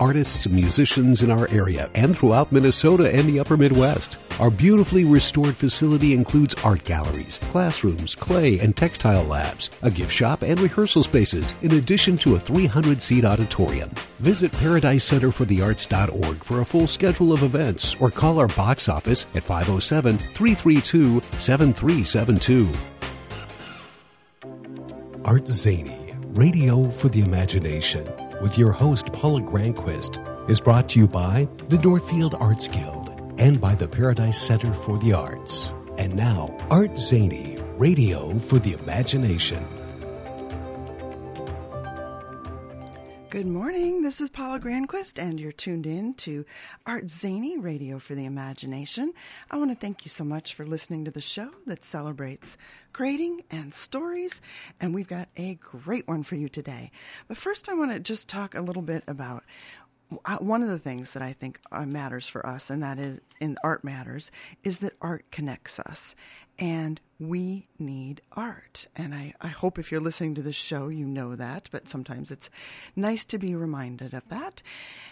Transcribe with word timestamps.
artists 0.00 0.48
musicians 0.48 1.22
in 1.22 1.30
our 1.30 1.46
area 1.50 1.88
and 1.94 2.16
throughout 2.16 2.50
Minnesota 2.50 3.14
and 3.14 3.28
the 3.28 3.38
upper 3.38 3.56
Midwest. 3.56 4.18
Our 4.40 4.50
beautifully 4.50 5.04
restored 5.04 5.54
facility 5.54 6.14
includes 6.14 6.54
art 6.64 6.82
galleries, 6.84 7.38
classrooms, 7.52 8.14
clay 8.14 8.58
and 8.58 8.76
textile 8.76 9.24
labs, 9.24 9.70
a 9.82 9.90
gift 9.90 10.12
shop, 10.12 10.42
and 10.42 10.58
rehearsal 10.58 11.02
spaces, 11.02 11.54
in 11.62 11.72
addition 11.72 12.16
to 12.18 12.34
a 12.34 12.40
300 12.40 13.00
seat 13.00 13.24
auditorium. 13.24 13.90
Visit 14.18 14.50
ParadiseCenterForTheArts.org 14.52 16.42
for 16.42 16.60
a 16.60 16.64
full 16.64 16.86
schedule 16.86 17.32
of 17.32 17.42
events 17.42 17.94
or 18.00 18.10
call 18.10 18.38
our 18.38 18.48
box 18.48 18.88
office 18.88 19.26
at 19.34 19.42
507 19.42 20.16
332 20.18 21.20
7372. 21.38 22.68
Art 25.24 25.46
Zany, 25.46 26.14
Radio 26.28 26.88
for 26.88 27.08
the 27.10 27.20
Imagination, 27.20 28.06
with 28.40 28.58
your 28.58 28.72
host 28.72 29.12
Paula 29.12 29.40
Granquist, 29.40 30.18
is 30.48 30.60
brought 30.60 30.88
to 30.90 30.98
you 30.98 31.06
by 31.06 31.48
the 31.68 31.78
Northfield 31.78 32.34
Arts 32.34 32.68
Guild 32.68 33.10
and 33.38 33.60
by 33.60 33.74
the 33.74 33.88
Paradise 33.88 34.40
Center 34.40 34.72
for 34.72 34.98
the 34.98 35.12
Arts. 35.12 35.72
And 35.98 36.14
now, 36.14 36.56
Art 36.70 36.98
Zany, 36.98 37.58
Radio 37.76 38.38
for 38.38 38.58
the 38.58 38.72
Imagination. 38.74 39.79
Good 43.30 43.46
morning. 43.46 44.02
This 44.02 44.20
is 44.20 44.28
Paula 44.28 44.58
Granquist, 44.58 45.16
and 45.16 45.38
you're 45.38 45.52
tuned 45.52 45.86
in 45.86 46.14
to 46.14 46.44
Art 46.84 47.08
Zany 47.08 47.56
Radio 47.58 48.00
for 48.00 48.16
the 48.16 48.24
Imagination. 48.24 49.12
I 49.52 49.56
want 49.56 49.70
to 49.70 49.76
thank 49.76 50.04
you 50.04 50.08
so 50.08 50.24
much 50.24 50.54
for 50.54 50.66
listening 50.66 51.04
to 51.04 51.12
the 51.12 51.20
show 51.20 51.50
that 51.64 51.84
celebrates 51.84 52.58
creating 52.92 53.44
and 53.48 53.72
stories, 53.72 54.40
and 54.80 54.92
we've 54.92 55.06
got 55.06 55.28
a 55.36 55.54
great 55.54 56.08
one 56.08 56.24
for 56.24 56.34
you 56.34 56.48
today. 56.48 56.90
But 57.28 57.36
first, 57.36 57.68
I 57.68 57.74
want 57.74 57.92
to 57.92 58.00
just 58.00 58.28
talk 58.28 58.56
a 58.56 58.62
little 58.62 58.82
bit 58.82 59.04
about 59.06 59.44
uh, 60.24 60.38
one 60.38 60.64
of 60.64 60.68
the 60.68 60.80
things 60.80 61.12
that 61.12 61.22
I 61.22 61.32
think 61.32 61.60
uh, 61.70 61.86
matters 61.86 62.26
for 62.26 62.44
us, 62.44 62.68
and 62.68 62.82
that 62.82 62.98
is 62.98 63.20
in 63.38 63.56
art 63.62 63.84
matters, 63.84 64.32
is 64.64 64.78
that 64.78 64.94
art 65.00 65.24
connects 65.30 65.78
us. 65.78 66.16
And 66.60 67.00
we 67.18 67.68
need 67.78 68.20
art. 68.32 68.86
And 68.94 69.14
I, 69.14 69.32
I 69.40 69.48
hope 69.48 69.78
if 69.78 69.90
you're 69.90 70.00
listening 70.00 70.34
to 70.34 70.42
this 70.42 70.56
show, 70.56 70.88
you 70.88 71.06
know 71.06 71.34
that, 71.34 71.70
but 71.72 71.88
sometimes 71.88 72.30
it's 72.30 72.50
nice 72.94 73.24
to 73.26 73.38
be 73.38 73.54
reminded 73.54 74.12
of 74.12 74.28
that. 74.28 74.62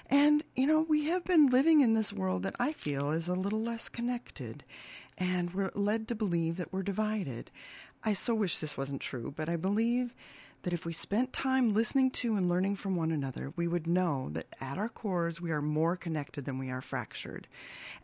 And, 0.07 0.45
you 0.55 0.67
know, 0.67 0.81
we 0.81 1.07
have 1.07 1.25
been 1.25 1.47
living 1.47 1.81
in 1.81 1.95
this 1.95 2.13
world 2.13 2.43
that 2.43 2.57
I 2.61 2.75
feel 2.75 3.13
is 3.13 3.29
a 3.29 3.35
little 3.35 3.63
less 3.63 3.89
connected, 3.89 4.63
and 5.17 5.55
we're 5.55 5.71
led 5.75 6.07
to 6.09 6.15
believe 6.15 6.59
that 6.59 6.73
we're 6.73 6.83
divided. 6.83 7.51
I 8.05 8.12
so 8.12 8.35
wish 8.35 8.59
this 8.59 8.77
wasn't 8.77 9.01
true, 9.01 9.33
but 9.35 9.49
I 9.49 9.57
believe 9.57 10.15
that 10.62 10.73
if 10.73 10.85
we 10.85 10.93
spent 10.93 11.33
time 11.33 11.73
listening 11.73 12.11
to 12.11 12.35
and 12.37 12.49
learning 12.49 12.77
from 12.77 12.97
one 12.97 13.12
another, 13.12 13.53
we 13.57 13.69
would 13.69 13.87
know 13.87 14.29
that 14.33 14.47
at 14.61 14.77
our 14.77 14.89
cores 14.89 15.41
we 15.41 15.51
are 15.51 15.62
more 15.62 15.97
connected 15.97 16.45
than 16.45 16.59
we 16.59 16.71
are 16.71 16.81
fractured. 16.81 17.47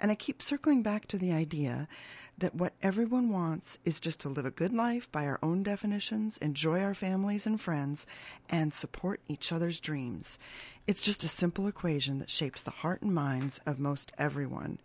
And 0.00 0.10
I 0.10 0.14
keep 0.14 0.40
circling 0.40 0.82
back 0.82 1.06
to 1.08 1.18
the 1.18 1.32
idea 1.32 1.88
that 2.38 2.54
what 2.54 2.72
everyone 2.82 3.30
wants 3.30 3.78
is 3.84 4.00
just 4.00 4.20
to 4.20 4.28
live 4.28 4.44
a 4.44 4.50
good 4.50 4.72
life 4.72 5.10
by 5.12 5.24
our 5.26 5.38
own 5.42 5.62
definitions, 5.62 6.36
enjoy 6.38 6.80
our 6.80 6.94
families 6.94 7.46
and 7.46 7.60
friends, 7.60 8.06
and 8.48 8.74
support 8.74 9.20
each 9.28 9.52
other's 9.52 9.78
dreams. 9.78 10.38
It's 10.86 11.02
just 11.02 11.24
a 11.24 11.28
simple 11.28 11.66
equation 11.66 12.18
that 12.18 12.30
shapes 12.30 12.62
the 12.62 12.70
heart 12.70 13.02
and 13.02 13.14
minds 13.14 13.60
of 13.66 13.78
most 13.78 14.12
everyone. 14.18 14.80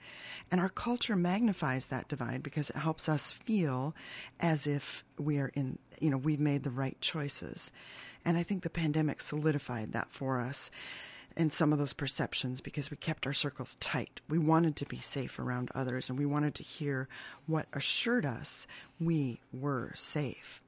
And 0.51 0.61
our 0.61 0.69
culture 0.69 1.15
magnifies 1.15 1.87
that 1.87 2.07
divide 2.07 2.43
because 2.43 2.69
it 2.69 2.77
helps 2.77 3.09
us 3.09 3.31
feel 3.31 3.95
as 4.39 4.65
if 4.67 5.03
we 5.17 5.39
are 5.39 5.51
in, 5.55 5.79
you 5.99 6.09
know, 6.09 6.17
we've 6.17 6.39
made 6.39 6.63
the 6.63 6.69
right 6.69 6.99
choices. 7.01 7.71
And 8.23 8.37
I 8.37 8.43
think 8.43 8.63
the 8.63 8.69
pandemic 8.69 9.21
solidified 9.21 9.91
that 9.93 10.11
for 10.11 10.39
us 10.39 10.69
in 11.35 11.51
some 11.51 11.71
of 11.71 11.79
those 11.79 11.93
perceptions 11.93 12.61
because 12.61 12.91
we 12.91 12.97
kept 12.97 13.25
our 13.25 13.33
circles 13.33 13.75
tight. 13.79 14.21
We 14.29 14.37
wanted 14.37 14.75
to 14.77 14.85
be 14.85 14.99
safe 14.99 15.39
around 15.39 15.69
others 15.73 16.09
and 16.09 16.17
we 16.17 16.25
wanted 16.25 16.55
to 16.55 16.63
hear 16.63 17.07
what 17.45 17.67
assured 17.73 18.25
us 18.25 18.67
we 18.99 19.41
were 19.53 19.93
safe. 19.95 20.61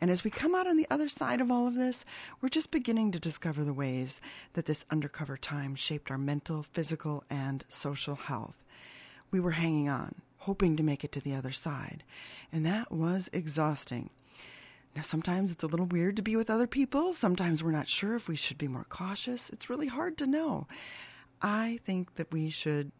And 0.00 0.10
as 0.10 0.24
we 0.24 0.30
come 0.30 0.54
out 0.54 0.66
on 0.66 0.76
the 0.76 0.88
other 0.90 1.08
side 1.08 1.40
of 1.40 1.50
all 1.50 1.68
of 1.68 1.76
this, 1.76 2.04
we're 2.40 2.48
just 2.48 2.72
beginning 2.72 3.12
to 3.12 3.20
discover 3.20 3.62
the 3.62 3.72
ways 3.72 4.20
that 4.54 4.66
this 4.66 4.84
undercover 4.90 5.36
time 5.36 5.76
shaped 5.76 6.10
our 6.10 6.18
mental, 6.18 6.64
physical, 6.64 7.22
and 7.30 7.64
social 7.68 8.16
health. 8.16 8.64
We 9.30 9.38
were 9.38 9.52
hanging 9.52 9.88
on, 9.88 10.16
hoping 10.38 10.76
to 10.76 10.82
make 10.82 11.04
it 11.04 11.12
to 11.12 11.20
the 11.20 11.36
other 11.36 11.52
side, 11.52 12.02
and 12.52 12.66
that 12.66 12.90
was 12.90 13.30
exhausting. 13.32 14.10
Now, 14.94 15.02
sometimes 15.02 15.50
it's 15.50 15.64
a 15.64 15.68
little 15.68 15.86
weird 15.86 16.16
to 16.16 16.22
be 16.22 16.36
with 16.36 16.50
other 16.50 16.66
people. 16.66 17.12
Sometimes 17.12 17.64
we're 17.64 17.70
not 17.70 17.88
sure 17.88 18.14
if 18.14 18.28
we 18.28 18.36
should 18.36 18.58
be 18.58 18.68
more 18.68 18.86
cautious. 18.88 19.48
It's 19.50 19.70
really 19.70 19.88
hard 19.88 20.18
to 20.18 20.26
know. 20.26 20.66
I 21.40 21.80
think 21.84 22.16
that 22.16 22.30
we 22.30 22.50
should 22.50 22.92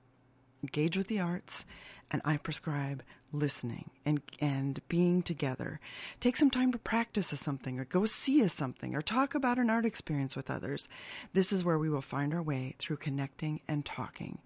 engage 0.62 0.96
with 0.96 1.08
the 1.08 1.20
arts, 1.20 1.66
and 2.10 2.22
I 2.24 2.38
prescribe 2.38 3.02
listening 3.32 3.90
and 4.04 4.20
and 4.40 4.80
being 4.88 5.22
together. 5.22 5.80
Take 6.20 6.36
some 6.36 6.50
time 6.50 6.70
to 6.72 6.78
practice 6.78 7.32
a 7.32 7.36
something 7.36 7.78
or 7.78 7.84
go 7.84 8.04
see 8.04 8.40
a 8.42 8.48
something 8.48 8.94
or 8.94 9.00
talk 9.00 9.34
about 9.34 9.58
an 9.58 9.70
art 9.70 9.86
experience 9.86 10.36
with 10.36 10.50
others. 10.50 10.88
This 11.32 11.52
is 11.52 11.64
where 11.64 11.78
we 11.78 11.88
will 11.88 12.02
find 12.02 12.34
our 12.34 12.42
way 12.42 12.74
through 12.78 12.98
connecting 12.98 13.60
and 13.66 13.84
talking. 13.84 14.38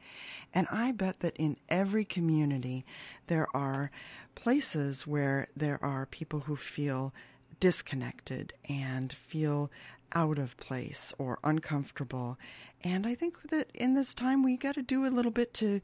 And 0.55 0.69
I 0.71 0.93
bet 0.93 1.21
that 1.21 1.37
in 1.37 1.57
every 1.69 2.05
community 2.05 2.85
there 3.27 3.49
are 3.55 3.91
places 4.35 5.07
where 5.07 5.49
there 5.57 5.83
are 5.83 6.07
people 6.07 6.41
who 6.41 6.57
feel 6.57 7.13
disconnected 7.61 8.53
and 8.69 9.13
feel 9.13 9.71
out 10.13 10.39
of 10.39 10.57
place 10.57 11.13
or 11.19 11.39
uncomfortable. 11.45 12.39
And 12.83 13.07
I 13.07 13.15
think 13.15 13.51
that 13.51 13.71
in 13.75 13.95
this 13.95 14.15
time 14.15 14.43
we 14.43 14.57
got 14.57 14.75
to 14.77 14.83
do 14.83 15.07
a 15.07 15.09
little 15.09 15.31
bit 15.31 15.53
to 15.55 15.81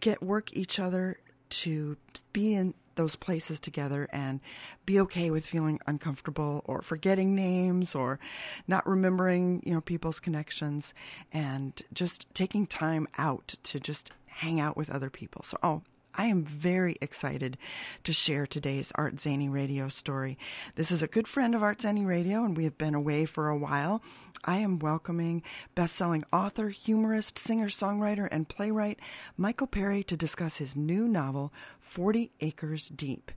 get 0.00 0.22
work 0.22 0.52
each 0.52 0.78
other 0.78 1.18
to 1.50 1.96
be 2.32 2.54
in 2.54 2.74
those 2.94 3.16
places 3.16 3.60
together 3.60 4.08
and 4.12 4.40
be 4.84 5.00
okay 5.00 5.30
with 5.30 5.46
feeling 5.46 5.78
uncomfortable 5.86 6.62
or 6.66 6.82
forgetting 6.82 7.34
names 7.34 7.94
or 7.94 8.18
not 8.66 8.86
remembering, 8.86 9.62
you 9.64 9.72
know, 9.72 9.80
people's 9.80 10.20
connections 10.20 10.92
and 11.32 11.82
just 11.92 12.26
taking 12.34 12.66
time 12.66 13.06
out 13.16 13.54
to 13.62 13.80
just 13.80 14.12
hang 14.26 14.60
out 14.60 14.76
with 14.76 14.90
other 14.90 15.10
people. 15.10 15.42
So, 15.42 15.56
oh, 15.62 15.82
I 16.14 16.26
am 16.26 16.44
very 16.44 16.96
excited 17.00 17.56
to 18.04 18.12
share 18.12 18.46
today's 18.46 18.92
Art 18.96 19.18
Zany 19.18 19.48
Radio 19.48 19.88
story. 19.88 20.36
This 20.74 20.90
is 20.90 21.02
a 21.02 21.06
good 21.06 21.26
friend 21.26 21.54
of 21.54 21.62
Art 21.62 21.80
Zany 21.80 22.04
Radio, 22.04 22.44
and 22.44 22.54
we 22.54 22.64
have 22.64 22.76
been 22.76 22.94
away 22.94 23.24
for 23.24 23.48
a 23.48 23.56
while. 23.56 24.02
I 24.44 24.58
am 24.58 24.78
welcoming 24.78 25.42
best-selling 25.74 26.22
author, 26.30 26.68
humorist, 26.68 27.38
singer-songwriter, 27.38 28.28
and 28.30 28.46
playwright 28.46 29.00
Michael 29.38 29.66
Perry 29.66 30.02
to 30.04 30.16
discuss 30.16 30.58
his 30.58 30.76
new 30.76 31.08
novel, 31.08 31.50
40 31.80 32.30
Acres 32.40 32.88
Deep. 32.88 33.32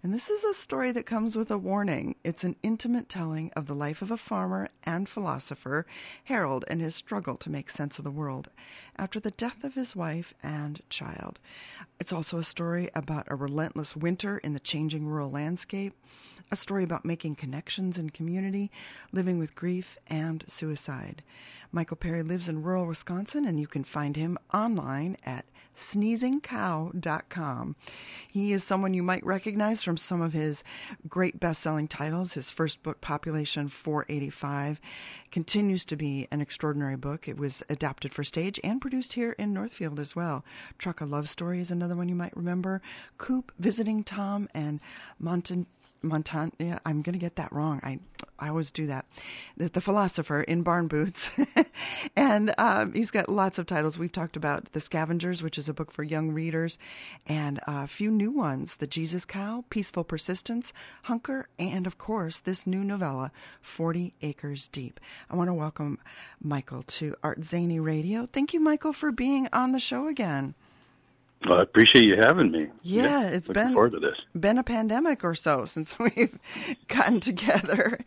And 0.00 0.14
this 0.14 0.30
is 0.30 0.44
a 0.44 0.54
story 0.54 0.92
that 0.92 1.06
comes 1.06 1.34
with 1.34 1.50
a 1.50 1.58
warning. 1.58 2.14
It's 2.22 2.44
an 2.44 2.54
intimate 2.62 3.08
telling 3.08 3.50
of 3.56 3.66
the 3.66 3.74
life 3.74 4.00
of 4.00 4.12
a 4.12 4.16
farmer 4.16 4.68
and 4.84 5.08
philosopher, 5.08 5.86
Harold, 6.24 6.64
and 6.68 6.80
his 6.80 6.94
struggle 6.94 7.36
to 7.38 7.50
make 7.50 7.68
sense 7.68 7.98
of 7.98 8.04
the 8.04 8.10
world 8.12 8.48
after 8.96 9.18
the 9.18 9.32
death 9.32 9.64
of 9.64 9.74
his 9.74 9.96
wife 9.96 10.34
and 10.40 10.80
child. 10.88 11.40
It's 11.98 12.12
also 12.12 12.38
a 12.38 12.44
story 12.44 12.90
about 12.94 13.26
a 13.26 13.34
relentless 13.34 13.96
winter 13.96 14.38
in 14.38 14.54
the 14.54 14.60
changing 14.60 15.08
rural 15.08 15.32
landscape, 15.32 15.94
a 16.52 16.56
story 16.56 16.84
about 16.84 17.04
making 17.04 17.34
connections 17.34 17.98
in 17.98 18.10
community, 18.10 18.70
living 19.10 19.36
with 19.36 19.56
grief 19.56 19.98
and 20.06 20.44
suicide. 20.46 21.24
Michael 21.72 21.96
Perry 21.96 22.22
lives 22.22 22.48
in 22.48 22.62
rural 22.62 22.86
Wisconsin, 22.86 23.44
and 23.44 23.58
you 23.58 23.66
can 23.66 23.82
find 23.82 24.14
him 24.14 24.38
online 24.54 25.16
at 25.24 25.44
sneezingcow.com. 25.78 27.76
He 28.30 28.52
is 28.52 28.64
someone 28.64 28.94
you 28.94 29.02
might 29.02 29.24
recognize 29.24 29.82
from 29.82 29.96
some 29.96 30.20
of 30.20 30.32
his 30.32 30.62
great 31.08 31.40
best 31.40 31.62
selling 31.62 31.88
titles. 31.88 32.34
His 32.34 32.50
first 32.50 32.82
book, 32.82 33.00
Population 33.00 33.68
485, 33.68 34.80
continues 35.30 35.84
to 35.86 35.96
be 35.96 36.26
an 36.30 36.40
extraordinary 36.40 36.96
book. 36.96 37.28
It 37.28 37.38
was 37.38 37.62
adapted 37.68 38.12
for 38.12 38.24
stage 38.24 38.58
and 38.64 38.80
produced 38.80 39.12
here 39.14 39.32
in 39.32 39.52
Northfield 39.52 40.00
as 40.00 40.16
well. 40.16 40.44
Truck 40.78 41.00
a 41.00 41.04
Love 41.04 41.28
Story 41.28 41.60
is 41.60 41.70
another 41.70 41.96
one 41.96 42.08
you 42.08 42.14
might 42.14 42.36
remember. 42.36 42.82
Coop, 43.16 43.52
Visiting 43.58 44.02
Tom, 44.04 44.48
and 44.54 44.80
Montan 45.22 45.66
Montan. 46.02 46.52
Yeah, 46.58 46.78
I'm 46.86 47.02
going 47.02 47.14
to 47.14 47.18
get 47.18 47.36
that 47.36 47.52
wrong. 47.52 47.80
I 47.82 47.98
I 48.38 48.48
always 48.48 48.70
do 48.70 48.86
that. 48.86 49.04
The, 49.56 49.68
the 49.68 49.80
philosopher 49.80 50.42
in 50.42 50.62
barn 50.62 50.86
boots, 50.86 51.30
and 52.16 52.54
um, 52.56 52.92
he's 52.92 53.10
got 53.10 53.28
lots 53.28 53.58
of 53.58 53.66
titles. 53.66 53.98
We've 53.98 54.12
talked 54.12 54.36
about 54.36 54.72
The 54.72 54.80
Scavengers, 54.80 55.42
which 55.42 55.58
is 55.58 55.68
a 55.68 55.74
book 55.74 55.90
for 55.90 56.04
young 56.04 56.30
readers, 56.30 56.78
and 57.26 57.58
a 57.66 57.86
few 57.86 58.10
new 58.10 58.30
ones: 58.30 58.76
The 58.76 58.86
Jesus 58.86 59.24
Cow, 59.24 59.64
Peaceful 59.70 60.04
Persistence, 60.04 60.72
Hunker, 61.04 61.48
and 61.58 61.86
of 61.86 61.98
course 61.98 62.38
this 62.38 62.66
new 62.66 62.84
novella, 62.84 63.32
Forty 63.60 64.14
Acres 64.22 64.68
Deep. 64.68 65.00
I 65.30 65.36
want 65.36 65.48
to 65.48 65.54
welcome 65.54 65.98
Michael 66.40 66.84
to 66.84 67.16
Art 67.22 67.44
Zany 67.44 67.80
Radio. 67.80 68.26
Thank 68.26 68.54
you, 68.54 68.60
Michael, 68.60 68.92
for 68.92 69.10
being 69.10 69.48
on 69.52 69.72
the 69.72 69.80
show 69.80 70.06
again. 70.06 70.54
Well, 71.46 71.60
I 71.60 71.62
appreciate 71.62 72.04
you 72.04 72.16
having 72.16 72.50
me. 72.50 72.66
Yeah, 72.82 73.02
yeah 73.02 73.28
it's 73.28 73.48
been 73.48 73.72
forward 73.72 73.92
to 73.92 74.00
this. 74.00 74.16
been 74.38 74.58
a 74.58 74.64
pandemic 74.64 75.22
or 75.24 75.34
so 75.34 75.64
since 75.66 75.96
we've 75.98 76.38
gotten 76.88 77.20
together. 77.20 78.00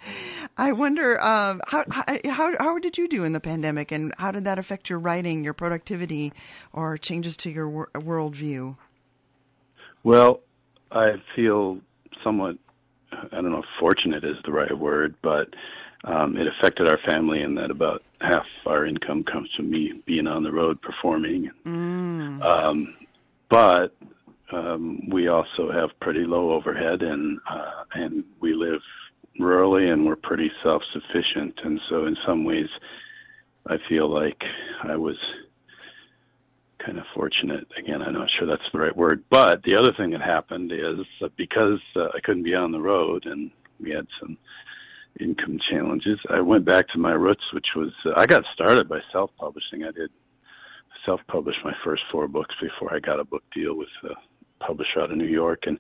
I 0.57 0.73
wonder 0.73 1.21
um, 1.21 1.61
how, 1.67 1.85
how 1.89 2.51
how 2.59 2.79
did 2.79 2.97
you 2.97 3.07
do 3.07 3.23
in 3.23 3.31
the 3.31 3.39
pandemic, 3.39 3.91
and 3.91 4.13
how 4.17 4.31
did 4.31 4.43
that 4.45 4.59
affect 4.59 4.89
your 4.89 4.99
writing, 4.99 5.43
your 5.43 5.53
productivity, 5.53 6.33
or 6.73 6.97
changes 6.97 7.37
to 7.37 7.49
your 7.49 7.69
wor- 7.69 7.89
worldview? 7.93 8.75
Well, 10.03 10.41
I 10.91 11.21
feel 11.35 11.79
somewhat 12.23 12.57
I 13.11 13.35
don't 13.35 13.51
know 13.51 13.59
if 13.59 13.65
fortunate 13.79 14.23
is 14.23 14.37
the 14.45 14.51
right 14.51 14.77
word, 14.77 15.15
but 15.21 15.49
um, 16.03 16.37
it 16.37 16.47
affected 16.47 16.89
our 16.89 16.97
family 17.05 17.41
in 17.41 17.55
that 17.55 17.71
about 17.71 18.03
half 18.21 18.45
our 18.65 18.85
income 18.85 19.23
comes 19.23 19.49
from 19.55 19.69
me 19.69 20.01
being 20.05 20.27
on 20.27 20.43
the 20.43 20.51
road 20.51 20.81
performing. 20.81 21.51
Mm. 21.65 22.41
Um, 22.43 22.95
but 23.51 23.94
um, 24.53 25.09
we 25.12 25.27
also 25.27 25.71
have 25.71 25.89
pretty 26.00 26.25
low 26.25 26.51
overhead, 26.53 27.01
and 27.01 27.39
uh, 27.50 27.83
and 27.94 28.24
we 28.39 28.53
live 28.53 28.81
rurally, 29.39 29.92
and 29.92 30.06
we're 30.06 30.15
pretty 30.15 30.50
self-sufficient. 30.63 31.59
And 31.63 31.80
so, 31.89 32.06
in 32.06 32.18
some 32.25 32.44
ways, 32.45 32.69
I 33.68 33.75
feel 33.88 34.09
like 34.09 34.42
I 34.83 34.95
was 34.95 35.18
kind 36.83 36.98
of 36.98 37.06
fortunate. 37.13 37.68
Again, 37.77 38.01
I'm 38.01 38.13
not 38.13 38.30
sure 38.39 38.48
that's 38.48 38.62
the 38.74 38.80
right 38.80 38.95
word, 38.95 39.24
but 39.30 39.62
the 39.63 39.75
other 39.75 39.94
thing 39.98 40.12
that 40.12 40.21
happened 40.21 40.71
is 40.71 41.30
because 41.38 41.80
uh, 41.95 42.07
I 42.15 42.19
couldn't 42.24 42.44
be 42.44 42.56
on 42.56 42.71
the 42.71 42.81
road, 42.81 43.25
and 43.25 43.51
we 43.80 43.92
had 43.92 44.07
some 44.19 44.38
income 45.19 45.59
challenges. 45.69 46.19
I 46.30 46.39
went 46.39 46.65
back 46.65 46.88
to 46.89 46.98
my 46.98 47.12
roots, 47.12 47.44
which 47.53 47.68
was 47.75 47.92
uh, 48.06 48.13
I 48.18 48.25
got 48.25 48.44
started 48.53 48.88
by 48.88 49.00
self-publishing. 49.12 49.83
I 49.83 49.92
did 49.92 50.09
self-publish 51.06 51.56
my 51.63 51.74
first 51.83 52.03
four 52.12 52.27
books 52.27 52.56
before 52.62 52.94
I 52.94 53.00
got 53.00 53.19
a 53.19 53.24
book 53.24 53.44
deal 53.53 53.75
with 53.75 53.89
a 54.03 54.63
publisher 54.63 55.01
out 55.01 55.12
of 55.12 55.18
New 55.18 55.25
York. 55.25 55.63
And 55.65 55.80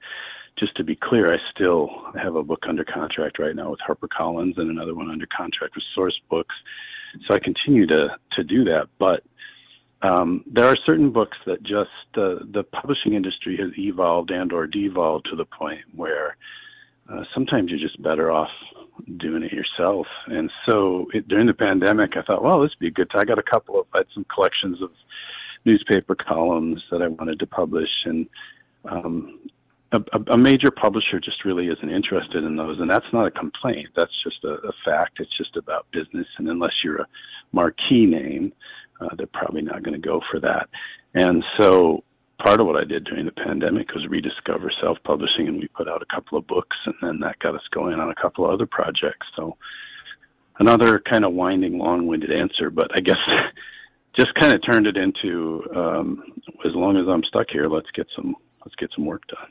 just 0.57 0.75
to 0.77 0.83
be 0.83 0.95
clear, 0.95 1.33
I 1.33 1.37
still 1.53 1.89
have 2.21 2.35
a 2.35 2.43
book 2.43 2.63
under 2.67 2.83
contract 2.83 3.39
right 3.39 3.55
now 3.55 3.71
with 3.71 3.79
HarperCollins 3.87 4.57
and 4.57 4.69
another 4.69 4.95
one 4.95 5.09
under 5.09 5.27
contract 5.35 5.75
with 5.75 5.83
Source 5.95 6.19
Books. 6.29 6.55
So 7.27 7.35
I 7.35 7.39
continue 7.39 7.85
to 7.87 8.17
to 8.33 8.43
do 8.43 8.63
that, 8.65 8.87
but 8.97 9.23
um, 10.01 10.43
there 10.47 10.65
are 10.65 10.77
certain 10.85 11.11
books 11.11 11.37
that 11.45 11.61
just 11.61 11.89
uh, 12.15 12.43
the 12.51 12.63
publishing 12.71 13.13
industry 13.13 13.57
has 13.57 13.69
evolved 13.77 14.31
and 14.31 14.51
or 14.51 14.65
devolved 14.65 15.27
to 15.29 15.35
the 15.35 15.45
point 15.45 15.81
where 15.95 16.37
uh, 17.11 17.23
sometimes 17.33 17.69
you're 17.69 17.79
just 17.79 18.01
better 18.01 18.31
off 18.31 18.49
doing 19.17 19.43
it 19.43 19.51
yourself. 19.51 20.07
And 20.27 20.51
so 20.67 21.07
it, 21.13 21.27
during 21.27 21.47
the 21.47 21.53
pandemic, 21.53 22.17
I 22.17 22.21
thought, 22.21 22.43
well, 22.43 22.61
this 22.61 22.71
would 22.71 22.79
be 22.79 22.87
a 22.87 22.91
good 22.91 23.09
time. 23.09 23.21
I 23.21 23.25
got 23.25 23.39
a 23.39 23.43
couple 23.43 23.79
of, 23.79 23.87
I 23.93 23.99
had 23.99 24.07
some 24.13 24.25
collections 24.33 24.81
of 24.81 24.91
newspaper 25.65 26.15
columns 26.15 26.81
that 26.91 27.01
I 27.01 27.07
wanted 27.07 27.39
to 27.39 27.47
publish, 27.47 27.89
and 28.05 28.27
um, 28.85 29.39
a, 29.91 30.01
a 30.31 30.37
major 30.37 30.71
publisher 30.71 31.19
just 31.19 31.45
really 31.45 31.67
isn't 31.67 31.89
interested 31.89 32.43
in 32.43 32.55
those. 32.55 32.79
And 32.79 32.89
that's 32.89 33.05
not 33.13 33.27
a 33.27 33.31
complaint. 33.31 33.89
That's 33.95 34.23
just 34.23 34.43
a, 34.43 34.53
a 34.67 34.73
fact. 34.85 35.19
It's 35.19 35.37
just 35.37 35.57
about 35.57 35.85
business. 35.91 36.27
And 36.37 36.47
unless 36.49 36.73
you're 36.83 37.01
a 37.01 37.07
marquee 37.51 38.05
name, 38.05 38.53
uh, 38.99 39.09
they're 39.17 39.27
probably 39.27 39.61
not 39.61 39.83
going 39.83 39.99
to 39.99 40.07
go 40.07 40.21
for 40.31 40.39
that. 40.39 40.69
And 41.13 41.43
so 41.59 42.03
part 42.43 42.59
of 42.59 42.67
what 42.67 42.75
I 42.75 42.83
did 42.83 43.03
during 43.05 43.25
the 43.25 43.31
pandemic 43.31 43.93
was 43.93 44.07
rediscover 44.07 44.71
self 44.81 44.97
publishing, 45.03 45.47
and 45.47 45.59
we 45.59 45.67
put 45.67 45.87
out 45.87 46.01
a 46.01 46.13
couple 46.13 46.37
of 46.37 46.47
books, 46.47 46.77
and 46.85 46.95
then 47.01 47.19
that 47.21 47.39
got 47.39 47.55
us 47.55 47.61
going 47.71 47.99
on 47.99 48.09
a 48.09 48.21
couple 48.21 48.45
of 48.45 48.51
other 48.51 48.65
projects. 48.65 49.27
So, 49.35 49.57
another 50.59 50.99
kind 50.99 51.25
of 51.25 51.33
winding, 51.33 51.77
long 51.77 52.07
winded 52.07 52.31
answer, 52.31 52.69
but 52.69 52.91
I 52.95 53.01
guess 53.01 53.17
just 54.19 54.33
kind 54.35 54.53
of 54.53 54.61
turned 54.67 54.87
it 54.87 54.97
into 54.97 55.63
um, 55.75 56.23
as 56.65 56.73
long 56.73 56.97
as 56.97 57.07
I'm 57.07 57.23
stuck 57.23 57.47
here, 57.51 57.67
let's 57.67 57.91
get 57.95 58.07
some 58.15 58.35
let's 58.65 58.75
get 58.75 58.89
some 58.95 59.05
work 59.05 59.23
done 59.27 59.49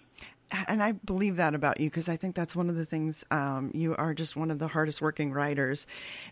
and 0.69 0.82
I 0.82 0.93
believe 0.93 1.37
that 1.37 1.55
about 1.55 1.81
you 1.81 1.88
because 1.88 2.08
I 2.08 2.17
think 2.17 2.35
that's 2.35 2.56
one 2.56 2.69
of 2.69 2.76
the 2.76 2.85
things 2.87 3.25
um, 3.31 3.70
you 3.75 3.94
are 3.97 4.14
just 4.14 4.37
one 4.37 4.50
of 4.50 4.58
the 4.58 4.69
hardest 4.69 5.00
working 5.00 5.32
writers, 5.32 5.87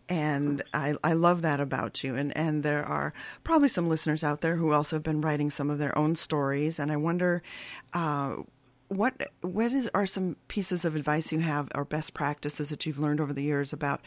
and 0.09 0.63
I, 0.75 0.95
I 1.05 1.13
love 1.13 1.43
that 1.43 1.61
about 1.61 2.03
you. 2.03 2.17
And 2.17 2.37
and 2.37 2.63
there 2.63 2.85
are 2.85 3.13
probably 3.45 3.69
some 3.69 3.89
listeners 3.89 4.25
out 4.25 4.41
there 4.41 4.57
who 4.57 4.73
also 4.73 4.97
have 4.97 5.03
been 5.03 5.21
writing 5.21 5.51
some 5.51 5.71
of 5.71 5.79
their 5.79 5.97
own 5.97 6.17
stories, 6.17 6.79
and 6.79 6.91
I 6.91 6.97
wonder. 6.97 7.43
Uh, 7.93 8.37
what 8.89 9.31
what 9.43 9.73
is 9.73 9.89
are 9.93 10.07
some 10.07 10.37
pieces 10.49 10.85
of 10.85 10.97
advice 10.97 11.31
you 11.31 11.41
have 11.41 11.69
or 11.75 11.85
best 11.85 12.15
practices 12.15 12.71
that 12.71 12.87
you've 12.87 12.99
learned 12.99 13.21
over 13.21 13.33
the 13.33 13.43
years 13.43 13.73
about 13.73 14.01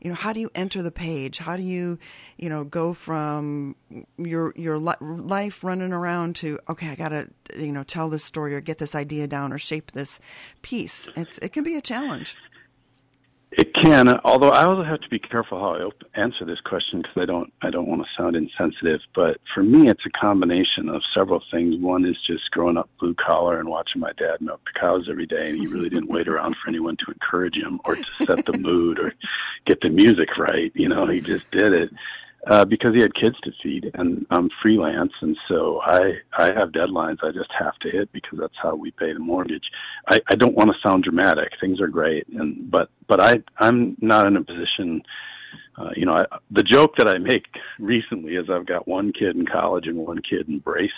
you 0.00 0.08
know 0.08 0.14
how 0.14 0.32
do 0.32 0.40
you 0.40 0.50
enter 0.54 0.82
the 0.82 0.90
page? 0.90 1.38
How 1.38 1.56
do 1.56 1.62
you 1.62 1.98
you 2.36 2.48
know 2.48 2.64
go 2.64 2.92
from 2.92 3.76
your 4.18 4.52
your 4.56 4.78
life 4.78 5.62
running 5.62 5.92
around 5.92 6.36
to 6.36 6.58
okay 6.68 6.88
I 6.88 6.94
got 6.96 7.10
to 7.10 7.28
you 7.56 7.72
know 7.72 7.84
tell 7.84 8.08
this 8.08 8.24
story 8.24 8.54
or 8.54 8.60
get 8.60 8.78
this 8.78 8.94
idea 8.94 9.26
down 9.26 9.52
or 9.52 9.58
shape 9.58 9.92
this 9.92 10.20
piece? 10.62 11.08
It's 11.16 11.38
it 11.38 11.52
can 11.52 11.62
be 11.62 11.76
a 11.76 11.82
challenge 11.82 12.36
it 13.56 13.72
can, 13.74 14.08
although 14.24 14.50
I 14.50 14.64
also 14.64 14.82
have 14.82 15.00
to 15.00 15.08
be 15.08 15.18
careful 15.18 15.58
how 15.58 15.74
I 15.76 16.20
answer 16.20 16.44
this 16.44 16.60
question 16.60 17.02
because 17.02 17.16
I 17.16 17.24
don't 17.24 17.52
I 17.62 17.70
don't 17.70 17.86
want 17.86 18.02
to 18.02 18.08
sound 18.16 18.36
insensitive. 18.36 19.00
But 19.14 19.38
for 19.54 19.62
me, 19.62 19.88
it's 19.88 20.04
a 20.06 20.10
combination 20.10 20.88
of 20.88 21.02
several 21.14 21.42
things. 21.50 21.76
One 21.76 22.04
is 22.04 22.16
just 22.26 22.50
growing 22.50 22.76
up 22.76 22.90
blue 22.98 23.14
collar 23.14 23.60
and 23.60 23.68
watching 23.68 24.00
my 24.00 24.12
dad 24.18 24.40
milk 24.40 24.60
the 24.64 24.78
cows 24.78 25.08
every 25.08 25.26
day, 25.26 25.50
and 25.50 25.58
he 25.58 25.66
really 25.66 25.88
didn't 25.88 26.08
wait 26.08 26.28
around 26.28 26.56
for 26.56 26.68
anyone 26.68 26.96
to 27.04 27.12
encourage 27.12 27.56
him 27.56 27.80
or 27.84 27.96
to 27.96 28.04
set 28.24 28.44
the 28.44 28.58
mood 28.58 28.98
or 28.98 29.14
get 29.66 29.80
the 29.80 29.90
music 29.90 30.36
right. 30.36 30.72
You 30.74 30.88
know, 30.88 31.06
he 31.06 31.20
just 31.20 31.48
did 31.50 31.72
it 31.72 31.90
uh, 32.46 32.64
because 32.64 32.94
he 32.94 33.00
had 33.00 33.14
kids 33.14 33.36
to 33.42 33.50
feed, 33.62 33.90
and 33.94 34.26
I'm 34.30 34.50
freelance, 34.62 35.12
and 35.22 35.36
so 35.48 35.80
I 35.82 36.14
I 36.36 36.52
have 36.52 36.70
deadlines 36.70 37.18
I 37.22 37.32
just 37.32 37.50
have 37.58 37.76
to 37.80 37.90
hit 37.90 38.12
because 38.12 38.38
that's 38.38 38.56
how 38.62 38.74
we 38.74 38.90
pay 38.92 39.12
the 39.12 39.18
mortgage. 39.18 39.64
I, 40.08 40.20
I 40.30 40.34
don't 40.34 40.54
want 40.54 40.70
to 40.70 40.88
sound 40.88 41.04
dramatic. 41.04 41.52
Things 41.60 41.80
are 41.80 41.88
great, 41.88 42.26
and 42.28 42.70
but 42.70 42.90
but 43.08 43.20
I 43.20 43.42
I'm 43.58 43.96
not 44.00 44.26
in 44.26 44.36
a 44.36 44.44
position. 44.44 45.02
Uh, 45.76 45.90
you 45.96 46.06
know, 46.06 46.12
I, 46.12 46.24
the 46.50 46.62
joke 46.62 46.96
that 46.98 47.08
I 47.08 47.18
make 47.18 47.46
recently 47.80 48.36
is 48.36 48.48
I've 48.48 48.66
got 48.66 48.86
one 48.86 49.12
kid 49.12 49.34
in 49.36 49.44
college 49.44 49.86
and 49.86 49.98
one 49.98 50.20
kid 50.22 50.48
in 50.48 50.60
braces. 50.60 50.92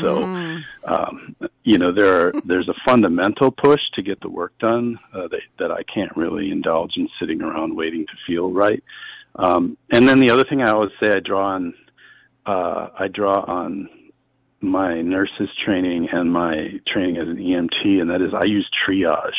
So, 0.00 0.20
mm. 0.20 0.62
um, 0.84 1.34
you 1.64 1.78
know, 1.78 1.92
there 1.92 2.26
are, 2.26 2.32
there's 2.44 2.68
a 2.68 2.74
fundamental 2.86 3.50
push 3.50 3.80
to 3.94 4.02
get 4.02 4.20
the 4.20 4.28
work 4.28 4.52
done 4.60 5.00
uh, 5.12 5.26
that, 5.28 5.40
that 5.58 5.72
I 5.72 5.82
can't 5.92 6.16
really 6.16 6.52
indulge 6.52 6.92
in 6.96 7.08
sitting 7.18 7.42
around 7.42 7.74
waiting 7.74 8.06
to 8.06 8.12
feel 8.24 8.52
right. 8.52 8.82
Um, 9.36 9.76
and 9.92 10.08
then 10.08 10.20
the 10.20 10.30
other 10.30 10.44
thing 10.44 10.62
I 10.62 10.70
always 10.70 10.90
say, 11.02 11.10
I 11.14 11.20
draw 11.20 11.54
on, 11.54 11.74
uh, 12.46 12.88
I 12.98 13.08
draw 13.08 13.44
on 13.46 13.88
my 14.60 15.00
nurse's 15.00 15.48
training 15.64 16.08
and 16.12 16.32
my 16.32 16.80
training 16.86 17.16
as 17.16 17.28
an 17.28 17.36
EMT, 17.36 18.00
and 18.00 18.10
that 18.10 18.20
is 18.20 18.32
I 18.34 18.44
use 18.44 18.68
triage. 18.86 19.30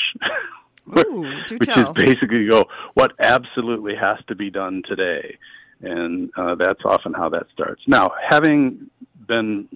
Ooh, 0.99 1.21
which 1.49 1.69
tell. 1.69 1.89
is 1.89 1.93
basically 1.93 2.47
go 2.47 2.65
what 2.95 3.13
absolutely 3.19 3.93
has 3.95 4.17
to 4.27 4.35
be 4.35 4.49
done 4.49 4.81
today, 4.87 5.37
and 5.81 6.31
uh, 6.35 6.55
that's 6.55 6.81
often 6.85 7.13
how 7.13 7.29
that 7.29 7.47
starts. 7.53 7.81
Now, 7.87 8.11
having 8.29 8.89
been 9.27 9.67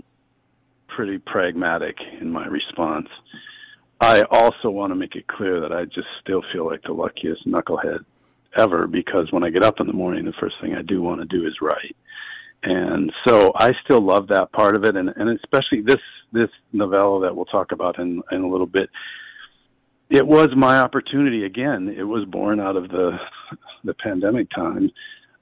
pretty 0.87 1.19
pragmatic 1.19 1.97
in 2.19 2.31
my 2.31 2.47
response, 2.47 3.09
I 4.01 4.23
also 4.31 4.69
want 4.69 4.91
to 4.91 4.95
make 4.95 5.15
it 5.15 5.27
clear 5.27 5.59
that 5.61 5.71
I 5.71 5.85
just 5.85 6.07
still 6.21 6.41
feel 6.51 6.65
like 6.65 6.81
the 6.83 6.93
luckiest 6.93 7.47
knucklehead 7.47 8.03
ever 8.57 8.87
because 8.87 9.31
when 9.31 9.43
I 9.43 9.49
get 9.49 9.63
up 9.63 9.79
in 9.79 9.87
the 9.87 9.93
morning, 9.93 10.25
the 10.25 10.33
first 10.39 10.55
thing 10.61 10.75
I 10.75 10.81
do 10.81 11.01
want 11.01 11.21
to 11.21 11.25
do 11.25 11.45
is 11.45 11.53
write. 11.61 11.95
And 12.63 13.11
so 13.27 13.51
I 13.55 13.71
still 13.83 14.01
love 14.01 14.27
that 14.29 14.51
part 14.51 14.75
of 14.75 14.83
it, 14.85 14.95
and, 14.95 15.09
and 15.09 15.29
especially 15.39 15.81
this 15.81 16.01
this 16.31 16.49
novella 16.73 17.21
that 17.21 17.35
we'll 17.35 17.45
talk 17.45 17.71
about 17.71 17.99
in 17.99 18.21
in 18.31 18.41
a 18.41 18.47
little 18.47 18.65
bit. 18.67 18.89
It 20.09 20.25
was 20.25 20.49
my 20.55 20.79
opportunity 20.79 21.45
again. 21.45 21.93
It 21.95 22.03
was 22.03 22.25
born 22.25 22.59
out 22.59 22.75
of 22.75 22.89
the 22.89 23.17
the 23.83 23.93
pandemic 23.93 24.49
time. 24.49 24.91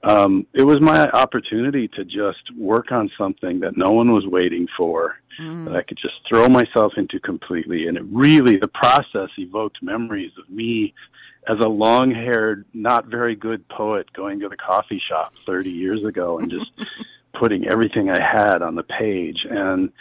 Um, 0.02 0.46
it 0.52 0.62
was 0.62 0.80
my 0.82 1.08
opportunity 1.10 1.88
to 1.88 2.04
just 2.04 2.54
work 2.58 2.92
on 2.92 3.10
something 3.16 3.60
that 3.60 3.78
no 3.78 3.90
one 3.90 4.12
was 4.12 4.26
waiting 4.26 4.66
for, 4.76 5.16
mm. 5.40 5.64
that 5.64 5.74
I 5.74 5.82
could 5.82 5.96
just 5.96 6.16
throw 6.28 6.46
myself 6.46 6.92
into 6.98 7.18
completely. 7.20 7.86
And 7.86 7.96
it 7.96 8.04
really, 8.12 8.58
the 8.58 8.68
process 8.68 9.30
evoked 9.38 9.82
memories 9.82 10.32
of 10.38 10.50
me 10.50 10.92
as 11.46 11.58
a 11.62 11.68
long 11.68 12.10
haired, 12.10 12.64
not 12.72 13.06
very 13.06 13.34
good 13.34 13.68
poet 13.68 14.12
going 14.12 14.40
to 14.40 14.48
the 14.48 14.56
coffee 14.56 15.00
shop 15.08 15.34
30 15.46 15.70
years 15.70 16.04
ago 16.04 16.38
and 16.38 16.50
just 16.50 16.70
putting 17.38 17.66
everything 17.68 18.10
I 18.10 18.20
had 18.20 18.62
on 18.62 18.74
the 18.74 18.82
page. 18.82 19.38
And 19.48 19.92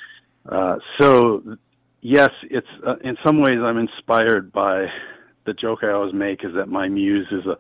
uh, 0.47 0.77
so, 0.99 1.57
yes, 2.01 2.29
it's 2.43 2.67
uh, 2.85 2.95
in 3.03 3.17
some 3.25 3.41
ways 3.41 3.59
I'm 3.59 3.77
inspired 3.77 4.51
by 4.51 4.87
the 5.45 5.53
joke 5.53 5.79
I 5.83 5.91
always 5.91 6.13
make 6.13 6.43
is 6.43 6.53
that 6.55 6.69
my 6.69 6.87
muse 6.87 7.27
is 7.31 7.45
a 7.45 7.57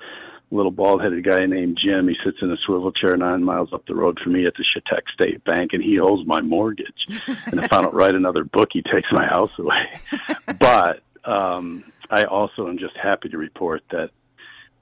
little 0.51 0.71
bald 0.71 1.01
headed 1.01 1.25
guy 1.25 1.45
named 1.45 1.77
Jim. 1.83 2.07
He 2.07 2.15
sits 2.23 2.37
in 2.41 2.51
a 2.51 2.57
swivel 2.65 2.91
chair 2.91 3.17
nine 3.17 3.43
miles 3.43 3.73
up 3.73 3.85
the 3.85 3.95
road 3.95 4.19
from 4.23 4.33
me 4.33 4.45
at 4.45 4.53
the 4.55 4.63
Chautauqua 4.73 5.11
State 5.13 5.43
Bank 5.43 5.71
and 5.73 5.83
he 5.83 5.97
holds 5.97 6.25
my 6.27 6.41
mortgage. 6.41 7.07
and 7.27 7.59
if 7.59 7.73
I 7.73 7.81
don't 7.81 7.93
write 7.93 8.15
another 8.15 8.43
book, 8.43 8.69
he 8.71 8.81
takes 8.81 9.07
my 9.11 9.25
house 9.25 9.51
away. 9.57 9.99
but 10.59 11.01
um 11.25 11.83
I 12.13 12.25
also 12.25 12.67
am 12.67 12.77
just 12.77 12.95
happy 12.95 13.27
to 13.29 13.39
report 13.39 13.81
that 13.89 14.11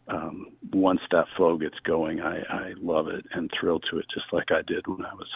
um, 0.10 0.48
once 0.74 1.00
that 1.12 1.28
flow 1.38 1.58
gets 1.58 1.80
going, 1.86 2.20
I, 2.20 2.42
I 2.50 2.74
love 2.78 3.08
it 3.08 3.26
and 3.32 3.50
thrilled 3.58 3.86
to 3.90 4.00
it, 4.00 4.06
just 4.14 4.26
like 4.34 4.52
I 4.52 4.62
did 4.68 4.86
when 4.86 5.06
I 5.06 5.14
was 5.14 5.30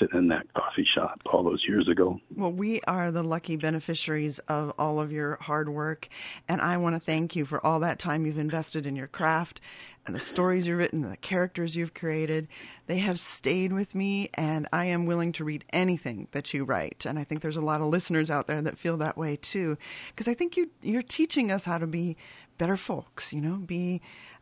sitting 0.00 0.18
in 0.18 0.28
that 0.28 0.52
coffee 0.54 0.86
shop 0.94 1.20
all 1.32 1.44
those 1.44 1.64
years 1.68 1.88
ago. 1.88 2.18
Well, 2.34 2.52
we 2.52 2.80
are 2.82 3.10
the 3.10 3.22
lucky 3.22 3.56
beneficiaries 3.56 4.38
of 4.40 4.72
all 4.78 4.98
of 4.98 5.12
your 5.12 5.36
hard 5.42 5.68
work, 5.68 6.08
and 6.48 6.60
I 6.60 6.76
want 6.78 6.96
to 6.96 7.00
thank 7.00 7.36
you 7.36 7.44
for 7.44 7.64
all 7.64 7.80
that 7.80 7.98
time 7.98 8.26
you've 8.26 8.38
invested 8.38 8.86
in 8.86 8.96
your 8.96 9.06
craft 9.06 9.60
and 10.06 10.14
the 10.14 10.20
stories 10.20 10.66
you've 10.66 10.78
written, 10.78 11.02
the 11.02 11.16
characters 11.18 11.76
you've 11.76 11.94
created. 11.94 12.48
They 12.86 12.98
have 12.98 13.20
stayed 13.20 13.72
with 13.72 13.94
me, 13.94 14.30
and 14.34 14.66
I 14.72 14.86
am 14.86 15.06
willing 15.06 15.32
to 15.32 15.44
read 15.44 15.64
anything 15.70 16.28
that 16.32 16.54
you 16.54 16.64
write. 16.64 17.04
And 17.06 17.18
I 17.18 17.24
think 17.24 17.42
there's 17.42 17.58
a 17.58 17.60
lot 17.60 17.80
of 17.80 17.88
listeners 17.88 18.30
out 18.30 18.46
there 18.46 18.62
that 18.62 18.78
feel 18.78 18.96
that 18.96 19.18
way 19.18 19.36
too, 19.36 19.76
because 20.08 20.26
I 20.26 20.34
think 20.34 20.56
you 20.56 20.70
you're 20.82 21.02
teaching 21.02 21.52
us 21.52 21.66
how 21.66 21.78
to 21.78 21.86
be 21.86 22.16
better 22.56 22.76
folks. 22.76 23.32
You 23.32 23.40
know, 23.40 23.56
be 23.56 24.00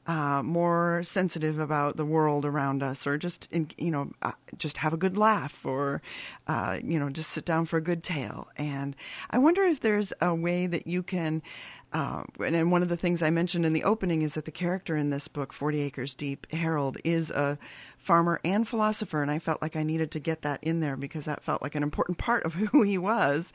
uh, 0.09 0.43
more 0.43 1.03
sensitive 1.05 1.59
about 1.59 1.97
the 1.97 2.05
world 2.05 2.47
around 2.47 2.83
us, 2.83 3.07
or 3.07 3.19
just 3.19 3.47
in, 3.53 3.71
you 3.77 3.91
know 3.91 4.11
uh, 4.23 4.33
just 4.57 4.79
have 4.79 4.95
a 4.95 4.97
good 4.97 5.19
laugh, 5.19 5.65
or 5.67 6.01
uh, 6.47 6.79
you 6.83 6.99
know 6.99 7.11
just 7.11 7.31
sit 7.31 7.45
down 7.45 7.67
for 7.67 7.77
a 7.77 7.83
good 7.83 8.03
tale. 8.03 8.49
And 8.57 8.97
I 9.31 9.37
wonder 9.37 9.63
if 9.65 9.81
there's 9.81 10.15
a 10.21 10.35
way 10.35 10.67
that 10.67 10.87
you 10.87 11.03
can. 11.03 11.43
Uh, 11.91 12.23
and 12.45 12.71
one 12.71 12.83
of 12.83 12.91
the 12.91 12.99
things 12.99 13.23
I 13.23 13.31
mentioned 13.31 13.65
in 13.65 13.73
the 13.73 13.85
opening 13.85 14.21
is 14.21 14.35
that 14.35 14.45
the 14.45 14.51
character 14.51 14.95
in 14.95 15.11
this 15.11 15.29
book, 15.29 15.53
Forty 15.53 15.83
Acres 15.83 16.15
Deep, 16.15 16.47
Harold, 16.53 16.97
is 17.05 17.31
a 17.31 17.59
farmer 17.99 18.41
and 18.45 18.67
philosopher, 18.67 19.21
and 19.21 19.31
I 19.31 19.39
felt 19.39 19.61
like 19.61 19.77
I 19.77 19.83
needed 19.83 20.11
to 20.13 20.21
get 20.21 20.41
that 20.43 20.63
in 20.63 20.81
there 20.81 20.97
because 20.97 21.27
that 21.27 21.45
felt 21.45 21.61
like 21.61 21.75
an 21.75 21.83
important 21.83 22.17
part 22.17 22.45
of 22.45 22.55
who 22.55 22.81
he 22.81 22.97
was. 22.97 23.53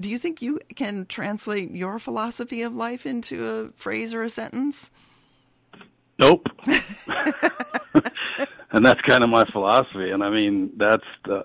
Do 0.00 0.08
you 0.08 0.18
think 0.18 0.42
you 0.42 0.58
can 0.74 1.06
translate 1.06 1.70
your 1.70 2.00
philosophy 2.00 2.62
of 2.62 2.74
life 2.74 3.06
into 3.06 3.46
a 3.46 3.68
phrase 3.80 4.14
or 4.14 4.24
a 4.24 4.30
sentence? 4.30 4.90
Nope. 6.22 6.46
and 8.70 8.86
that's 8.86 9.00
kind 9.00 9.24
of 9.24 9.30
my 9.30 9.44
philosophy. 9.46 10.10
And 10.12 10.22
I 10.22 10.30
mean, 10.30 10.70
that's 10.76 11.04
the, 11.24 11.44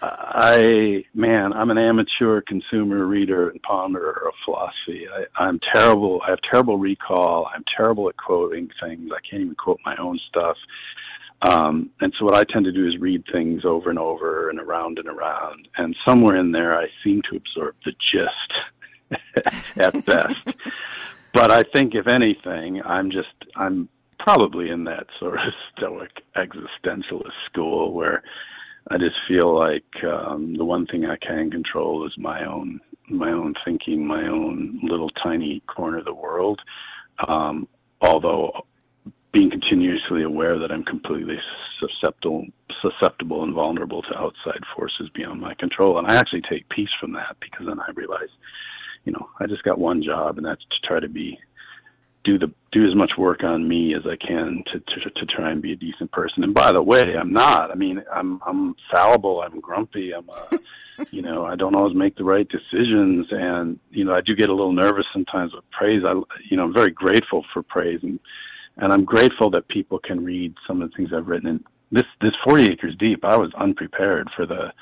I, 0.00 1.04
man, 1.12 1.52
I'm 1.52 1.70
an 1.70 1.78
amateur 1.78 2.40
consumer 2.40 3.04
reader 3.04 3.50
and 3.50 3.60
ponderer 3.62 4.28
of 4.28 4.34
philosophy. 4.44 5.08
I, 5.12 5.24
I'm 5.42 5.58
terrible. 5.74 6.22
I 6.24 6.30
have 6.30 6.38
terrible 6.48 6.78
recall. 6.78 7.50
I'm 7.52 7.64
terrible 7.76 8.08
at 8.08 8.16
quoting 8.16 8.70
things. 8.80 9.10
I 9.12 9.18
can't 9.28 9.42
even 9.42 9.56
quote 9.56 9.80
my 9.84 9.96
own 9.96 10.20
stuff. 10.28 10.56
Um, 11.42 11.90
and 12.00 12.14
so 12.16 12.26
what 12.26 12.36
I 12.36 12.44
tend 12.44 12.64
to 12.66 12.72
do 12.72 12.86
is 12.86 12.98
read 12.98 13.24
things 13.32 13.64
over 13.64 13.90
and 13.90 13.98
over 13.98 14.50
and 14.50 14.60
around 14.60 15.00
and 15.00 15.08
around. 15.08 15.66
And 15.76 15.96
somewhere 16.06 16.36
in 16.36 16.52
there, 16.52 16.78
I 16.78 16.86
seem 17.02 17.22
to 17.30 17.36
absorb 17.36 17.74
the 17.84 17.92
gist 18.12 19.50
at 19.76 20.06
best. 20.06 20.36
but 21.34 21.50
I 21.52 21.64
think 21.74 21.96
if 21.96 22.06
anything, 22.06 22.80
I'm 22.82 23.10
just, 23.10 23.34
I'm 23.56 23.88
probably 24.18 24.70
in 24.70 24.84
that 24.84 25.06
sort 25.18 25.34
of 25.34 25.52
stoic 25.76 26.22
existentialist 26.36 27.32
school 27.50 27.92
where 27.92 28.22
I 28.90 28.98
just 28.98 29.16
feel 29.26 29.54
like 29.54 30.04
um, 30.04 30.54
the 30.56 30.64
one 30.64 30.86
thing 30.86 31.04
I 31.06 31.16
can 31.16 31.50
control 31.50 32.06
is 32.06 32.12
my 32.18 32.44
own 32.44 32.80
my 33.08 33.30
own 33.30 33.54
thinking, 33.64 34.04
my 34.04 34.26
own 34.26 34.80
little 34.82 35.10
tiny 35.22 35.62
corner 35.68 35.98
of 35.98 36.04
the 36.04 36.14
world. 36.14 36.60
Um, 37.28 37.68
although 38.00 38.66
being 39.32 39.50
continuously 39.50 40.22
aware 40.22 40.58
that 40.58 40.72
I'm 40.72 40.84
completely 40.84 41.36
susceptible 41.78 42.46
susceptible 42.82 43.42
and 43.42 43.54
vulnerable 43.54 44.02
to 44.02 44.16
outside 44.16 44.60
forces 44.74 45.08
beyond 45.14 45.40
my 45.40 45.54
control, 45.54 45.98
and 45.98 46.06
I 46.06 46.16
actually 46.16 46.42
take 46.48 46.68
peace 46.68 46.88
from 47.00 47.12
that 47.12 47.36
because 47.40 47.66
then 47.66 47.80
I 47.80 47.90
realize, 47.94 48.28
you 49.04 49.12
know, 49.12 49.28
I 49.40 49.46
just 49.46 49.62
got 49.62 49.78
one 49.78 50.02
job, 50.02 50.36
and 50.36 50.46
that's 50.46 50.62
to 50.62 50.86
try 50.86 51.00
to 51.00 51.08
be 51.08 51.38
do 52.26 52.38
the 52.38 52.52
do 52.72 52.84
as 52.86 52.94
much 52.94 53.12
work 53.16 53.44
on 53.44 53.66
me 53.66 53.94
as 53.94 54.02
I 54.04 54.16
can 54.16 54.62
to, 54.72 54.80
to 54.80 55.10
to 55.10 55.26
try 55.26 55.50
and 55.52 55.62
be 55.62 55.72
a 55.72 55.76
decent 55.76 56.10
person. 56.10 56.42
And 56.42 56.52
by 56.52 56.72
the 56.72 56.82
way, 56.82 57.14
I'm 57.18 57.32
not. 57.32 57.70
I 57.70 57.74
mean, 57.74 58.02
I'm 58.12 58.40
I'm 58.44 58.74
fallible. 58.92 59.40
I'm 59.40 59.60
grumpy. 59.60 60.12
I'm 60.12 60.28
uh, 60.28 60.58
a, 60.98 61.06
you 61.10 61.22
know, 61.22 61.46
I 61.46 61.54
don't 61.54 61.76
always 61.76 61.94
make 61.94 62.16
the 62.16 62.24
right 62.24 62.48
decisions, 62.48 63.26
and 63.30 63.78
you 63.90 64.04
know, 64.04 64.14
I 64.14 64.20
do 64.20 64.34
get 64.34 64.50
a 64.50 64.54
little 64.54 64.72
nervous 64.72 65.06
sometimes 65.12 65.54
with 65.54 65.64
praise. 65.70 66.02
I 66.04 66.20
you 66.50 66.56
know, 66.56 66.64
I'm 66.64 66.74
very 66.74 66.90
grateful 66.90 67.46
for 67.52 67.62
praise, 67.62 68.00
and 68.02 68.18
and 68.78 68.92
I'm 68.92 69.04
grateful 69.04 69.48
that 69.50 69.68
people 69.68 70.00
can 70.00 70.24
read 70.24 70.52
some 70.66 70.82
of 70.82 70.90
the 70.90 70.96
things 70.96 71.10
I've 71.14 71.28
written. 71.28 71.48
And 71.48 71.64
this 71.92 72.06
this 72.20 72.34
40 72.44 72.64
acres 72.72 72.96
deep, 72.98 73.24
I 73.24 73.36
was 73.36 73.54
unprepared 73.54 74.28
for 74.36 74.46
the 74.46 74.72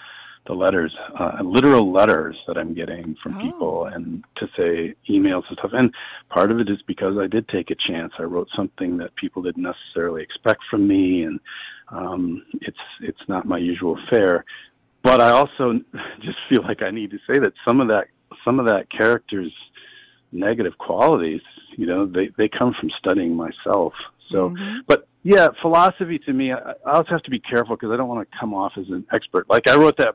the 0.46 0.52
letters, 0.52 0.94
uh, 1.18 1.38
literal 1.42 1.90
letters 1.90 2.36
that 2.46 2.58
I'm 2.58 2.74
getting 2.74 3.16
from 3.22 3.36
oh. 3.36 3.40
people 3.40 3.84
and 3.86 4.24
to 4.36 4.46
say 4.56 4.94
emails 5.08 5.44
and 5.48 5.58
stuff. 5.58 5.70
And 5.72 5.92
part 6.28 6.50
of 6.50 6.60
it 6.60 6.68
is 6.68 6.78
because 6.86 7.16
I 7.18 7.26
did 7.26 7.48
take 7.48 7.70
a 7.70 7.74
chance. 7.74 8.12
I 8.18 8.24
wrote 8.24 8.48
something 8.54 8.98
that 8.98 9.14
people 9.16 9.42
didn't 9.42 9.62
necessarily 9.62 10.22
expect 10.22 10.60
from 10.70 10.86
me 10.86 11.22
and, 11.22 11.40
um, 11.88 12.44
it's, 12.60 12.76
it's 13.00 13.28
not 13.28 13.46
my 13.46 13.58
usual 13.58 13.98
fare. 14.10 14.44
But 15.02 15.20
I 15.20 15.30
also 15.30 15.80
just 16.20 16.38
feel 16.48 16.62
like 16.62 16.82
I 16.82 16.90
need 16.90 17.10
to 17.12 17.18
say 17.26 17.38
that 17.38 17.52
some 17.66 17.80
of 17.80 17.88
that, 17.88 18.08
some 18.44 18.58
of 18.58 18.66
that 18.66 18.90
character's 18.90 19.52
negative 20.32 20.76
qualities, 20.78 21.40
you 21.76 21.86
know, 21.86 22.06
they, 22.06 22.30
they 22.36 22.48
come 22.48 22.74
from 22.78 22.90
studying 22.98 23.34
myself. 23.34 23.92
So, 24.30 24.50
mm-hmm. 24.50 24.78
but 24.86 25.06
yeah, 25.22 25.48
philosophy 25.62 26.18
to 26.20 26.32
me, 26.32 26.52
I, 26.52 26.58
I 26.86 26.92
also 26.92 27.10
have 27.10 27.22
to 27.22 27.30
be 27.30 27.38
careful 27.40 27.76
because 27.76 27.90
I 27.92 27.96
don't 27.96 28.08
want 28.08 28.28
to 28.28 28.38
come 28.38 28.52
off 28.52 28.72
as 28.76 28.88
an 28.88 29.06
expert. 29.12 29.48
Like 29.48 29.68
I 29.68 29.76
wrote 29.76 29.96
that 29.98 30.14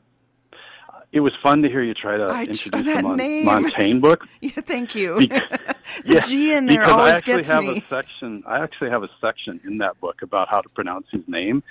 it 1.12 1.20
was 1.20 1.32
fun 1.42 1.62
to 1.62 1.68
hear 1.68 1.82
you 1.82 1.94
try 1.94 2.16
to 2.16 2.24
I 2.24 2.44
introduce 2.44 2.84
the 2.84 3.02
Mon- 3.02 3.44
Montaigne 3.44 3.98
book. 3.98 4.28
yeah, 4.40 4.50
thank 4.50 4.94
you. 4.94 5.18
Because, 5.18 5.42
the 6.04 6.14
yeah, 6.14 6.20
G 6.20 6.54
in 6.54 6.66
there 6.66 6.84
always 6.84 7.12
I 7.12 7.16
actually 7.16 7.36
gets 7.36 7.48
have 7.48 7.64
me. 7.64 7.78
a 7.78 7.82
section. 7.82 8.42
I 8.46 8.62
actually 8.62 8.90
have 8.90 9.02
a 9.02 9.10
section 9.20 9.60
in 9.64 9.78
that 9.78 10.00
book 10.00 10.22
about 10.22 10.48
how 10.48 10.60
to 10.60 10.68
pronounce 10.68 11.06
his 11.10 11.22
name, 11.26 11.64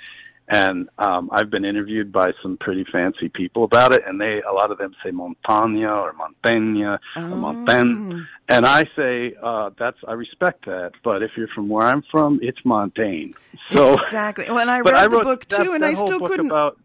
and 0.50 0.90
um, 0.98 1.30
I've 1.32 1.50
been 1.50 1.64
interviewed 1.64 2.12
by 2.12 2.34
some 2.42 2.58
pretty 2.58 2.84
fancy 2.92 3.30
people 3.30 3.64
about 3.64 3.94
it, 3.94 4.02
and 4.06 4.20
they 4.20 4.42
a 4.42 4.52
lot 4.52 4.72
of 4.72 4.78
them 4.78 4.94
say 5.04 5.12
Montagna 5.12 5.96
or 5.96 6.14
Montaigne 6.14 6.84
oh. 6.84 6.98
or 7.16 7.36
Montaigne, 7.38 8.24
and 8.50 8.66
I 8.66 8.84
say 8.96 9.36
uh, 9.42 9.70
that's 9.80 9.98
I 10.06 10.14
respect 10.14 10.66
that, 10.66 10.92
but 11.02 11.24
if 11.24 11.32
you're 11.38 11.48
from 11.50 11.70
where 11.70 11.88
I'm 11.88 12.04
from, 12.12 12.40
it's 12.42 12.60
Montaigne. 12.66 13.32
So 13.72 13.94
exactly. 14.04 14.46
Well, 14.50 14.60
and 14.60 14.70
I 14.70 14.80
read 14.82 14.96
I 14.96 15.08
the 15.08 15.20
book 15.20 15.48
too, 15.48 15.58
that, 15.58 15.68
and 15.68 15.84
that 15.84 15.92
I 15.92 15.94
still 15.94 16.20
couldn't. 16.20 16.48
About, 16.48 16.78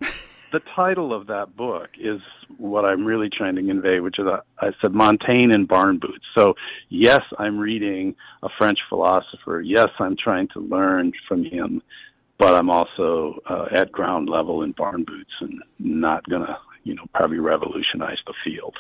the 0.55 0.61
title 0.77 1.13
of 1.13 1.27
that 1.27 1.57
book 1.57 1.89
is 1.99 2.21
what 2.59 2.85
I'm 2.85 3.05
really 3.05 3.29
trying 3.29 3.57
to 3.57 3.63
convey, 3.63 3.99
which 3.99 4.21
is 4.21 4.27
a, 4.27 4.41
I 4.61 4.71
said 4.81 4.95
Montaigne 4.95 5.53
and 5.53 5.67
barn 5.67 5.99
boots. 5.99 6.25
So 6.39 6.55
yes, 6.91 7.19
I'm 7.41 7.59
reading 7.59 8.15
a 8.45 8.49
French 8.57 8.79
philosopher. 8.89 9.61
Yes, 9.61 9.89
I'm 9.99 10.17
trying 10.17 10.47
to 10.55 10.61
learn 10.61 11.11
from 11.27 11.45
him, 11.45 11.83
but 12.39 12.55
I'm 12.55 12.71
also 12.71 13.41
uh, 13.51 13.67
at 13.73 13.91
ground 13.91 14.29
level 14.29 14.63
in 14.63 14.71
barn 14.73 15.03
boots 15.03 15.33
and 15.41 15.61
not 15.81 16.23
gonna, 16.31 16.57
you 16.85 16.95
know, 16.95 17.05
probably 17.13 17.41
revolutionize 17.41 18.19
the 18.25 18.35
field. 18.45 18.77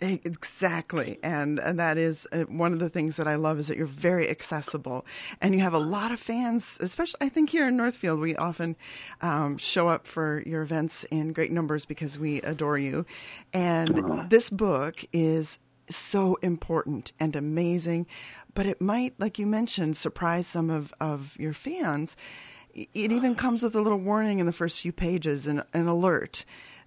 Exactly, 0.00 1.18
and 1.22 1.60
and 1.60 1.78
that 1.78 1.98
is 1.98 2.26
uh, 2.32 2.42
one 2.42 2.72
of 2.72 2.80
the 2.80 2.88
things 2.88 3.16
that 3.16 3.28
I 3.28 3.36
love 3.36 3.60
is 3.60 3.68
that 3.68 3.76
you're 3.76 3.86
very 3.86 4.28
accessible, 4.28 5.06
and 5.40 5.54
you 5.54 5.60
have 5.60 5.72
a 5.72 5.78
lot 5.78 6.10
of 6.10 6.18
fans. 6.18 6.78
Especially, 6.80 7.18
I 7.20 7.28
think 7.28 7.50
here 7.50 7.68
in 7.68 7.76
Northfield, 7.76 8.18
we 8.18 8.34
often 8.34 8.76
um, 9.22 9.56
show 9.56 9.88
up 9.88 10.06
for 10.06 10.42
your 10.46 10.62
events 10.62 11.04
in 11.04 11.32
great 11.32 11.52
numbers 11.52 11.86
because 11.86 12.18
we 12.18 12.42
adore 12.42 12.76
you. 12.76 13.06
And 13.52 13.98
uh-huh. 13.98 14.24
this 14.28 14.50
book 14.50 15.04
is 15.12 15.58
so 15.88 16.38
important 16.42 17.12
and 17.20 17.36
amazing, 17.36 18.06
but 18.52 18.66
it 18.66 18.80
might, 18.80 19.14
like 19.18 19.38
you 19.38 19.46
mentioned, 19.46 19.96
surprise 19.96 20.48
some 20.48 20.70
of 20.70 20.92
of 21.00 21.36
your 21.38 21.52
fans. 21.52 22.16
It 22.74 23.12
even 23.12 23.36
comes 23.36 23.62
with 23.62 23.76
a 23.76 23.80
little 23.80 24.00
warning 24.00 24.40
in 24.40 24.46
the 24.46 24.52
first 24.52 24.80
few 24.80 24.92
pages, 24.92 25.46
and 25.46 25.62
an 25.72 25.86
alert 25.86 26.44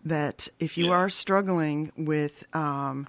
that 0.08 0.48
if 0.60 0.78
you 0.78 0.88
yeah. 0.88 0.94
are 0.94 1.10
struggling 1.10 1.92
with 1.98 2.44
um, 2.56 3.08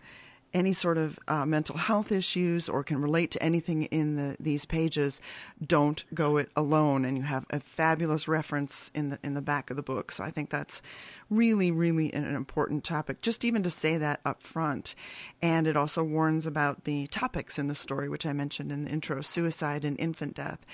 any 0.55 0.73
sort 0.73 0.97
of 0.97 1.19
uh, 1.28 1.45
mental 1.45 1.76
health 1.76 2.11
issues 2.11 2.69
or 2.69 2.83
can 2.83 3.00
relate 3.00 3.31
to 3.31 3.43
anything 3.43 3.85
in 3.85 4.17
the, 4.17 4.37
these 4.40 4.64
pages, 4.64 5.21
don't 5.64 6.05
go 6.14 6.38
it 6.38 6.50
alone. 6.57 7.05
And 7.05 7.17
you 7.17 7.25
have 7.25 7.45
a 7.50 7.61
fabulous 7.61 8.26
reference 8.26 8.90
in 8.95 9.11
the 9.11 9.19
in 9.23 9.35
the 9.35 9.43
back 9.43 9.71
of 9.71 9.76
the 9.76 9.83
book. 9.83 10.11
So 10.11 10.25
I 10.25 10.31
think 10.31 10.50
that's 10.50 10.81
really, 11.28 11.71
really 11.71 12.12
an 12.14 12.35
important 12.35 12.83
topic. 12.85 13.21
Just 13.21 13.45
even 13.45 13.62
to 13.62 13.71
say 13.71 13.99
that 13.99 14.21
up 14.25 14.43
front, 14.43 14.95
and 15.43 15.67
it 15.67 15.76
also 15.76 16.02
warns 16.02 16.47
about 16.47 16.85
the 16.85 17.07
topics 17.09 17.59
in 17.59 17.69
the 17.69 17.75
story, 17.75 18.09
which 18.09 18.26
I 18.26 18.33
mentioned 18.33 18.73
in 18.73 18.85
the 18.85 18.90
intro: 18.90 19.21
suicide 19.21 19.85
and 19.85 19.99
infant 20.00 20.35
death 20.35 20.64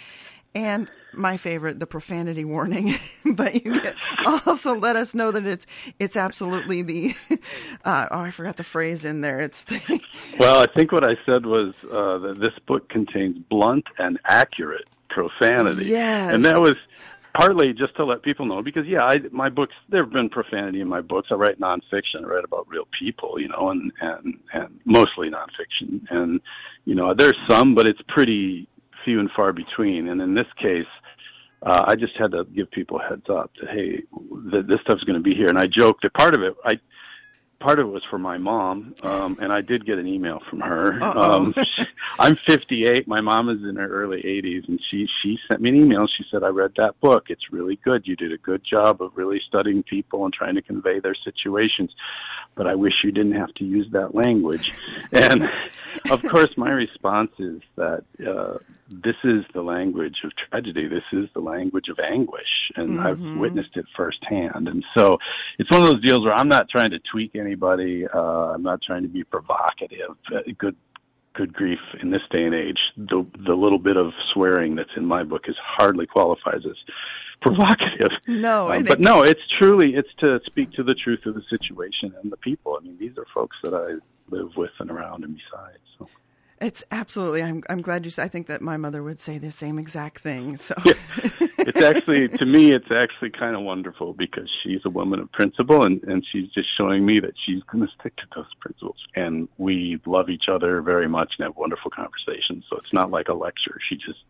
and 0.54 0.90
my 1.12 1.36
favorite, 1.36 1.80
the 1.80 1.86
profanity 1.86 2.44
warning. 2.44 2.96
but 3.24 3.64
you 3.64 3.80
can 3.80 3.94
also 4.46 4.74
let 4.74 4.96
us 4.96 5.14
know 5.14 5.30
that 5.30 5.46
it's 5.46 5.66
it's 5.98 6.16
absolutely 6.16 6.82
the 6.82 7.14
uh, 7.84 8.06
oh 8.10 8.20
I 8.20 8.30
forgot 8.30 8.56
the 8.56 8.64
phrase 8.64 9.04
in 9.04 9.20
there. 9.20 9.40
It's 9.40 9.64
the 9.64 10.00
well, 10.38 10.58
I 10.58 10.66
think 10.76 10.92
what 10.92 11.04
I 11.04 11.16
said 11.26 11.46
was 11.46 11.74
uh, 11.84 12.18
that 12.18 12.38
this 12.40 12.54
book 12.66 12.88
contains 12.88 13.38
blunt 13.50 13.84
and 13.98 14.18
accurate 14.26 14.88
profanity. 15.08 15.86
Yes, 15.86 16.32
and 16.32 16.44
that 16.44 16.60
was 16.60 16.74
partly 17.34 17.72
just 17.72 17.96
to 17.96 18.04
let 18.04 18.22
people 18.22 18.46
know 18.46 18.62
because 18.62 18.86
yeah, 18.86 19.04
I, 19.04 19.16
my 19.32 19.48
books 19.48 19.74
there 19.88 20.04
have 20.04 20.12
been 20.12 20.28
profanity 20.28 20.80
in 20.80 20.88
my 20.88 21.00
books. 21.00 21.28
I 21.30 21.34
write 21.34 21.60
nonfiction. 21.60 22.22
I 22.22 22.26
write 22.26 22.44
about 22.44 22.68
real 22.68 22.86
people, 22.98 23.40
you 23.40 23.48
know, 23.48 23.70
and 23.70 23.92
and 24.00 24.38
and 24.52 24.80
mostly 24.84 25.30
nonfiction. 25.30 26.00
And 26.10 26.40
you 26.84 26.94
know, 26.94 27.14
there's 27.14 27.36
some, 27.48 27.74
but 27.74 27.88
it's 27.88 28.00
pretty 28.08 28.68
few 29.04 29.20
and 29.20 29.30
far 29.36 29.52
between. 29.52 30.08
And 30.08 30.20
in 30.20 30.34
this 30.34 30.46
case, 30.60 30.86
uh, 31.62 31.84
I 31.86 31.94
just 31.94 32.16
had 32.18 32.32
to 32.32 32.44
give 32.44 32.70
people 32.70 33.00
a 33.00 33.08
heads 33.08 33.26
up 33.30 33.50
that 33.60 33.70
hey, 33.70 34.02
th- 34.50 34.66
this 34.66 34.80
stuff's 34.82 35.04
going 35.04 35.18
to 35.18 35.22
be 35.22 35.34
here. 35.34 35.48
And 35.48 35.58
I 35.58 35.64
joked 35.66 36.02
that 36.02 36.14
part 36.14 36.36
of 36.36 36.42
it, 36.42 36.54
I 36.64 36.72
part 37.64 37.78
of 37.78 37.86
it 37.86 37.90
was 37.90 38.02
for 38.10 38.18
my 38.18 38.36
mom, 38.36 38.94
um, 39.02 39.38
and 39.40 39.50
I 39.50 39.62
did 39.62 39.86
get 39.86 39.98
an 39.98 40.06
email 40.06 40.40
from 40.50 40.60
her. 40.60 41.02
Um, 41.02 41.54
she, 41.54 41.86
I'm 42.18 42.36
58. 42.46 43.08
My 43.08 43.22
mom 43.22 43.48
is 43.48 43.62
in 43.66 43.76
her 43.76 43.88
early 43.88 44.20
80s, 44.22 44.68
and 44.68 44.78
she 44.90 45.08
she 45.22 45.38
sent 45.48 45.62
me 45.62 45.70
an 45.70 45.76
email. 45.76 46.06
She 46.06 46.24
said, 46.30 46.42
"I 46.42 46.48
read 46.48 46.72
that 46.76 47.00
book. 47.00 47.24
It's 47.30 47.50
really 47.50 47.76
good. 47.82 48.06
You 48.06 48.16
did 48.16 48.32
a 48.32 48.38
good 48.38 48.62
job 48.64 49.00
of 49.00 49.12
really 49.16 49.40
studying 49.48 49.82
people 49.82 50.24
and 50.26 50.34
trying 50.34 50.56
to 50.56 50.62
convey 50.62 51.00
their 51.00 51.16
situations." 51.24 51.90
But 52.54 52.66
I 52.66 52.74
wish 52.74 52.92
you 53.02 53.10
didn't 53.10 53.32
have 53.32 53.52
to 53.54 53.64
use 53.64 53.88
that 53.92 54.14
language. 54.14 54.72
And 55.12 55.48
of 56.10 56.22
course, 56.22 56.56
my 56.56 56.70
response 56.70 57.30
is 57.38 57.60
that 57.76 58.04
uh, 58.26 58.58
this 58.90 59.14
is 59.22 59.44
the 59.54 59.62
language 59.62 60.16
of 60.24 60.32
tragedy. 60.36 60.88
This 60.88 61.04
is 61.12 61.28
the 61.34 61.40
language 61.40 61.88
of 61.88 61.98
anguish, 61.98 62.72
and 62.76 62.98
mm-hmm. 62.98 63.06
I've 63.06 63.38
witnessed 63.38 63.76
it 63.76 63.86
firsthand. 63.96 64.68
And 64.68 64.84
so, 64.96 65.18
it's 65.58 65.70
one 65.70 65.82
of 65.82 65.88
those 65.88 66.02
deals 66.02 66.24
where 66.24 66.34
I'm 66.34 66.48
not 66.48 66.68
trying 66.68 66.90
to 66.90 66.98
tweak 67.10 67.34
anybody. 67.54 68.06
Uh, 68.12 68.52
I'm 68.54 68.62
not 68.62 68.80
trying 68.82 69.02
to 69.02 69.08
be 69.08 69.24
provocative. 69.24 70.16
Uh, 70.34 70.40
good, 70.58 70.76
good 71.34 71.52
grief! 71.52 71.78
In 72.02 72.10
this 72.10 72.22
day 72.30 72.44
and 72.44 72.54
age, 72.54 72.78
the 72.96 73.26
the 73.46 73.54
little 73.54 73.78
bit 73.78 73.96
of 73.96 74.12
swearing 74.32 74.74
that's 74.74 74.90
in 74.96 75.04
my 75.04 75.22
book 75.22 75.42
is 75.46 75.56
hardly 75.62 76.06
qualifies 76.06 76.62
as 76.64 76.76
provocative. 77.40 78.10
No, 78.26 78.70
um, 78.70 78.84
but 78.84 79.00
no, 79.00 79.22
it's 79.22 79.40
truly 79.60 79.94
it's 79.94 80.12
to 80.20 80.40
speak 80.46 80.72
to 80.72 80.82
the 80.82 80.94
truth 80.94 81.20
of 81.26 81.34
the 81.34 81.42
situation 81.48 82.14
and 82.22 82.32
the 82.32 82.36
people. 82.38 82.76
I 82.80 82.84
mean, 82.84 82.96
these 82.98 83.16
are 83.18 83.26
folks 83.32 83.56
that 83.62 83.74
I 83.74 83.94
live 84.34 84.50
with 84.56 84.70
and 84.80 84.90
around 84.90 85.24
and 85.24 85.36
beside. 85.36 85.78
So. 85.98 86.08
It's 86.64 86.82
absolutely. 86.90 87.42
I'm. 87.42 87.62
I'm 87.68 87.82
glad 87.82 88.06
you. 88.06 88.12
I 88.16 88.28
think 88.28 88.46
that 88.46 88.62
my 88.62 88.78
mother 88.78 89.02
would 89.02 89.20
say 89.20 89.36
the 89.36 89.50
same 89.50 89.78
exact 89.78 90.20
thing. 90.20 90.56
So 90.56 90.74
yeah. 90.86 90.94
it's 91.58 91.82
actually 91.82 92.28
to 92.28 92.46
me, 92.46 92.72
it's 92.72 92.90
actually 92.90 93.30
kind 93.30 93.54
of 93.54 93.60
wonderful 93.60 94.14
because 94.14 94.48
she's 94.62 94.80
a 94.86 94.88
woman 94.88 95.20
of 95.20 95.30
principle, 95.30 95.84
and 95.84 96.02
and 96.04 96.24
she's 96.32 96.48
just 96.52 96.68
showing 96.74 97.04
me 97.04 97.20
that 97.20 97.34
she's 97.44 97.62
going 97.64 97.86
to 97.86 97.92
stick 98.00 98.16
to 98.16 98.22
those 98.34 98.46
principles. 98.60 98.96
And 99.14 99.46
we 99.58 100.00
love 100.06 100.30
each 100.30 100.44
other 100.50 100.80
very 100.80 101.06
much 101.06 101.34
and 101.38 101.44
have 101.44 101.56
wonderful 101.56 101.90
conversations. 101.90 102.64
So 102.70 102.78
it's 102.78 102.94
not 102.94 103.10
like 103.10 103.28
a 103.28 103.34
lecture. 103.34 103.78
She 103.86 103.96
just 103.96 104.24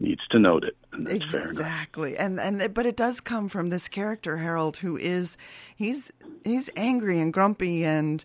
needs 0.00 0.22
to 0.30 0.38
note 0.38 0.64
it. 0.64 0.76
And 0.92 1.08
exactly, 1.08 2.16
and 2.16 2.40
and 2.40 2.72
but 2.72 2.86
it 2.86 2.96
does 2.96 3.20
come 3.20 3.48
from 3.48 3.70
this 3.70 3.88
character 3.88 4.38
Harold, 4.38 4.78
who 4.78 4.96
is 4.96 5.36
he's 5.74 6.10
he's 6.44 6.70
angry 6.76 7.20
and 7.20 7.32
grumpy 7.32 7.84
and 7.84 8.24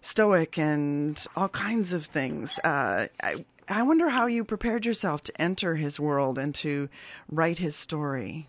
stoic 0.00 0.58
and 0.58 1.24
all 1.36 1.48
kinds 1.48 1.92
of 1.92 2.06
things. 2.06 2.58
Uh, 2.64 3.06
I, 3.22 3.44
I 3.68 3.82
wonder 3.82 4.08
how 4.08 4.26
you 4.26 4.44
prepared 4.44 4.86
yourself 4.86 5.22
to 5.24 5.40
enter 5.40 5.76
his 5.76 6.00
world 6.00 6.38
and 6.38 6.54
to 6.56 6.88
write 7.30 7.58
his 7.58 7.76
story. 7.76 8.48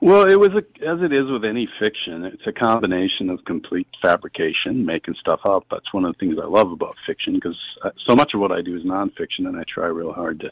Well, 0.00 0.28
it 0.28 0.38
was 0.38 0.50
a, 0.50 0.58
as 0.86 1.00
it 1.00 1.12
is 1.12 1.30
with 1.30 1.44
any 1.44 1.68
fiction. 1.78 2.24
It's 2.24 2.46
a 2.46 2.52
combination 2.52 3.30
of 3.30 3.44
complete 3.46 3.86
fabrication, 4.02 4.84
making 4.84 5.14
stuff 5.20 5.40
up. 5.46 5.64
That's 5.70 5.94
one 5.94 6.04
of 6.04 6.12
the 6.12 6.18
things 6.18 6.36
I 6.42 6.46
love 6.46 6.72
about 6.72 6.96
fiction 7.06 7.34
because 7.34 7.56
uh, 7.82 7.90
so 8.06 8.14
much 8.14 8.32
of 8.34 8.40
what 8.40 8.52
I 8.52 8.60
do 8.60 8.76
is 8.76 8.82
nonfiction, 8.82 9.46
and 9.46 9.56
I 9.56 9.62
try 9.72 9.86
real 9.86 10.12
hard 10.12 10.40
to 10.40 10.50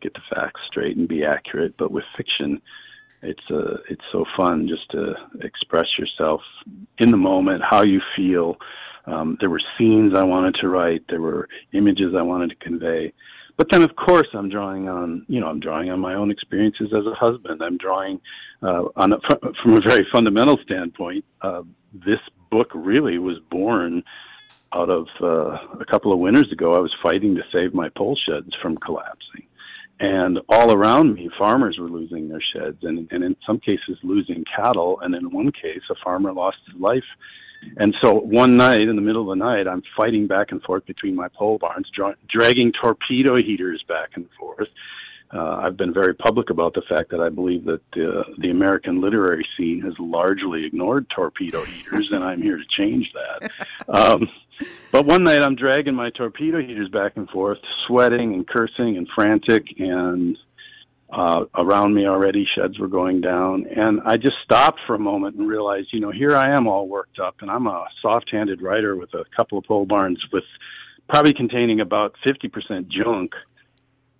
get 0.00 0.14
the 0.14 0.20
facts 0.34 0.60
straight 0.66 0.96
and 0.96 1.08
be 1.08 1.24
accurate. 1.24 1.74
But 1.78 1.90
with 1.90 2.04
fiction, 2.16 2.60
it's 3.22 3.42
uh, 3.50 3.78
it's 3.88 4.04
so 4.12 4.24
fun 4.36 4.68
just 4.68 4.90
to 4.92 5.14
express 5.40 5.86
yourself 5.98 6.40
in 6.98 7.10
the 7.10 7.16
moment, 7.16 7.62
how 7.68 7.82
you 7.82 8.00
feel, 8.16 8.56
um, 9.06 9.36
there 9.40 9.50
were 9.50 9.60
scenes 9.76 10.14
I 10.14 10.24
wanted 10.24 10.54
to 10.60 10.68
write. 10.68 11.02
There 11.08 11.20
were 11.20 11.48
images 11.72 12.14
I 12.16 12.22
wanted 12.22 12.50
to 12.50 12.56
convey. 12.56 13.12
But 13.56 13.68
then, 13.72 13.82
of 13.82 13.96
course, 13.96 14.28
I'm 14.34 14.48
drawing 14.48 14.88
on, 14.88 15.26
you 15.28 15.40
know, 15.40 15.48
I'm 15.48 15.58
drawing 15.58 15.90
on 15.90 15.98
my 15.98 16.14
own 16.14 16.30
experiences 16.30 16.92
as 16.96 17.04
a 17.06 17.14
husband. 17.14 17.60
I'm 17.60 17.76
drawing 17.76 18.20
uh, 18.62 18.84
on 18.94 19.14
a, 19.14 19.18
from 19.62 19.74
a 19.74 19.80
very 19.80 20.06
fundamental 20.12 20.58
standpoint. 20.62 21.24
Uh, 21.42 21.62
this 21.92 22.20
book 22.50 22.70
really 22.72 23.18
was 23.18 23.38
born 23.50 24.04
out 24.72 24.90
of 24.90 25.08
uh, 25.20 25.56
a 25.80 25.84
couple 25.90 26.12
of 26.12 26.20
winters 26.20 26.52
ago. 26.52 26.74
I 26.74 26.78
was 26.78 26.94
fighting 27.02 27.34
to 27.34 27.42
save 27.52 27.74
my 27.74 27.88
pole 27.88 28.16
sheds 28.28 28.54
from 28.62 28.76
collapsing, 28.76 29.47
and 30.00 30.38
all 30.48 30.72
around 30.72 31.14
me, 31.14 31.28
farmers 31.38 31.78
were 31.78 31.88
losing 31.88 32.28
their 32.28 32.42
sheds, 32.52 32.78
and, 32.82 33.08
and 33.10 33.24
in 33.24 33.36
some 33.46 33.58
cases, 33.58 33.98
losing 34.02 34.44
cattle. 34.54 35.00
And 35.00 35.14
in 35.14 35.30
one 35.30 35.52
case, 35.52 35.82
a 35.90 35.94
farmer 36.04 36.32
lost 36.32 36.58
his 36.66 36.80
life 36.80 37.04
and 37.76 37.94
so 38.00 38.14
one 38.14 38.56
night, 38.56 38.88
in 38.88 38.96
the 38.96 39.02
middle 39.02 39.30
of 39.30 39.38
the 39.38 39.44
night, 39.44 39.66
I'm 39.66 39.82
fighting 39.96 40.26
back 40.26 40.52
and 40.52 40.62
forth 40.62 40.86
between 40.86 41.14
my 41.14 41.28
pole 41.28 41.58
barns, 41.58 41.88
dra- 41.94 42.16
dragging 42.28 42.72
torpedo 42.72 43.36
heaters 43.36 43.84
back 43.88 44.10
and 44.14 44.28
forth. 44.38 44.68
Uh, 45.32 45.60
I've 45.62 45.76
been 45.76 45.92
very 45.92 46.14
public 46.14 46.50
about 46.50 46.74
the 46.74 46.82
fact 46.88 47.10
that 47.10 47.20
I 47.20 47.28
believe 47.28 47.64
that 47.66 47.82
uh, 47.96 48.24
the 48.38 48.50
American 48.50 49.00
literary 49.00 49.46
scene 49.56 49.80
has 49.82 49.92
largely 49.98 50.64
ignored 50.64 51.06
torpedo 51.10 51.64
heaters, 51.64 52.10
and 52.12 52.24
I'm 52.24 52.40
here 52.40 52.56
to 52.56 52.64
change 52.76 53.12
that. 53.12 53.50
Um, 53.88 54.28
but 54.92 55.06
one 55.06 55.24
night, 55.24 55.40
I'm 55.40 55.54
dragging 55.54 55.94
my 55.94 56.10
torpedo 56.10 56.60
heaters 56.60 56.90
back 56.90 57.16
and 57.16 57.26
forth, 57.30 57.56
sweating 57.86 58.34
and 58.34 58.46
cursing 58.46 58.98
and 58.98 59.08
frantic, 59.14 59.64
and 59.78 60.36
uh, 61.10 61.44
around 61.54 61.94
me 61.94 62.06
already, 62.06 62.46
sheds 62.54 62.78
were 62.78 62.88
going 62.88 63.20
down. 63.22 63.66
And 63.66 64.00
I 64.04 64.16
just 64.16 64.36
stopped 64.44 64.80
for 64.86 64.94
a 64.94 64.98
moment 64.98 65.36
and 65.36 65.48
realized, 65.48 65.88
you 65.92 66.00
know, 66.00 66.10
here 66.10 66.36
I 66.36 66.54
am 66.54 66.66
all 66.66 66.86
worked 66.86 67.18
up, 67.18 67.36
and 67.40 67.50
I'm 67.50 67.66
a 67.66 67.86
soft 68.02 68.30
handed 68.30 68.60
writer 68.60 68.94
with 68.96 69.14
a 69.14 69.24
couple 69.34 69.56
of 69.56 69.64
pole 69.64 69.86
barns 69.86 70.22
with 70.32 70.44
probably 71.08 71.32
containing 71.32 71.80
about 71.80 72.14
50% 72.26 72.88
junk. 72.88 73.32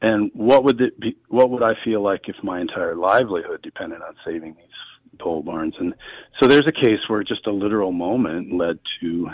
And 0.01 0.31
what 0.33 0.65
would 0.65 0.81
it 0.81 0.99
be, 1.01 1.17
what 1.29 1.51
would 1.51 1.63
I 1.63 1.73
feel 1.85 2.03
like 2.03 2.29
if 2.29 2.37
my 2.43 2.61
entire 2.61 2.95
livelihood 2.95 3.63
depended 3.63 4.01
on 4.01 4.15
saving 4.25 4.55
these 4.55 5.19
pole 5.19 5.43
barns? 5.43 5.75
And 5.79 5.95
so 6.41 6.49
there's 6.49 6.67
a 6.69 6.73
case 6.73 7.01
where 7.09 7.23
just 7.25 7.47
a 7.47 7.53
literal 7.53 7.91
moment 7.91 8.53
led 8.53 8.79
to 9.01 9.31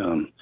um, 0.00 0.32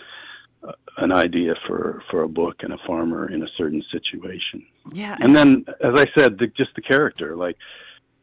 an 0.99 1.13
idea 1.13 1.55
for 1.67 2.03
for 2.11 2.23
a 2.23 2.29
book 2.29 2.57
and 2.61 2.73
a 2.73 2.79
farmer 2.87 3.31
in 3.31 3.43
a 3.43 3.49
certain 3.57 3.83
situation. 3.91 4.67
Yeah, 4.93 5.17
and 5.21 5.35
then 5.35 5.65
as 5.81 5.93
I 5.99 6.07
said, 6.19 6.39
the, 6.39 6.47
just 6.57 6.75
the 6.77 6.83
character. 6.83 7.37
Like 7.37 7.57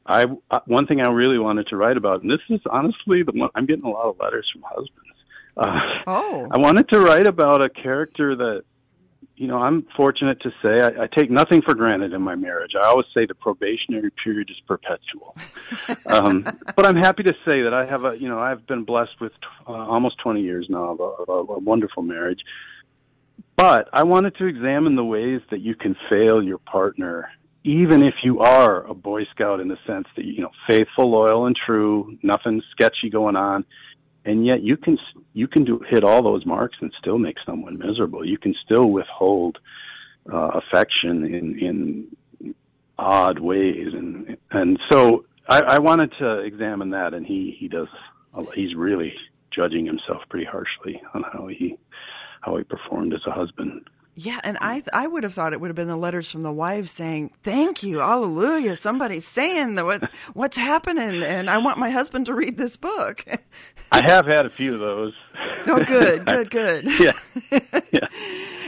I, 0.06 0.26
one 0.66 0.88
thing 0.88 1.02
I 1.02 1.10
really 1.10 1.40
wanted 1.40 1.68
to 1.68 1.78
write 1.78 1.98
about, 1.98 2.22
and 2.22 2.32
this 2.32 2.40
is 2.50 2.62
honestly 2.70 3.24
the 3.24 3.32
one 3.34 3.50
I'm 3.56 3.66
getting 3.66 3.86
a 3.86 3.90
lot 3.90 4.06
of 4.06 4.20
letters 4.20 4.48
from 4.52 4.64
husbands. 4.64 4.98
Uh, 5.58 5.80
oh, 6.08 6.48
I 6.52 6.60
wanted 6.60 6.88
to 6.90 7.02
write 7.02 7.28
about 7.28 7.66
a 7.66 7.70
character 7.70 8.36
that 8.36 8.64
you 9.36 9.48
know, 9.48 9.58
I'm 9.58 9.88
fortunate 9.96 10.40
to 10.42 10.52
say 10.64 10.82
I, 10.82 11.04
I 11.04 11.08
take 11.08 11.32
nothing 11.32 11.62
for 11.62 11.74
granted 11.74 12.14
in 12.14 12.22
my 12.22 12.36
marriage. 12.36 12.74
I 12.76 12.88
always 12.88 13.08
say 13.16 13.26
the 13.26 13.36
probationary 13.36 14.12
period 14.24 14.50
is 14.50 14.60
perpetual. 14.68 15.36
um, 16.06 16.44
but 16.76 16.86
I'm 16.86 16.98
happy 16.98 17.24
to 17.24 17.34
say 17.50 17.62
that 17.64 17.74
I 17.74 17.86
have 17.86 18.06
a, 18.06 18.16
you 18.18 18.30
know, 18.30 18.40
I've 18.40 18.68
been 18.68 18.84
blessed 18.84 19.20
with 19.20 19.32
uh, 19.68 19.72
almost 19.72 20.20
20 20.20 20.42
years 20.42 20.68
now 20.70 20.92
of 20.92 21.00
a, 21.00 21.04
of 21.04 21.50
a, 21.50 21.54
a 21.54 21.60
wonderful 21.60 22.04
marriage. 22.04 22.42
But 23.56 23.90
I 23.94 24.04
wanted 24.04 24.36
to 24.38 24.46
examine 24.46 24.96
the 24.96 25.06
ways 25.06 25.42
that 25.50 25.62
you 25.62 25.76
can 25.76 25.96
fail 26.10 26.42
your 26.42 26.58
partner, 26.60 27.30
even 27.64 28.04
if 28.04 28.16
you 28.24 28.40
are 28.40 28.86
a 28.86 28.94
Boy 28.94 29.26
Scout 29.26 29.60
in 29.60 29.68
the 29.68 29.78
sense 29.86 30.08
that, 30.16 30.26
you 30.26 30.42
know, 30.42 30.52
faithful, 30.68 31.10
loyal, 31.10 31.46
and 31.46 31.56
true, 31.56 32.18
nothing 32.22 32.62
sketchy 32.72 33.10
going 33.10 33.36
on 33.36 33.66
and 34.26 34.46
yet 34.46 34.62
you 34.62 34.78
can 34.78 34.98
you 35.34 35.48
can 35.48 35.64
do 35.64 35.82
hit 35.90 36.04
all 36.04 36.22
those 36.22 36.46
marks 36.46 36.78
and 36.82 36.92
still 37.00 37.18
make 37.18 37.38
someone 37.46 37.78
miserable. 37.78 38.26
You 38.26 38.38
can 38.38 38.54
still 38.66 38.90
withhold 38.90 39.58
uh, 40.32 40.60
affection 40.60 41.26
in 41.26 41.60
in 41.60 42.56
odd 42.98 43.40
ways, 43.40 43.88
and 43.94 44.38
and 44.52 44.80
so 44.92 45.26
I, 45.50 45.62
I 45.62 45.80
wanted 45.80 46.12
to 46.20 46.40
examine 46.40 46.92
that, 46.92 47.14
and 47.14 47.26
he 47.26 47.56
he 47.60 47.68
does 47.68 47.88
he's 48.54 48.76
really 48.76 49.14
judging 49.52 49.86
himself 49.86 50.22
pretty 50.30 50.46
harshly 50.46 51.02
on 51.14 51.24
how 51.24 51.48
he 51.48 51.78
how 52.42 52.58
he 52.58 52.64
performed 52.64 53.14
as 53.14 53.22
a 53.26 53.32
husband. 53.32 53.88
Yeah, 54.14 54.40
and 54.44 54.58
I 54.60 54.84
I 54.94 55.08
would 55.08 55.24
have 55.24 55.34
thought 55.34 55.54
it 55.54 55.62
would 55.62 55.70
have 55.70 55.76
been 55.76 55.88
the 55.88 55.96
letters 55.96 56.30
from 56.30 56.44
the 56.44 56.52
wives 56.52 56.92
saying, 56.92 57.32
"Thank 57.44 57.82
you, 57.82 58.00
Hallelujah." 58.00 58.76
Somebody's 58.76 59.26
saying 59.26 59.76
that 59.76 59.86
what 59.86 60.10
what's 60.34 60.58
happening, 60.58 61.24
and 61.24 61.50
I 61.50 61.60
want 61.60 61.78
my 61.78 61.90
husband 61.90 62.26
to 62.26 62.34
read 62.34 62.58
this 62.58 62.76
book. 62.76 63.24
I 63.92 64.02
have 64.06 64.26
had 64.26 64.46
a 64.46 64.50
few 64.50 64.74
of 64.74 64.80
those. 64.82 65.14
Oh, 65.68 65.84
good, 65.84 66.26
good, 66.26 66.52
good. 66.52 66.86
yeah, 67.00 67.14
yeah. 67.92 68.08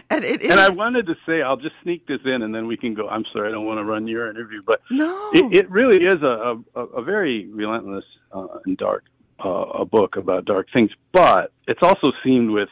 And 0.09 0.25
it 0.25 0.41
is. 0.41 0.51
And 0.51 0.59
I 0.59 0.69
wanted 0.69 1.07
to 1.07 1.15
say, 1.25 1.41
I'll 1.41 1.57
just 1.57 1.75
sneak 1.81 2.05
this 2.05 2.19
in, 2.25 2.43
and 2.43 2.53
then 2.53 2.67
we 2.67 2.77
can 2.77 2.93
go. 2.93 3.07
I'm 3.07 3.23
sorry, 3.33 3.49
I 3.49 3.51
don't 3.51 3.65
want 3.65 3.79
to 3.79 3.83
run 3.83 4.05
your 4.05 4.29
interview, 4.29 4.61
but 4.63 4.81
no, 4.91 5.31
it, 5.33 5.57
it 5.57 5.71
really 5.71 6.03
is 6.03 6.21
a 6.21 6.61
a, 6.75 6.81
a 6.81 7.01
very 7.01 7.47
relentless 7.47 8.03
uh, 8.31 8.47
and 8.65 8.77
dark 8.77 9.05
uh, 9.43 9.49
a 9.49 9.85
book 9.85 10.15
about 10.17 10.45
dark 10.45 10.67
things, 10.75 10.91
but 11.13 11.51
it's 11.67 11.81
also 11.81 12.11
seamed 12.23 12.51
with 12.51 12.69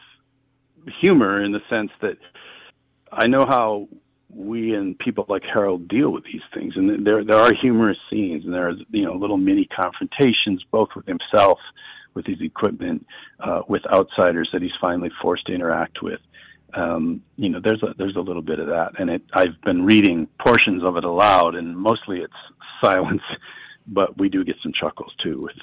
humor 1.00 1.42
in 1.44 1.52
the 1.52 1.60
sense 1.70 1.90
that 2.00 2.18
I 3.12 3.26
know 3.26 3.46
how 3.46 3.88
we 4.30 4.74
and 4.74 4.98
people 4.98 5.26
like 5.28 5.42
Harold 5.42 5.88
deal 5.88 6.10
with 6.10 6.24
these 6.24 6.42
things, 6.54 6.74
and 6.76 7.06
there 7.06 7.24
there 7.24 7.38
are 7.38 7.52
humorous 7.52 7.98
scenes, 8.10 8.44
and 8.44 8.54
there 8.54 8.68
are 8.68 8.74
you 8.90 9.04
know 9.04 9.14
little 9.14 9.36
mini 9.36 9.66
confrontations, 9.66 10.64
both 10.70 10.88
with 10.96 11.06
himself, 11.06 11.58
with 12.14 12.26
his 12.26 12.40
equipment, 12.40 13.06
uh, 13.40 13.62
with 13.68 13.82
outsiders 13.92 14.48
that 14.52 14.62
he's 14.62 14.72
finally 14.80 15.10
forced 15.20 15.46
to 15.46 15.52
interact 15.52 16.02
with, 16.02 16.20
um, 16.74 17.22
you 17.36 17.50
know, 17.50 17.60
there's 17.62 17.82
a 17.82 17.94
there's 17.98 18.16
a 18.16 18.20
little 18.20 18.42
bit 18.42 18.58
of 18.58 18.68
that, 18.68 18.98
and 18.98 19.10
it. 19.10 19.22
I've 19.34 19.60
been 19.62 19.84
reading 19.84 20.26
portions 20.44 20.82
of 20.82 20.96
it 20.96 21.04
aloud, 21.04 21.54
and 21.54 21.76
mostly 21.76 22.20
it's 22.20 22.32
silence, 22.82 23.22
but 23.86 24.18
we 24.18 24.28
do 24.28 24.44
get 24.44 24.56
some 24.62 24.72
chuckles 24.72 25.12
too 25.22 25.40
with 25.42 25.56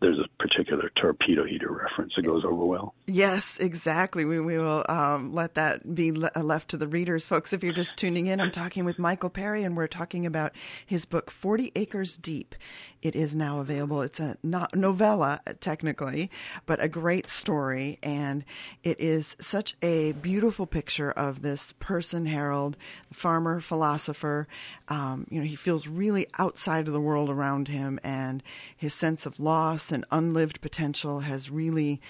there's 0.00 0.18
a 0.18 0.28
particular 0.38 0.90
torpedo 1.00 1.44
heater 1.44 1.70
reference 1.70 2.12
that 2.16 2.22
goes 2.22 2.44
over 2.44 2.64
well. 2.64 2.94
Yes, 3.06 3.58
exactly. 3.58 4.24
We, 4.24 4.40
we 4.40 4.58
will 4.58 4.84
um, 4.88 5.32
let 5.32 5.54
that 5.54 5.94
be 5.94 6.12
le- 6.12 6.30
uh, 6.34 6.42
left 6.42 6.70
to 6.70 6.76
the 6.76 6.88
readers. 6.88 7.26
Folks, 7.26 7.52
if 7.52 7.62
you're 7.62 7.72
just 7.72 7.96
tuning 7.96 8.26
in, 8.26 8.40
I'm 8.40 8.50
talking 8.50 8.84
with 8.84 8.98
Michael 8.98 9.30
Perry, 9.30 9.64
and 9.64 9.76
we're 9.76 9.86
talking 9.86 10.26
about 10.26 10.52
his 10.86 11.04
book, 11.04 11.30
40 11.30 11.72
Acres 11.76 12.16
Deep. 12.16 12.54
It 13.00 13.14
is 13.14 13.36
now 13.36 13.60
available. 13.60 14.02
It's 14.02 14.20
a 14.20 14.36
not 14.42 14.74
novella, 14.74 15.40
technically, 15.60 16.30
but 16.66 16.82
a 16.82 16.88
great 16.88 17.28
story. 17.28 17.98
And 18.02 18.44
it 18.82 19.00
is 19.00 19.36
such 19.40 19.76
a 19.82 20.12
beautiful 20.12 20.66
picture 20.66 21.10
of 21.10 21.42
this 21.42 21.72
person, 21.78 22.26
Harold, 22.26 22.76
farmer, 23.12 23.60
philosopher. 23.60 24.48
Um, 24.88 25.26
you 25.30 25.40
know, 25.40 25.46
he 25.46 25.56
feels 25.56 25.86
really 25.86 26.26
outside 26.38 26.86
of 26.88 26.92
the 26.92 27.00
world 27.00 27.30
around 27.30 27.68
him, 27.68 28.00
and 28.02 28.42
his 28.76 28.94
sense 28.94 29.26
of 29.26 29.38
loss 29.38 29.92
and 29.92 30.04
unlived 30.10 30.60
potential 30.60 31.20
has 31.20 31.50
really 31.50 32.00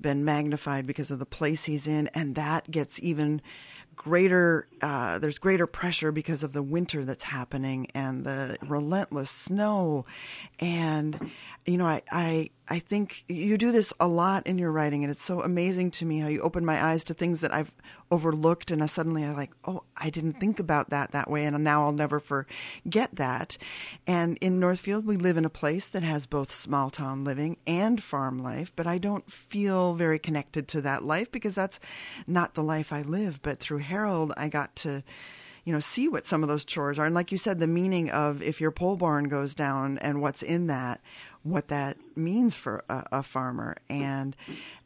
been 0.00 0.24
magnified 0.24 0.86
because 0.86 1.10
of 1.10 1.18
the 1.18 1.26
place 1.26 1.64
he's 1.64 1.86
in. 1.86 2.08
And 2.08 2.34
that 2.34 2.70
gets 2.70 3.00
even 3.00 3.40
greater 3.96 4.68
uh, 4.82 5.18
there's 5.18 5.38
greater 5.38 5.66
pressure 5.66 6.12
because 6.12 6.42
of 6.42 6.52
the 6.52 6.62
winter 6.62 7.04
that's 7.04 7.24
happening 7.24 7.88
and 7.94 8.24
the 8.24 8.58
relentless 8.66 9.30
snow. 9.30 10.04
And 10.60 11.30
you 11.64 11.78
know 11.78 11.86
I, 11.86 12.02
I 12.10 12.50
I 12.68 12.78
think 12.78 13.24
you 13.28 13.56
do 13.56 13.72
this 13.72 13.92
a 13.98 14.06
lot 14.06 14.46
in 14.46 14.58
your 14.58 14.70
writing 14.70 15.02
and 15.02 15.10
it's 15.10 15.24
so 15.24 15.42
amazing 15.42 15.90
to 15.92 16.04
me 16.04 16.20
how 16.20 16.28
you 16.28 16.40
open 16.42 16.64
my 16.64 16.84
eyes 16.84 17.04
to 17.04 17.14
things 17.14 17.40
that 17.40 17.52
I've 17.52 17.72
overlooked 18.10 18.70
and 18.70 18.82
I 18.82 18.86
suddenly 18.86 19.24
I 19.24 19.32
like 19.32 19.52
oh 19.64 19.82
I 19.96 20.10
didn't 20.10 20.40
think 20.40 20.60
about 20.60 20.90
that 20.90 21.12
that 21.12 21.30
way 21.30 21.44
and 21.44 21.62
now 21.64 21.84
I'll 21.84 21.92
never 21.92 22.20
forget 22.20 23.10
that. 23.14 23.56
And 24.06 24.38
in 24.40 24.60
Northfield 24.60 25.06
we 25.06 25.16
live 25.16 25.36
in 25.36 25.44
a 25.44 25.50
place 25.50 25.88
that 25.88 26.02
has 26.02 26.26
both 26.26 26.50
small 26.50 26.90
town 26.90 27.24
living 27.24 27.56
and 27.66 28.02
farm 28.02 28.38
life 28.38 28.72
but 28.76 28.86
I 28.86 28.98
don't 28.98 29.30
feel 29.30 29.94
very 29.94 30.18
connected 30.18 30.68
to 30.68 30.80
that 30.82 31.04
life 31.04 31.30
because 31.30 31.54
that's 31.54 31.80
not 32.26 32.54
the 32.54 32.62
life 32.62 32.92
I 32.92 33.02
live. 33.02 33.40
But 33.42 33.60
through 33.60 33.78
Harold, 33.78 34.32
I 34.36 34.48
got 34.48 34.74
to, 34.76 35.02
you 35.66 35.72
know, 35.72 35.80
see 35.80 36.06
what 36.06 36.26
some 36.26 36.44
of 36.44 36.48
those 36.48 36.64
chores 36.64 36.96
are. 36.96 37.06
And 37.06 37.14
like 37.14 37.32
you 37.32 37.38
said, 37.38 37.58
the 37.58 37.66
meaning 37.66 38.08
of 38.08 38.40
if 38.40 38.60
your 38.60 38.70
pole 38.70 38.94
barn 38.96 39.24
goes 39.24 39.52
down 39.52 39.98
and 39.98 40.22
what's 40.22 40.40
in 40.40 40.68
that, 40.68 41.00
what 41.42 41.66
that 41.68 41.96
means 42.14 42.54
for 42.54 42.84
a, 42.88 43.04
a 43.10 43.22
farmer. 43.24 43.76
And 43.90 44.36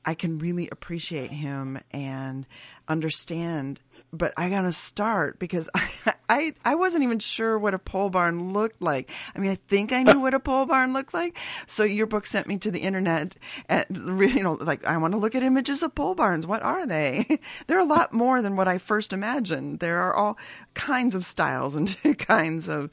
I 0.06 0.14
can 0.14 0.38
really 0.38 0.70
appreciate 0.70 1.32
him 1.32 1.78
and 1.90 2.46
understand 2.88 3.80
but 4.12 4.32
I 4.36 4.48
gotta 4.48 4.72
start 4.72 5.38
because 5.38 5.68
I, 5.74 5.88
I 6.28 6.54
I 6.64 6.74
wasn't 6.74 7.04
even 7.04 7.18
sure 7.18 7.58
what 7.58 7.74
a 7.74 7.78
pole 7.78 8.10
barn 8.10 8.52
looked 8.52 8.82
like. 8.82 9.10
I 9.34 9.38
mean, 9.38 9.50
I 9.50 9.56
think 9.68 9.92
I 9.92 10.02
knew 10.02 10.20
what 10.20 10.34
a 10.34 10.40
pole 10.40 10.66
barn 10.66 10.92
looked 10.92 11.14
like. 11.14 11.36
So 11.66 11.84
your 11.84 12.06
book 12.06 12.26
sent 12.26 12.46
me 12.46 12.58
to 12.58 12.70
the 12.70 12.80
internet, 12.80 13.36
and 13.68 13.86
you 13.90 14.42
know, 14.42 14.54
like 14.54 14.84
I 14.84 14.96
want 14.96 15.12
to 15.12 15.18
look 15.18 15.34
at 15.34 15.42
images 15.42 15.82
of 15.82 15.94
pole 15.94 16.14
barns. 16.14 16.46
What 16.46 16.62
are 16.62 16.86
they? 16.86 17.38
They're 17.66 17.78
a 17.78 17.84
lot 17.84 18.12
more 18.12 18.42
than 18.42 18.56
what 18.56 18.68
I 18.68 18.78
first 18.78 19.12
imagined. 19.12 19.80
There 19.80 20.00
are 20.00 20.14
all 20.14 20.38
kinds 20.74 21.14
of 21.14 21.24
styles 21.24 21.74
and 21.74 21.96
kinds 22.18 22.68
of 22.68 22.90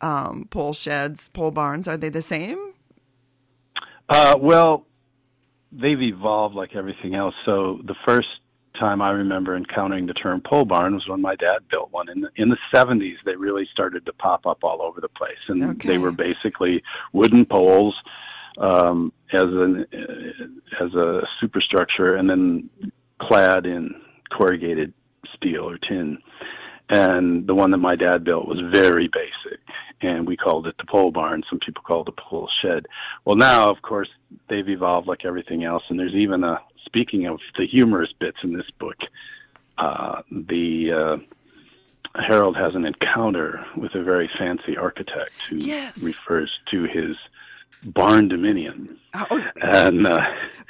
um, 0.00 0.46
pole 0.50 0.72
sheds, 0.72 1.28
pole 1.28 1.50
barns. 1.50 1.88
Are 1.88 1.96
they 1.96 2.08
the 2.10 2.22
same? 2.22 2.72
Uh, 4.08 4.34
well, 4.40 4.86
they've 5.70 6.00
evolved 6.00 6.54
like 6.54 6.74
everything 6.74 7.14
else. 7.14 7.34
So 7.44 7.80
the 7.84 7.94
first 8.06 8.28
time 8.78 9.02
I 9.02 9.10
remember 9.10 9.56
encountering 9.56 10.06
the 10.06 10.14
term 10.14 10.40
pole 10.40 10.64
barn 10.64 10.94
was 10.94 11.06
when 11.08 11.20
my 11.20 11.36
dad 11.36 11.58
built 11.70 11.92
one. 11.92 12.08
In 12.08 12.20
the, 12.20 12.30
in 12.36 12.48
the 12.48 12.58
70s, 12.74 13.16
they 13.24 13.36
really 13.36 13.68
started 13.72 14.06
to 14.06 14.12
pop 14.12 14.46
up 14.46 14.64
all 14.64 14.82
over 14.82 15.00
the 15.00 15.08
place, 15.08 15.38
and 15.48 15.64
okay. 15.64 15.88
they 15.88 15.98
were 15.98 16.12
basically 16.12 16.82
wooden 17.12 17.44
poles 17.44 17.94
um, 18.58 19.12
as 19.32 19.42
an 19.42 19.86
uh, 19.92 20.84
as 20.84 20.94
a 20.94 21.22
superstructure, 21.40 22.16
and 22.16 22.28
then 22.28 22.70
clad 23.20 23.66
in 23.66 23.94
corrugated 24.30 24.92
steel 25.34 25.68
or 25.68 25.78
tin. 25.78 26.18
And 26.90 27.46
the 27.46 27.54
one 27.54 27.70
that 27.72 27.78
my 27.78 27.96
dad 27.96 28.24
built 28.24 28.48
was 28.48 28.60
very 28.72 29.08
basic, 29.08 29.60
and 30.00 30.26
we 30.26 30.36
called 30.36 30.66
it 30.66 30.76
the 30.78 30.86
pole 30.86 31.10
barn. 31.10 31.42
Some 31.50 31.58
people 31.58 31.82
called 31.82 32.08
it 32.08 32.16
the 32.16 32.22
pole 32.22 32.48
shed. 32.62 32.86
Well, 33.24 33.36
now, 33.36 33.66
of 33.66 33.82
course, 33.82 34.08
they've 34.48 34.68
evolved 34.68 35.06
like 35.06 35.24
everything 35.26 35.64
else, 35.64 35.82
and 35.90 35.98
there's 35.98 36.14
even 36.14 36.44
a 36.44 36.60
speaking 36.88 37.26
of 37.26 37.40
the 37.58 37.66
humorous 37.66 38.12
bits 38.18 38.38
in 38.42 38.54
this 38.54 38.70
book, 38.78 38.96
uh, 39.76 40.22
the 40.30 40.90
uh, 40.92 42.20
Harold 42.20 42.56
has 42.56 42.74
an 42.74 42.84
encounter 42.84 43.64
with 43.76 43.94
a 43.94 44.02
very 44.02 44.28
fancy 44.38 44.76
architect 44.76 45.32
who 45.48 45.56
yes. 45.56 45.98
refers 45.98 46.50
to 46.70 46.84
his 46.84 47.16
barn 47.84 48.28
dominium. 48.28 48.96
Oh, 49.14 49.44
and 49.62 50.06
uh, 50.06 50.20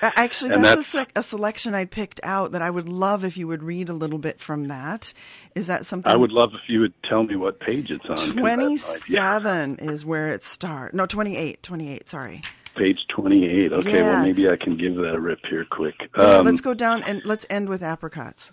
actually, 0.03 0.51
that's, 0.51 0.63
that's 0.63 0.81
a, 0.81 0.91
sec- 0.91 1.13
a, 1.17 1.23
selection 1.23 1.75
I 1.75 1.85
picked 1.87 2.21
out 2.23 2.53
that 2.53 2.63
I 2.63 2.71
would 2.71 2.89
love 2.89 3.25
if 3.25 3.37
you 3.37 3.47
would 3.49 3.63
read 3.63 3.89
a 3.89 3.95
little 3.95 4.19
bit 4.19 4.41
from 4.41 4.69
that. 4.69 5.15
Is 5.55 5.69
that 5.69 5.87
something? 5.87 6.13
I 6.13 6.17
would 6.17 6.33
love 6.33 6.51
if 6.53 6.69
you 6.69 6.81
would 6.81 6.95
tell 7.05 7.23
me 7.23 7.37
what 7.37 7.61
page 7.61 7.91
it's 7.91 8.05
on. 8.09 8.37
Twenty-seven 8.37 9.79
is 9.79 10.05
where 10.05 10.33
it 10.33 10.43
starts. 10.43 10.95
No, 10.95 11.07
twenty-eight. 11.07 11.63
Twenty-eight. 11.63 12.09
Sorry 12.09 12.43
page 12.79 12.99
28. 13.14 13.73
Okay, 13.73 13.93
yeah. 13.93 14.03
well, 14.03 14.23
maybe 14.23 14.49
I 14.49 14.57
can 14.57 14.77
give 14.77 14.95
that 14.97 15.14
a 15.14 15.21
rip 15.21 15.41
here 15.49 15.67
quick. 15.71 15.95
Um, 16.14 16.47
let's 16.47 16.61
go 16.61 16.75
down 16.75 17.03
and 17.03 17.23
let's 17.25 17.45
end 17.51 17.69
with 17.69 17.83
apricots. 17.83 18.53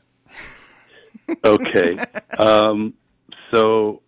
okay. 1.45 1.97
Um, 2.39 2.93
so 3.53 4.01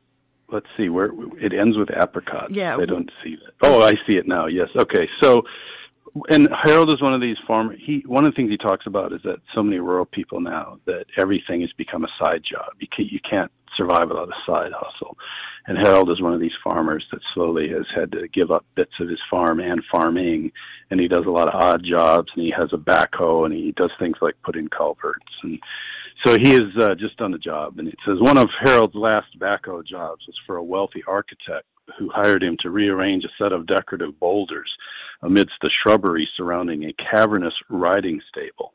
let's 0.52 0.66
see 0.76 0.90
where 0.90 1.12
it 1.40 1.54
ends 1.54 1.78
with 1.78 1.90
apricots. 1.92 2.52
Yeah. 2.52 2.78
I 2.78 2.86
don't 2.86 3.12
see 3.24 3.36
that. 3.36 3.54
Oh, 3.62 3.82
I 3.82 3.92
see 4.06 4.14
it 4.14 4.28
now. 4.28 4.48
Yes. 4.48 4.70
Okay. 4.76 5.08
So, 5.22 5.44
and 6.30 6.50
Harold 6.64 6.90
is 6.90 7.02
one 7.02 7.14
of 7.14 7.22
these 7.22 7.38
farmer. 7.46 7.76
He 7.78 8.04
one 8.06 8.26
of 8.26 8.32
the 8.32 8.36
things 8.36 8.50
he 8.50 8.58
talks 8.58 8.88
about 8.88 9.14
is 9.14 9.22
that 9.24 9.38
so 9.54 9.62
many 9.62 9.80
rural 9.80 10.06
people 10.06 10.40
now 10.40 10.80
that 10.86 11.06
everything 11.18 11.62
has 11.62 11.72
become 11.78 12.04
a 12.04 12.10
side 12.24 12.42
job. 12.50 12.74
You 12.80 12.88
can't, 12.96 13.12
you 13.12 13.20
can't 13.30 13.52
survive 13.78 14.10
without 14.10 14.30
a 14.30 14.42
side 14.46 14.72
hustle. 14.76 15.16
And 15.68 15.78
Harold 15.78 16.10
is 16.10 16.22
one 16.22 16.34
of 16.34 16.40
these 16.40 16.52
farmers 16.64 17.06
that 17.12 17.22
slowly 17.34 17.70
has 17.70 17.86
had 17.94 18.12
to 18.14 18.28
give 18.30 18.52
up 18.52 18.66
bits 18.76 18.94
of 19.00 19.10
his 19.10 19.20
farm 19.30 19.60
and 19.60 19.82
farming. 19.92 20.52
And 20.90 21.00
he 21.00 21.08
does 21.08 21.26
a 21.26 21.32
lot 21.32 21.48
of 21.48 21.62
odd 21.62 21.84
jobs 21.84 22.30
and 22.36 22.44
he 22.44 22.54
has 22.58 22.70
a 22.74 22.78
backhoe 22.78 23.46
and 23.46 23.54
he 23.54 23.74
does 23.74 23.92
things 24.00 24.18
like 24.22 24.36
put 24.44 24.56
in 24.56 24.70
culverts. 24.70 25.26
And 25.44 25.60
so 26.26 26.38
he 26.38 26.52
has 26.52 26.72
uh, 26.82 26.96
just 26.96 27.18
done 27.18 27.34
a 27.34 27.40
job. 27.40 27.80
And 27.80 27.88
it 27.88 27.98
says 28.06 28.18
one 28.20 28.38
of 28.38 28.50
Harold's 28.62 28.96
last 28.96 29.38
backhoe 29.40 29.86
jobs 29.86 30.26
was 30.26 30.36
for 30.46 30.56
a 30.56 30.64
wealthy 30.64 31.04
architect 31.06 31.66
who 31.98 32.10
hired 32.10 32.44
him 32.44 32.58
to 32.62 32.70
rearrange 32.70 33.24
a 33.24 33.44
set 33.44 33.52
of 33.52 33.68
decorative 33.68 34.20
boulders 34.20 34.70
amidst 35.22 35.56
the 35.62 35.70
shrubbery 35.82 36.28
surrounding 36.36 36.84
a 36.84 36.94
cavernous 37.12 37.54
riding 37.70 38.22
stable. 38.30 38.74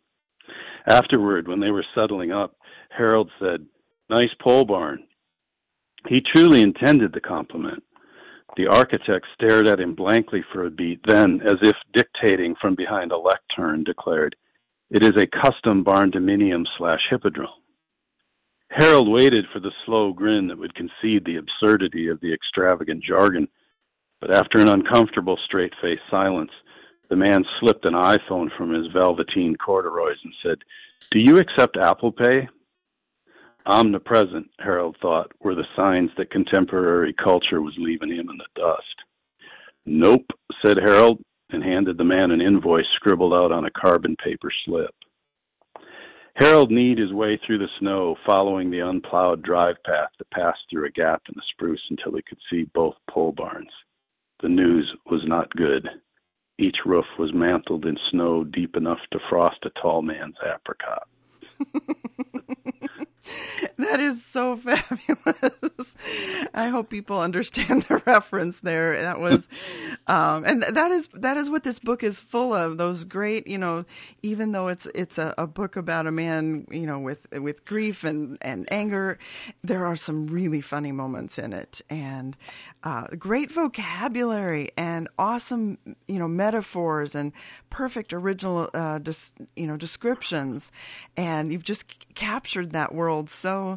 Afterward, 0.86 1.46
when 1.46 1.60
they 1.60 1.70
were 1.70 1.84
settling 1.94 2.32
up, 2.32 2.56
Harold 2.90 3.30
said, 3.40 3.64
Nice 4.10 4.34
pole 4.40 4.64
barn. 4.64 5.04
He 6.08 6.20
truly 6.20 6.60
intended 6.60 7.12
the 7.12 7.20
compliment. 7.20 7.82
The 8.56 8.66
architect 8.66 9.26
stared 9.34 9.66
at 9.66 9.80
him 9.80 9.94
blankly 9.94 10.44
for 10.52 10.66
a 10.66 10.70
beat, 10.70 11.00
then, 11.06 11.40
as 11.42 11.56
if 11.62 11.76
dictating 11.94 12.54
from 12.60 12.74
behind 12.74 13.12
a 13.12 13.16
lectern, 13.16 13.84
declared, 13.84 14.36
It 14.90 15.02
is 15.02 15.16
a 15.16 15.42
custom 15.42 15.82
barn 15.82 16.10
dominium 16.10 16.64
slash 16.76 17.00
hippodrome. 17.08 17.48
Harold 18.70 19.08
waited 19.08 19.46
for 19.52 19.60
the 19.60 19.72
slow 19.86 20.12
grin 20.12 20.48
that 20.48 20.58
would 20.58 20.74
concede 20.74 21.24
the 21.24 21.36
absurdity 21.36 22.08
of 22.08 22.20
the 22.20 22.32
extravagant 22.32 23.02
jargon, 23.02 23.48
but 24.20 24.34
after 24.34 24.60
an 24.60 24.68
uncomfortable 24.68 25.38
straight 25.44 25.72
faced 25.80 26.02
silence, 26.10 26.50
the 27.08 27.16
man 27.16 27.44
slipped 27.60 27.86
an 27.86 27.94
iPhone 27.94 28.48
from 28.56 28.72
his 28.72 28.86
velveteen 28.92 29.56
corduroys 29.56 30.16
and 30.24 30.32
said, 30.42 30.58
Do 31.10 31.18
you 31.18 31.38
accept 31.38 31.76
Apple 31.76 32.12
Pay? 32.12 32.48
Omnipresent, 33.66 34.50
Harold 34.58 34.96
thought, 35.00 35.30
were 35.40 35.54
the 35.54 35.66
signs 35.76 36.10
that 36.16 36.30
contemporary 36.30 37.12
culture 37.12 37.62
was 37.62 37.74
leaving 37.78 38.10
him 38.10 38.28
in 38.28 38.36
the 38.36 38.46
dust. 38.56 38.94
Nope, 39.86 40.26
said 40.64 40.78
Harold, 40.78 41.22
and 41.50 41.62
handed 41.62 41.98
the 41.98 42.04
man 42.04 42.30
an 42.30 42.40
invoice 42.40 42.86
scribbled 42.96 43.32
out 43.32 43.52
on 43.52 43.64
a 43.64 43.70
carbon 43.70 44.16
paper 44.16 44.50
slip. 44.64 44.94
Harold 46.34 46.70
kneed 46.70 46.98
his 46.98 47.12
way 47.12 47.36
through 47.36 47.58
the 47.58 47.68
snow, 47.78 48.16
following 48.24 48.70
the 48.70 48.80
unplowed 48.80 49.42
drive 49.42 49.76
path 49.84 50.08
that 50.18 50.30
passed 50.30 50.60
through 50.70 50.86
a 50.86 50.90
gap 50.90 51.22
in 51.28 51.34
the 51.36 51.42
spruce 51.50 51.82
until 51.90 52.14
he 52.16 52.22
could 52.22 52.38
see 52.50 52.64
both 52.74 52.94
pole 53.10 53.32
barns. 53.32 53.70
The 54.40 54.48
news 54.48 54.90
was 55.06 55.20
not 55.26 55.54
good. 55.54 55.88
Each 56.58 56.78
roof 56.86 57.04
was 57.18 57.34
mantled 57.34 57.84
in 57.84 57.98
snow 58.10 58.44
deep 58.44 58.76
enough 58.76 59.00
to 59.12 59.18
frost 59.28 59.58
a 59.64 59.70
tall 59.80 60.02
man's 60.02 60.36
apricot. 60.42 61.06
that 63.84 64.00
is 64.00 64.24
so 64.24 64.56
fabulous. 64.56 65.94
I 66.54 66.68
hope 66.68 66.90
people 66.90 67.18
understand 67.18 67.82
the 67.82 68.02
reference 68.06 68.60
there. 68.60 69.00
That 69.00 69.20
was, 69.20 69.48
um, 70.06 70.44
and 70.44 70.62
that 70.62 70.90
is 70.90 71.08
that 71.14 71.36
is 71.36 71.50
what 71.50 71.64
this 71.64 71.78
book 71.78 72.02
is 72.02 72.20
full 72.20 72.52
of. 72.52 72.78
Those 72.78 73.04
great, 73.04 73.46
you 73.46 73.58
know, 73.58 73.84
even 74.22 74.52
though 74.52 74.68
it's 74.68 74.86
it's 74.94 75.18
a, 75.18 75.34
a 75.38 75.46
book 75.46 75.76
about 75.76 76.06
a 76.06 76.12
man, 76.12 76.66
you 76.70 76.86
know, 76.86 76.98
with 76.98 77.26
with 77.32 77.64
grief 77.64 78.04
and 78.04 78.38
and 78.40 78.70
anger, 78.72 79.18
there 79.62 79.86
are 79.86 79.96
some 79.96 80.26
really 80.26 80.60
funny 80.60 80.92
moments 80.92 81.38
in 81.38 81.52
it, 81.52 81.80
and 81.90 82.36
uh, 82.84 83.06
great 83.18 83.50
vocabulary 83.50 84.70
and 84.76 85.08
awesome, 85.18 85.78
you 86.08 86.18
know, 86.18 86.28
metaphors 86.28 87.14
and 87.14 87.32
perfect 87.70 88.12
original, 88.12 88.68
uh, 88.74 88.98
you 89.56 89.66
know, 89.66 89.76
descriptions, 89.76 90.72
and 91.16 91.52
you've 91.52 91.62
just 91.62 91.84
captured 92.14 92.72
that 92.72 92.94
world 92.94 93.30
so, 93.30 93.71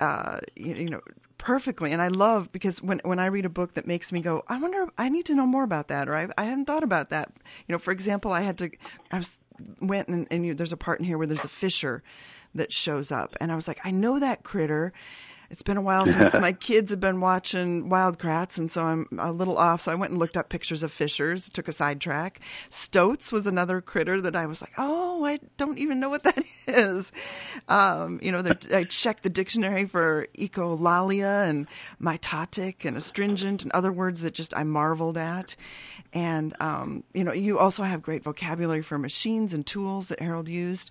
uh, 0.00 0.38
you, 0.54 0.90
know, 0.90 1.00
perfectly. 1.38 1.92
And 1.92 2.00
I 2.00 2.08
love 2.08 2.52
because 2.52 2.82
when 2.82 3.00
when 3.04 3.18
I 3.18 3.26
read 3.26 3.44
a 3.44 3.50
book 3.50 3.74
that 3.74 3.86
makes 3.86 4.12
me 4.12 4.20
go, 4.20 4.44
I 4.48 4.58
wonder, 4.58 4.86
I 4.96 5.08
need 5.08 5.26
to 5.26 5.34
know 5.34 5.46
more 5.46 5.64
about 5.64 5.88
that, 5.88 6.08
or 6.08 6.16
I, 6.16 6.28
I 6.36 6.44
hadn't 6.44 6.66
thought 6.66 6.82
about 6.82 7.10
that. 7.10 7.32
You 7.66 7.72
know, 7.72 7.78
for 7.78 7.92
example, 7.92 8.32
I 8.32 8.42
had 8.42 8.58
to, 8.58 8.70
I 9.10 9.18
was 9.18 9.38
went 9.80 10.08
and, 10.08 10.26
and 10.30 10.46
you, 10.46 10.54
there's 10.54 10.72
a 10.72 10.76
part 10.76 11.00
in 11.00 11.06
here 11.06 11.18
where 11.18 11.26
there's 11.26 11.44
a 11.44 11.48
fisher 11.48 12.02
that 12.54 12.72
shows 12.72 13.10
up, 13.10 13.36
and 13.40 13.52
I 13.52 13.56
was 13.56 13.68
like, 13.68 13.80
I 13.84 13.90
know 13.90 14.18
that 14.18 14.42
critter, 14.42 14.92
it's 15.50 15.62
been 15.62 15.76
a 15.76 15.82
while 15.82 16.06
since 16.06 16.34
my 16.40 16.52
kids 16.52 16.90
have 16.90 17.00
been 17.00 17.20
watching 17.20 17.88
Wild 17.88 18.18
Kratts, 18.18 18.58
and 18.58 18.70
so 18.70 18.84
I'm 18.84 19.06
a 19.18 19.32
little 19.32 19.56
off. 19.56 19.80
So 19.80 19.92
I 19.92 19.94
went 19.94 20.10
and 20.10 20.18
looked 20.18 20.36
up 20.36 20.48
pictures 20.48 20.82
of 20.82 20.92
fishers, 20.92 21.48
took 21.48 21.68
a 21.68 21.72
sidetrack. 21.72 22.40
Stoats 22.68 23.32
was 23.32 23.46
another 23.46 23.80
critter 23.80 24.20
that 24.20 24.36
I 24.36 24.46
was 24.46 24.60
like, 24.60 24.72
oh, 24.76 25.24
I 25.24 25.40
don't 25.56 25.78
even 25.78 26.00
know 26.00 26.10
what 26.10 26.24
that 26.24 26.44
is. 26.66 27.12
Um, 27.68 28.20
you 28.22 28.30
know, 28.30 28.42
I 28.72 28.84
checked 28.84 29.22
the 29.22 29.30
dictionary 29.30 29.86
for 29.86 30.26
echolalia 30.38 31.48
and 31.48 31.66
mitotic 32.00 32.84
and 32.84 32.96
astringent 32.96 33.62
and 33.62 33.72
other 33.72 33.92
words 33.92 34.20
that 34.20 34.34
just 34.34 34.56
I 34.56 34.64
marveled 34.64 35.16
at. 35.16 35.56
And, 36.12 36.54
um, 36.60 37.04
you 37.12 37.24
know, 37.24 37.32
you 37.32 37.58
also 37.58 37.82
have 37.82 38.02
great 38.02 38.22
vocabulary 38.22 38.82
for 38.82 38.98
machines 38.98 39.52
and 39.52 39.66
tools 39.66 40.08
that 40.08 40.20
Harold 40.20 40.48
used. 40.48 40.90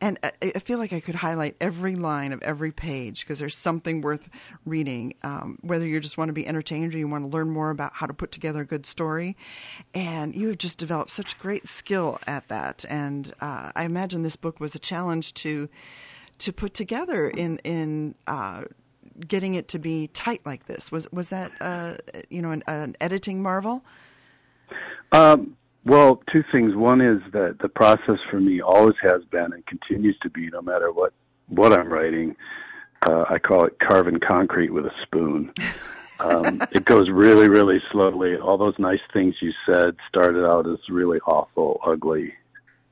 And 0.00 0.18
I, 0.22 0.32
I 0.42 0.58
feel 0.60 0.78
like 0.78 0.92
I 0.92 1.00
could 1.00 1.16
highlight 1.16 1.56
every 1.60 1.94
line 1.96 2.32
of 2.32 2.42
every 2.42 2.72
page 2.72 3.20
because 3.20 3.38
there's 3.38 3.56
something 3.56 3.91
worth 4.00 4.28
reading, 4.64 5.14
um, 5.22 5.58
whether 5.60 5.86
you 5.86 6.00
just 6.00 6.18
want 6.18 6.28
to 6.28 6.32
be 6.32 6.46
entertained 6.46 6.94
or 6.94 6.98
you 6.98 7.08
want 7.08 7.24
to 7.24 7.28
learn 7.28 7.50
more 7.50 7.70
about 7.70 7.92
how 7.94 8.06
to 8.06 8.14
put 8.14 8.32
together 8.32 8.62
a 8.62 8.66
good 8.66 8.86
story. 8.86 9.36
And 9.94 10.34
you 10.34 10.48
have 10.48 10.58
just 10.58 10.78
developed 10.78 11.10
such 11.10 11.38
great 11.38 11.68
skill 11.68 12.18
at 12.26 12.48
that. 12.48 12.84
And 12.88 13.32
uh, 13.40 13.72
I 13.74 13.84
imagine 13.84 14.22
this 14.22 14.36
book 14.36 14.60
was 14.60 14.74
a 14.74 14.78
challenge 14.78 15.34
to 15.34 15.68
to 16.38 16.52
put 16.52 16.74
together 16.74 17.28
in 17.28 17.58
in 17.58 18.14
uh, 18.26 18.64
getting 19.28 19.54
it 19.54 19.68
to 19.68 19.78
be 19.78 20.08
tight 20.08 20.40
like 20.44 20.66
this. 20.66 20.90
Was 20.90 21.10
was 21.12 21.28
that 21.28 21.52
uh, 21.60 21.94
you 22.30 22.42
know 22.42 22.50
an, 22.50 22.62
an 22.66 22.96
editing 23.00 23.42
marvel? 23.42 23.84
Um, 25.12 25.56
well, 25.84 26.22
two 26.32 26.44
things. 26.52 26.74
One 26.74 27.00
is 27.00 27.20
that 27.32 27.58
the 27.60 27.68
process 27.68 28.18
for 28.30 28.40
me 28.40 28.60
always 28.60 28.94
has 29.02 29.24
been 29.30 29.52
and 29.52 29.66
continues 29.66 30.16
to 30.22 30.30
be, 30.30 30.48
no 30.50 30.62
matter 30.62 30.92
what 30.92 31.12
what 31.48 31.72
I'm 31.72 31.92
writing. 31.92 32.36
Uh, 33.06 33.24
I 33.28 33.38
call 33.38 33.64
it 33.64 33.78
carving 33.80 34.20
concrete 34.20 34.70
with 34.70 34.86
a 34.86 34.92
spoon. 35.02 35.52
Um, 36.20 36.62
it 36.72 36.84
goes 36.84 37.10
really, 37.10 37.48
really 37.48 37.80
slowly. 37.90 38.36
All 38.36 38.56
those 38.56 38.78
nice 38.78 39.00
things 39.12 39.34
you 39.40 39.52
said 39.66 39.96
started 40.08 40.46
out 40.46 40.68
as 40.68 40.78
really 40.88 41.18
awful, 41.20 41.80
ugly 41.84 42.32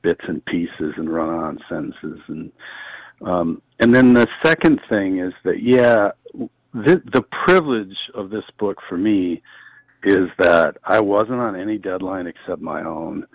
bits 0.01 0.21
and 0.27 0.43
pieces 0.45 0.93
and 0.97 1.13
run-on 1.13 1.59
sentences, 1.69 2.19
and 2.27 2.51
um, 3.21 3.61
and 3.79 3.93
then 3.93 4.13
the 4.13 4.27
second 4.43 4.81
thing 4.89 5.19
is 5.19 5.33
that 5.43 5.61
yeah, 5.61 6.09
the, 6.73 7.01
the 7.13 7.23
privilege 7.45 7.95
of 8.15 8.29
this 8.29 8.43
book 8.57 8.77
for 8.89 8.97
me 8.97 9.41
is 10.03 10.29
that 10.39 10.77
I 10.83 10.99
wasn't 10.99 11.39
on 11.39 11.55
any 11.55 11.77
deadline 11.77 12.27
except 12.27 12.61
my 12.61 12.83
own. 12.83 13.27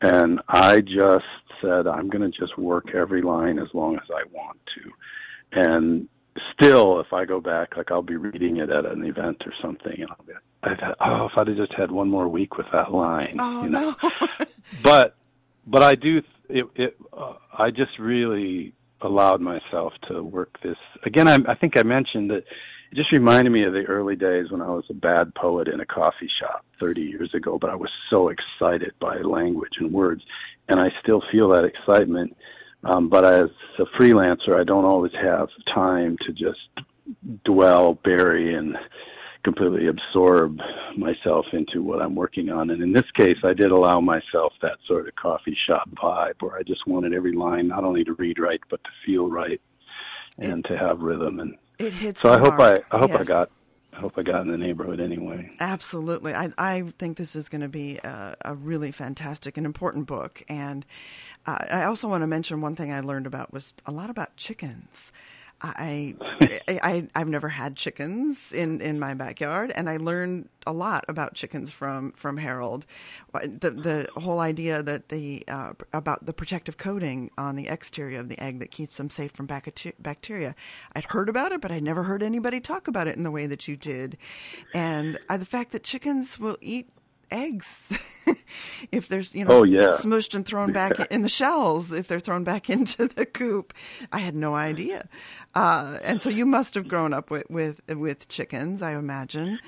And 0.00 0.40
I 0.48 0.80
just 0.80 1.24
said, 1.60 1.86
I'm 1.86 2.08
going 2.08 2.30
to 2.30 2.38
just 2.38 2.58
work 2.58 2.94
every 2.94 3.22
line 3.22 3.58
as 3.58 3.68
long 3.72 3.96
as 3.96 4.08
I 4.10 4.22
want 4.32 4.58
to. 4.74 5.60
And 5.70 6.08
still, 6.52 7.00
if 7.00 7.12
I 7.12 7.24
go 7.24 7.40
back, 7.40 7.76
like 7.76 7.90
I'll 7.90 8.02
be 8.02 8.16
reading 8.16 8.58
it 8.58 8.70
at 8.70 8.86
an 8.86 9.04
event 9.04 9.42
or 9.46 9.52
something, 9.60 9.94
and 9.98 10.08
I'll 10.10 10.24
be, 10.26 10.32
I've 10.62 10.78
had, 10.78 10.94
oh, 11.00 11.26
if 11.26 11.32
I'd 11.36 11.48
have 11.48 11.56
just 11.56 11.74
had 11.74 11.90
one 11.90 12.08
more 12.08 12.28
week 12.28 12.56
with 12.56 12.66
that 12.72 12.92
line, 12.92 13.36
oh, 13.38 13.64
you 13.64 13.70
know. 13.70 13.94
No. 14.02 14.46
but, 14.82 15.16
but 15.66 15.82
I 15.82 15.94
do, 15.94 16.22
it, 16.48 16.66
it, 16.74 16.96
uh, 17.12 17.34
I 17.56 17.70
just 17.70 17.98
really 17.98 18.72
allowed 19.00 19.40
myself 19.40 19.92
to 20.08 20.22
work 20.22 20.58
this. 20.62 20.76
Again, 21.04 21.28
I, 21.28 21.36
I 21.48 21.54
think 21.54 21.76
I 21.76 21.82
mentioned 21.82 22.30
that 22.30 22.44
it 22.92 22.96
just 22.96 23.12
reminded 23.12 23.50
me 23.50 23.64
of 23.64 23.72
the 23.72 23.84
early 23.84 24.16
days 24.16 24.50
when 24.50 24.60
I 24.60 24.68
was 24.68 24.84
a 24.90 24.94
bad 24.94 25.34
poet 25.34 25.66
in 25.66 25.80
a 25.80 25.86
coffee 25.86 26.30
shop 26.40 26.64
30 26.78 27.00
years 27.00 27.34
ago, 27.34 27.58
but 27.58 27.70
I 27.70 27.74
was 27.74 27.90
so 28.10 28.28
excited 28.28 28.92
by 29.00 29.16
language 29.18 29.72
and 29.78 29.92
words, 29.92 30.22
and 30.68 30.78
I 30.78 30.88
still 31.02 31.22
feel 31.32 31.48
that 31.50 31.64
excitement. 31.64 32.36
Um, 32.84 33.08
but 33.08 33.24
as 33.24 33.50
a 33.78 33.84
freelancer, 33.98 34.58
I 34.58 34.64
don't 34.64 34.84
always 34.84 35.12
have 35.20 35.48
time 35.72 36.16
to 36.26 36.32
just 36.32 36.60
dwell, 37.44 37.94
bury, 37.94 38.54
and 38.54 38.76
completely 39.44 39.88
absorb 39.88 40.58
myself 40.96 41.46
into 41.52 41.82
what 41.82 42.00
I'm 42.00 42.14
working 42.14 42.50
on. 42.50 42.70
And 42.70 42.82
in 42.82 42.92
this 42.92 43.10
case, 43.16 43.38
I 43.44 43.52
did 43.54 43.70
allow 43.70 44.00
myself 44.00 44.52
that 44.62 44.78
sort 44.86 45.08
of 45.08 45.14
coffee 45.16 45.56
shop 45.66 45.88
vibe 45.90 46.40
where 46.40 46.56
I 46.56 46.62
just 46.62 46.86
wanted 46.86 47.12
every 47.12 47.32
line 47.32 47.68
not 47.68 47.84
only 47.84 48.04
to 48.04 48.14
read 48.14 48.38
right, 48.38 48.60
but 48.70 48.82
to 48.84 48.90
feel 49.04 49.28
right 49.28 49.60
and 50.38 50.64
to 50.64 50.76
have 50.76 51.00
rhythm 51.00 51.40
and 51.40 51.56
it 51.78 51.92
hits. 51.92 52.20
So 52.20 52.32
I 52.32 52.38
hope 52.38 52.56
mark. 52.56 52.84
I 52.90 52.96
I 52.96 53.00
hope 53.00 53.10
yes. 53.10 53.20
I 53.20 53.24
got 53.24 53.50
hope 53.94 54.14
I 54.16 54.22
got 54.22 54.42
in 54.42 54.48
the 54.48 54.56
neighborhood 54.56 55.00
anyway. 55.00 55.50
Absolutely, 55.60 56.34
I 56.34 56.50
I 56.58 56.84
think 56.98 57.16
this 57.16 57.36
is 57.36 57.48
going 57.48 57.60
to 57.60 57.68
be 57.68 57.98
a, 57.98 58.36
a, 58.42 58.54
really 58.54 58.90
fantastic 58.90 59.56
and 59.56 59.66
important 59.66 60.06
book. 60.06 60.42
And 60.48 60.84
uh, 61.46 61.58
I 61.70 61.84
also 61.84 62.08
want 62.08 62.22
to 62.22 62.26
mention 62.26 62.60
one 62.60 62.76
thing 62.76 62.92
I 62.92 63.00
learned 63.00 63.26
about 63.26 63.52
was 63.52 63.74
a 63.86 63.92
lot 63.92 64.10
about 64.10 64.36
chickens. 64.36 65.12
I, 65.64 66.14
I, 66.66 67.08
I 67.14 67.18
have 67.18 67.28
never 67.28 67.48
had 67.48 67.76
chickens 67.76 68.52
in, 68.52 68.80
in 68.80 68.98
my 68.98 69.14
backyard, 69.14 69.72
and 69.74 69.88
I 69.88 69.96
learned 69.96 70.48
a 70.66 70.72
lot 70.72 71.04
about 71.06 71.34
chickens 71.34 71.70
from, 71.70 72.12
from 72.12 72.36
Harold. 72.36 72.84
The 73.32 73.70
the 73.70 74.20
whole 74.20 74.40
idea 74.40 74.82
that 74.82 75.08
the 75.08 75.44
uh, 75.46 75.74
about 75.92 76.26
the 76.26 76.32
protective 76.32 76.78
coating 76.78 77.30
on 77.38 77.54
the 77.54 77.68
exterior 77.68 78.18
of 78.18 78.28
the 78.28 78.40
egg 78.42 78.58
that 78.58 78.72
keeps 78.72 78.96
them 78.96 79.08
safe 79.08 79.30
from 79.30 79.46
bacteria. 79.46 80.54
I'd 80.96 81.04
heard 81.04 81.28
about 81.28 81.52
it, 81.52 81.60
but 81.60 81.70
I 81.70 81.78
never 81.78 82.02
heard 82.02 82.24
anybody 82.24 82.58
talk 82.58 82.88
about 82.88 83.06
it 83.06 83.16
in 83.16 83.22
the 83.22 83.30
way 83.30 83.46
that 83.46 83.68
you 83.68 83.76
did. 83.76 84.18
And 84.74 85.18
uh, 85.28 85.36
the 85.36 85.46
fact 85.46 85.70
that 85.72 85.84
chickens 85.84 86.40
will 86.40 86.58
eat 86.60 86.88
eggs 87.32 87.88
if 88.92 89.08
there's 89.08 89.34
you 89.34 89.44
know 89.44 89.58
oh, 89.58 89.64
yeah. 89.64 89.96
smushed 89.98 90.34
and 90.34 90.44
thrown 90.44 90.72
back 90.72 90.98
yeah. 90.98 91.06
in 91.10 91.22
the 91.22 91.28
shells 91.28 91.92
if 91.92 92.06
they're 92.06 92.20
thrown 92.20 92.44
back 92.44 92.68
into 92.76 93.08
the 93.08 93.24
coop 93.24 93.72
i 94.12 94.18
had 94.18 94.34
no 94.34 94.54
idea 94.54 95.08
uh, 95.54 95.98
and 96.02 96.22
so 96.22 96.30
you 96.30 96.46
must 96.46 96.74
have 96.74 96.88
grown 96.88 97.12
up 97.12 97.30
with 97.30 97.48
with, 97.48 97.80
with 97.88 98.28
chickens 98.28 98.82
i 98.82 98.92
imagine 98.92 99.58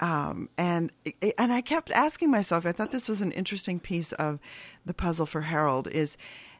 um, 0.00 0.48
and 0.58 0.90
and 1.38 1.52
i 1.52 1.60
kept 1.60 1.90
asking 1.90 2.30
myself 2.30 2.66
i 2.66 2.72
thought 2.72 2.90
this 2.90 3.08
was 3.08 3.22
an 3.22 3.32
interesting 3.32 3.78
piece 3.80 4.12
of 4.12 4.38
the 4.84 4.94
puzzle 4.94 5.26
for 5.26 5.42
harold 5.42 5.88
is 5.88 6.16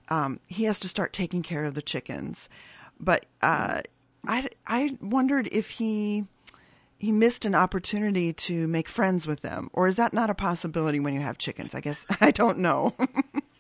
um, 0.09 0.39
he 0.47 0.65
has 0.65 0.79
to 0.79 0.89
start 0.89 1.13
taking 1.13 1.43
care 1.43 1.65
of 1.65 1.75
the 1.75 1.83
chickens 1.83 2.49
but 3.01 3.27
uh, 3.43 3.83
I, 4.27 4.49
I 4.67 4.97
wondered 5.01 5.49
if 5.53 5.71
he 5.71 6.25
he 6.99 7.13
missed 7.13 7.45
an 7.45 7.55
opportunity 7.55 8.33
to 8.33 8.67
make 8.67 8.89
friends 8.89 9.27
with 9.27 9.43
them, 9.43 9.69
or 9.73 9.87
is 9.89 9.97
that 9.97 10.15
not 10.15 10.31
a 10.31 10.35
possibility 10.35 11.01
when 11.01 11.13
you 11.13 11.21
have 11.21 11.37
chickens? 11.37 11.75
I 11.75 11.81
guess 11.81 12.07
I 12.21 12.31
don't 12.31 12.59
know. 12.59 12.95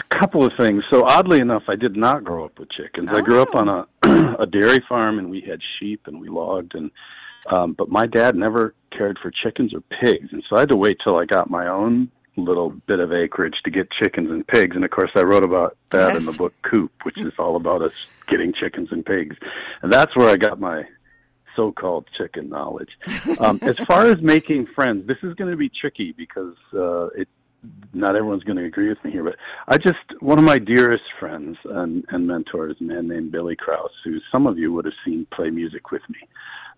a 0.00 0.18
couple 0.18 0.44
of 0.44 0.52
things. 0.56 0.82
So 0.90 1.04
oddly 1.04 1.40
enough, 1.40 1.64
I 1.68 1.76
did 1.76 1.96
not 1.96 2.24
grow 2.24 2.44
up 2.44 2.58
with 2.58 2.70
chickens. 2.70 3.08
Oh. 3.10 3.16
I 3.16 3.20
grew 3.20 3.42
up 3.42 3.54
on 3.54 3.68
a 3.68 3.86
a 4.38 4.46
dairy 4.46 4.82
farm, 4.88 5.18
and 5.18 5.30
we 5.30 5.40
had 5.40 5.60
sheep, 5.78 6.02
and 6.06 6.20
we 6.20 6.28
logged, 6.28 6.74
and 6.74 6.90
um, 7.50 7.72
but 7.72 7.88
my 7.88 8.06
dad 8.06 8.36
never 8.36 8.74
cared 8.96 9.18
for 9.20 9.30
chickens 9.30 9.72
or 9.74 9.80
pigs, 10.00 10.28
and 10.32 10.42
so 10.48 10.56
I 10.56 10.60
had 10.60 10.68
to 10.70 10.76
wait 10.76 10.98
till 11.02 11.20
I 11.20 11.24
got 11.24 11.50
my 11.50 11.68
own 11.68 12.10
little 12.36 12.70
bit 12.70 13.00
of 13.00 13.12
acreage 13.12 13.56
to 13.64 13.70
get 13.70 13.90
chickens 13.90 14.30
and 14.30 14.46
pigs. 14.46 14.74
And 14.74 14.84
of 14.84 14.90
course, 14.90 15.10
I 15.14 15.22
wrote 15.22 15.42
about 15.42 15.76
that 15.90 16.14
yes. 16.14 16.24
in 16.24 16.30
the 16.30 16.38
book 16.38 16.54
Coop, 16.62 16.92
which 17.02 17.18
is 17.18 17.32
all 17.38 17.56
about 17.56 17.82
us 17.82 17.92
getting 18.28 18.52
chickens 18.52 18.88
and 18.92 19.04
pigs, 19.04 19.36
and 19.82 19.92
that's 19.92 20.16
where 20.16 20.28
I 20.28 20.36
got 20.36 20.60
my 20.60 20.84
so-called 21.56 22.06
chicken 22.16 22.48
knowledge. 22.48 22.90
Um, 23.38 23.58
as 23.62 23.76
far 23.86 24.06
as 24.06 24.20
making 24.20 24.66
friends, 24.74 25.06
this 25.06 25.18
is 25.22 25.34
going 25.34 25.50
to 25.50 25.56
be 25.56 25.68
tricky 25.68 26.12
because 26.12 26.54
uh, 26.72 27.06
it 27.08 27.28
not 27.92 28.16
everyone's 28.16 28.44
going 28.44 28.56
to 28.56 28.64
agree 28.64 28.88
with 28.88 29.02
me 29.04 29.10
here, 29.10 29.24
but 29.24 29.36
I 29.68 29.76
just 29.76 29.98
one 30.20 30.38
of 30.38 30.44
my 30.44 30.58
dearest 30.58 31.04
friends 31.18 31.56
and, 31.64 32.04
and 32.08 32.26
mentors, 32.26 32.76
a 32.80 32.84
man 32.84 33.08
named 33.08 33.32
Billy 33.32 33.56
Krause, 33.56 33.90
who 34.04 34.18
some 34.30 34.46
of 34.46 34.58
you 34.58 34.72
would 34.72 34.84
have 34.84 34.94
seen 35.04 35.26
play 35.32 35.50
music 35.50 35.90
with 35.90 36.02
me. 36.08 36.20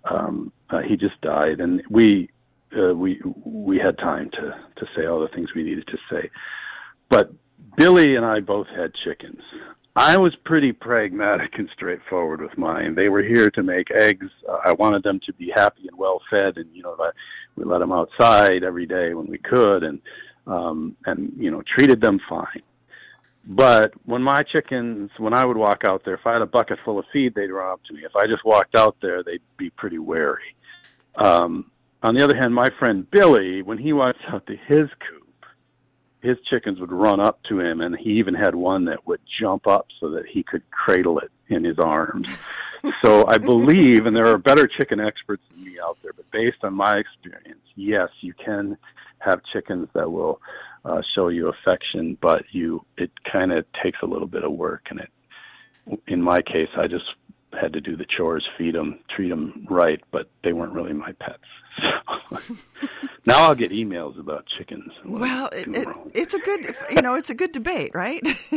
Um, 0.04 0.52
uh, 0.70 0.80
he 0.80 0.96
just 0.96 1.20
died, 1.20 1.60
and 1.60 1.82
we 1.88 2.30
uh, 2.76 2.94
we 2.94 3.20
we 3.44 3.78
had 3.78 3.98
time 3.98 4.30
to 4.30 4.40
to 4.76 4.86
say 4.96 5.06
all 5.06 5.20
the 5.20 5.28
things 5.28 5.50
we 5.54 5.62
needed 5.62 5.86
to 5.88 5.98
say. 6.10 6.30
But 7.08 7.32
Billy 7.76 8.16
and 8.16 8.24
I 8.24 8.40
both 8.40 8.66
had 8.68 8.92
chickens, 9.04 9.42
I 9.94 10.16
was 10.16 10.34
pretty 10.44 10.72
pragmatic 10.72 11.58
and 11.58 11.68
straightforward 11.74 12.40
with 12.40 12.56
mine. 12.56 12.94
They 12.94 13.10
were 13.10 13.22
here 13.22 13.50
to 13.50 13.62
make 13.62 13.90
eggs. 13.90 14.26
Uh, 14.48 14.58
I 14.64 14.72
wanted 14.72 15.02
them 15.02 15.20
to 15.26 15.34
be 15.34 15.52
happy 15.54 15.86
and 15.86 15.98
well 15.98 16.22
fed, 16.30 16.56
and 16.56 16.74
you 16.74 16.82
know, 16.82 16.96
I, 16.98 17.10
we 17.56 17.64
let 17.64 17.80
them 17.80 17.92
outside 17.92 18.64
every 18.64 18.86
day 18.86 19.12
when 19.12 19.26
we 19.26 19.36
could, 19.36 19.82
and 19.82 20.00
um, 20.46 20.96
and 21.06 21.32
you 21.36 21.50
know, 21.50 21.62
treated 21.62 22.00
them 22.00 22.20
fine. 22.28 22.62
But 23.44 23.92
when 24.04 24.22
my 24.22 24.42
chickens, 24.42 25.10
when 25.18 25.34
I 25.34 25.44
would 25.44 25.56
walk 25.56 25.82
out 25.84 26.04
there, 26.04 26.14
if 26.14 26.26
I 26.26 26.34
had 26.34 26.42
a 26.42 26.46
bucket 26.46 26.78
full 26.84 26.98
of 26.98 27.04
feed, 27.12 27.34
they'd 27.34 27.50
run 27.50 27.72
up 27.72 27.82
to 27.84 27.92
me. 27.92 28.02
If 28.04 28.14
I 28.14 28.26
just 28.26 28.44
walked 28.44 28.76
out 28.76 28.96
there, 29.02 29.22
they'd 29.24 29.42
be 29.56 29.70
pretty 29.70 29.98
wary. 29.98 30.54
Um, 31.16 31.70
on 32.02 32.14
the 32.14 32.22
other 32.22 32.36
hand, 32.36 32.54
my 32.54 32.70
friend 32.78 33.08
Billy, 33.10 33.62
when 33.62 33.78
he 33.78 33.92
walks 33.92 34.18
out 34.28 34.46
to 34.46 34.56
his 34.56 34.88
coop, 35.08 35.22
his 36.20 36.36
chickens 36.48 36.78
would 36.78 36.92
run 36.92 37.18
up 37.18 37.42
to 37.48 37.58
him, 37.58 37.80
and 37.80 37.96
he 37.96 38.10
even 38.10 38.34
had 38.34 38.54
one 38.54 38.84
that 38.84 39.06
would 39.06 39.20
jump 39.40 39.66
up 39.66 39.88
so 39.98 40.10
that 40.10 40.24
he 40.26 40.44
could 40.44 40.62
cradle 40.70 41.18
it 41.18 41.32
in 41.48 41.64
his 41.64 41.78
arms. 41.80 42.28
so 43.04 43.26
I 43.26 43.38
believe, 43.38 44.06
and 44.06 44.16
there 44.16 44.26
are 44.26 44.38
better 44.38 44.68
chicken 44.68 45.00
experts 45.00 45.42
than 45.50 45.64
me 45.64 45.78
out 45.82 45.98
there, 46.02 46.12
but 46.12 46.30
based 46.30 46.62
on 46.62 46.74
my 46.74 46.96
experience, 46.96 47.62
yes, 47.74 48.08
you 48.20 48.34
can 48.34 48.78
have 49.24 49.40
chickens 49.52 49.88
that 49.94 50.10
will 50.10 50.40
uh, 50.84 51.02
show 51.14 51.28
you 51.28 51.48
affection, 51.48 52.16
but 52.20 52.44
you 52.50 52.84
it 52.96 53.10
kind 53.30 53.52
of 53.52 53.64
takes 53.82 53.98
a 54.02 54.06
little 54.06 54.26
bit 54.26 54.44
of 54.44 54.52
work, 54.52 54.86
and 54.90 55.00
it. 55.00 55.10
In 56.06 56.22
my 56.22 56.40
case, 56.42 56.68
I 56.76 56.86
just 56.86 57.06
had 57.60 57.72
to 57.72 57.80
do 57.80 57.96
the 57.96 58.04
chores, 58.04 58.46
feed 58.56 58.74
them, 58.74 58.98
treat 59.14 59.28
them 59.28 59.66
right, 59.68 60.00
but 60.10 60.30
they 60.42 60.52
weren't 60.52 60.72
really 60.72 60.92
my 60.92 61.12
pets. 61.12 61.42
So 61.80 62.38
now 63.26 63.42
I'll 63.42 63.54
get 63.54 63.72
emails 63.72 64.18
about 64.18 64.46
chickens. 64.58 64.92
Well, 65.04 65.48
it, 65.52 65.68
it, 65.68 65.88
it's 66.14 66.34
a 66.34 66.38
good, 66.38 66.74
you 66.90 67.02
know, 67.02 67.14
it's 67.14 67.30
a 67.30 67.34
good 67.34 67.52
debate, 67.52 67.92
right? 67.94 68.22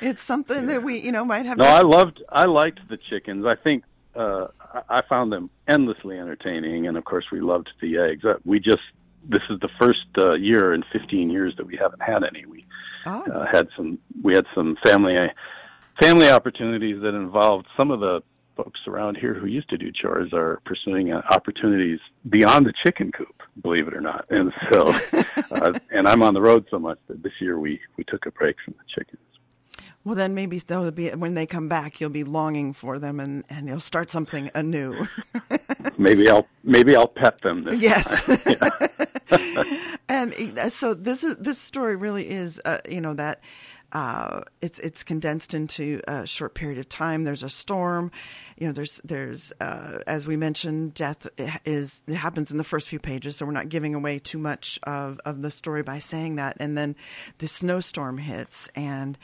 it's 0.00 0.22
something 0.22 0.62
yeah. 0.62 0.74
that 0.74 0.82
we, 0.82 0.98
you 0.98 1.12
know, 1.12 1.24
might 1.24 1.46
have. 1.46 1.58
No, 1.58 1.64
to... 1.64 1.70
I 1.70 1.80
loved, 1.80 2.22
I 2.30 2.46
liked 2.46 2.80
the 2.88 2.98
chickens. 3.08 3.46
I 3.46 3.54
think 3.56 3.84
uh, 4.14 4.48
I 4.88 5.02
found 5.08 5.32
them 5.32 5.50
endlessly 5.66 6.18
entertaining, 6.18 6.86
and 6.86 6.96
of 6.96 7.04
course, 7.04 7.26
we 7.30 7.40
loved 7.40 7.70
the 7.80 7.98
eggs. 7.98 8.24
Uh, 8.24 8.34
we 8.44 8.58
just, 8.58 8.82
this 9.28 9.42
is 9.50 9.60
the 9.60 9.68
first 9.80 10.06
uh, 10.18 10.34
year 10.34 10.74
in 10.74 10.82
15 10.92 11.30
years 11.30 11.54
that 11.56 11.66
we 11.66 11.76
haven't 11.76 12.02
had 12.02 12.24
any. 12.24 12.46
We 12.46 12.66
oh. 13.06 13.22
uh, 13.22 13.46
had 13.50 13.68
some, 13.76 13.98
we 14.22 14.34
had 14.34 14.46
some 14.54 14.76
family 14.84 15.16
family 16.00 16.30
opportunities 16.30 17.02
that 17.02 17.14
involved 17.14 17.66
some 17.76 17.90
of 17.90 18.00
the 18.00 18.22
folks 18.56 18.80
around 18.86 19.16
here 19.16 19.34
who 19.34 19.46
used 19.46 19.68
to 19.70 19.78
do 19.78 19.90
chores 19.92 20.32
are 20.32 20.60
pursuing 20.64 21.12
uh, 21.12 21.22
opportunities 21.30 22.00
beyond 22.28 22.66
the 22.66 22.72
chicken 22.84 23.12
coop, 23.12 23.42
believe 23.62 23.86
it 23.86 23.94
or 23.94 24.00
not. 24.00 24.24
And 24.30 24.52
so, 24.72 24.88
uh, 25.52 25.78
and 25.90 26.08
I'm 26.08 26.22
on 26.22 26.34
the 26.34 26.40
road 26.40 26.66
so 26.70 26.78
much 26.78 26.98
that 27.06 27.22
this 27.22 27.32
year 27.40 27.58
we 27.58 27.80
we 27.96 28.04
took 28.04 28.26
a 28.26 28.30
break 28.32 28.56
from 28.64 28.74
the 28.74 28.84
chickens. 28.94 29.22
Well, 30.08 30.14
then 30.14 30.34
maybe 30.34 30.58
they'll 30.58 30.90
be 30.90 31.10
when 31.10 31.34
they 31.34 31.44
come 31.44 31.68
back, 31.68 32.00
you'll 32.00 32.08
be 32.08 32.24
longing 32.24 32.72
for 32.72 32.98
them, 32.98 33.20
and 33.20 33.44
and 33.50 33.68
you'll 33.68 33.78
start 33.78 34.08
something 34.08 34.50
anew. 34.54 35.06
maybe 35.98 36.30
I'll 36.30 36.46
maybe 36.64 36.96
I'll 36.96 37.08
pet 37.08 37.42
them. 37.42 37.68
yes. 37.78 38.18
and 40.08 40.58
uh, 40.58 40.70
so 40.70 40.94
this 40.94 41.22
is 41.22 41.36
this 41.36 41.58
story 41.58 41.94
really 41.94 42.30
is, 42.30 42.58
uh, 42.64 42.78
you 42.88 43.02
know, 43.02 43.12
that 43.12 43.42
uh, 43.92 44.42
it's 44.60 44.78
it's 44.80 45.02
condensed 45.02 45.54
into 45.54 46.00
a 46.06 46.26
short 46.26 46.54
period 46.54 46.78
of 46.78 46.88
time. 46.88 47.24
There's 47.24 47.42
a 47.42 47.48
storm, 47.48 48.10
you 48.58 48.66
know. 48.66 48.72
There's 48.72 49.00
there's 49.02 49.50
uh, 49.60 49.98
as 50.06 50.26
we 50.26 50.36
mentioned, 50.36 50.92
death 50.92 51.26
is 51.64 52.02
it 52.06 52.14
happens 52.14 52.50
in 52.50 52.58
the 52.58 52.64
first 52.64 52.88
few 52.88 52.98
pages, 52.98 53.36
so 53.36 53.46
we're 53.46 53.52
not 53.52 53.70
giving 53.70 53.94
away 53.94 54.18
too 54.18 54.38
much 54.38 54.78
of 54.82 55.18
of 55.24 55.40
the 55.40 55.50
story 55.50 55.82
by 55.82 56.00
saying 56.00 56.36
that. 56.36 56.58
And 56.60 56.76
then 56.76 56.96
the 57.38 57.48
snowstorm 57.48 58.18
hits, 58.18 58.68
and 58.74 59.16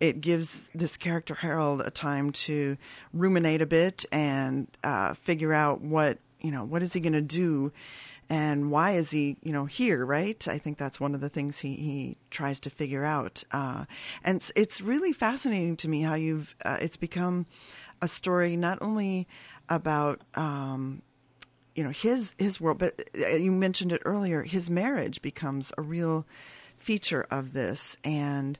it 0.00 0.20
gives 0.20 0.70
this 0.74 0.98
character 0.98 1.34
Harold 1.34 1.80
a 1.80 1.90
time 1.90 2.32
to 2.32 2.76
ruminate 3.14 3.62
a 3.62 3.66
bit 3.66 4.04
and 4.12 4.66
uh, 4.84 5.14
figure 5.14 5.54
out 5.54 5.80
what 5.80 6.18
you 6.40 6.50
know 6.50 6.64
what 6.64 6.82
is 6.82 6.92
he 6.92 7.00
going 7.00 7.14
to 7.14 7.22
do 7.22 7.72
and 8.30 8.70
why 8.70 8.92
is 8.92 9.10
he 9.10 9.36
you 9.42 9.52
know 9.52 9.66
here 9.66 10.06
right? 10.06 10.48
I 10.48 10.56
think 10.56 10.78
that's 10.78 10.98
one 10.98 11.14
of 11.14 11.20
the 11.20 11.28
things 11.28 11.58
he, 11.58 11.74
he 11.74 12.16
tries 12.30 12.60
to 12.60 12.70
figure 12.70 13.04
out. 13.04 13.44
Uh, 13.50 13.84
and 14.24 14.36
it's, 14.36 14.52
it's, 14.56 14.80
really 14.80 15.12
fascinating 15.12 15.76
to 15.78 15.88
me 15.88 16.00
how 16.02 16.14
you've 16.14 16.54
uh, 16.64 16.78
it's 16.80 16.96
become 16.96 17.44
a 18.00 18.08
story 18.08 18.56
not 18.56 18.78
only 18.80 19.28
about 19.68 20.22
um, 20.36 21.02
you 21.74 21.84
know 21.84 21.90
his 21.90 22.32
his 22.38 22.60
world 22.60 22.78
but 22.78 23.02
uh, 23.20 23.28
you 23.28 23.52
mentioned 23.52 23.92
it 23.92 24.00
earlier 24.04 24.42
his 24.42 24.70
marriage 24.70 25.20
becomes 25.20 25.72
a 25.76 25.82
real 25.82 26.24
feature 26.80 27.26
of 27.30 27.52
this. 27.52 27.96
And 28.02 28.58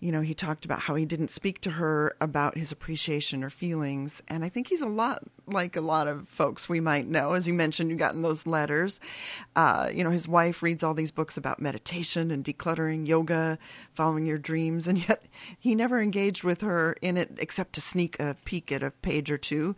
you 0.00 0.10
know, 0.10 0.22
he 0.22 0.32
talked 0.32 0.64
about 0.64 0.80
how 0.80 0.94
he 0.94 1.04
didn't 1.04 1.30
speak 1.30 1.60
to 1.60 1.72
her 1.72 2.16
about 2.22 2.56
his 2.56 2.72
appreciation 2.72 3.44
or 3.44 3.50
feelings. 3.50 4.22
And 4.28 4.42
I 4.42 4.48
think 4.48 4.68
he's 4.68 4.80
a 4.80 4.86
lot 4.86 5.22
like 5.46 5.76
a 5.76 5.80
lot 5.82 6.08
of 6.08 6.26
folks 6.26 6.68
we 6.68 6.80
might 6.80 7.06
know. 7.06 7.34
As 7.34 7.46
you 7.46 7.52
mentioned, 7.52 7.90
you 7.90 7.96
got 7.96 8.14
in 8.14 8.22
those 8.22 8.46
letters. 8.46 8.98
Uh, 9.54 9.90
you 9.92 10.02
know, 10.02 10.10
his 10.10 10.26
wife 10.26 10.62
reads 10.62 10.82
all 10.82 10.94
these 10.94 11.10
books 11.10 11.36
about 11.36 11.60
meditation 11.60 12.30
and 12.30 12.42
decluttering, 12.42 13.06
yoga, 13.06 13.58
following 13.94 14.24
your 14.24 14.38
dreams, 14.38 14.86
and 14.88 15.06
yet 15.06 15.26
he 15.58 15.74
never 15.74 16.00
engaged 16.00 16.44
with 16.44 16.62
her 16.62 16.96
in 17.02 17.18
it 17.18 17.32
except 17.38 17.74
to 17.74 17.80
sneak 17.82 18.18
a 18.18 18.36
peek 18.46 18.72
at 18.72 18.82
a 18.82 18.90
page 18.90 19.30
or 19.30 19.38
two. 19.38 19.76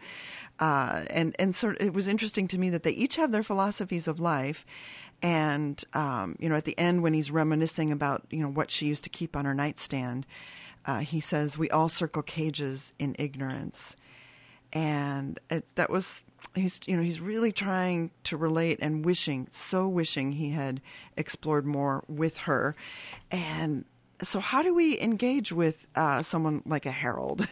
Uh, 0.60 1.02
and 1.10 1.34
and 1.40 1.56
so 1.56 1.74
it 1.80 1.92
was 1.92 2.06
interesting 2.06 2.46
to 2.46 2.58
me 2.58 2.70
that 2.70 2.84
they 2.84 2.92
each 2.92 3.16
have 3.16 3.32
their 3.32 3.42
philosophies 3.42 4.06
of 4.06 4.20
life 4.20 4.64
and 5.22 5.82
um, 5.94 6.36
you 6.40 6.48
know, 6.48 6.56
at 6.56 6.64
the 6.64 6.78
end 6.78 7.02
when 7.02 7.14
he's 7.14 7.30
reminiscing 7.30 7.92
about 7.92 8.26
you 8.30 8.40
know 8.40 8.48
what 8.48 8.70
she 8.70 8.86
used 8.86 9.04
to 9.04 9.10
keep 9.10 9.36
on 9.36 9.44
her 9.44 9.54
nightstand, 9.54 10.26
uh, 10.84 10.98
he 10.98 11.20
says, 11.20 11.56
"We 11.56 11.70
all 11.70 11.88
circle 11.88 12.22
cages 12.22 12.92
in 12.98 13.14
ignorance," 13.18 13.96
and 14.72 15.38
it, 15.48 15.74
that 15.76 15.90
was 15.90 16.24
he's 16.54 16.80
you 16.86 16.96
know 16.96 17.02
he's 17.02 17.20
really 17.20 17.52
trying 17.52 18.10
to 18.24 18.36
relate 18.36 18.78
and 18.82 19.04
wishing 19.04 19.48
so 19.50 19.86
wishing 19.86 20.32
he 20.32 20.50
had 20.50 20.80
explored 21.16 21.64
more 21.64 22.04
with 22.08 22.38
her. 22.38 22.74
And 23.30 23.84
so 24.22 24.40
how 24.40 24.62
do 24.62 24.74
we 24.74 25.00
engage 25.00 25.52
with 25.52 25.86
uh, 25.94 26.22
someone 26.22 26.62
like 26.64 26.86
a 26.86 26.90
Harold? 26.90 27.46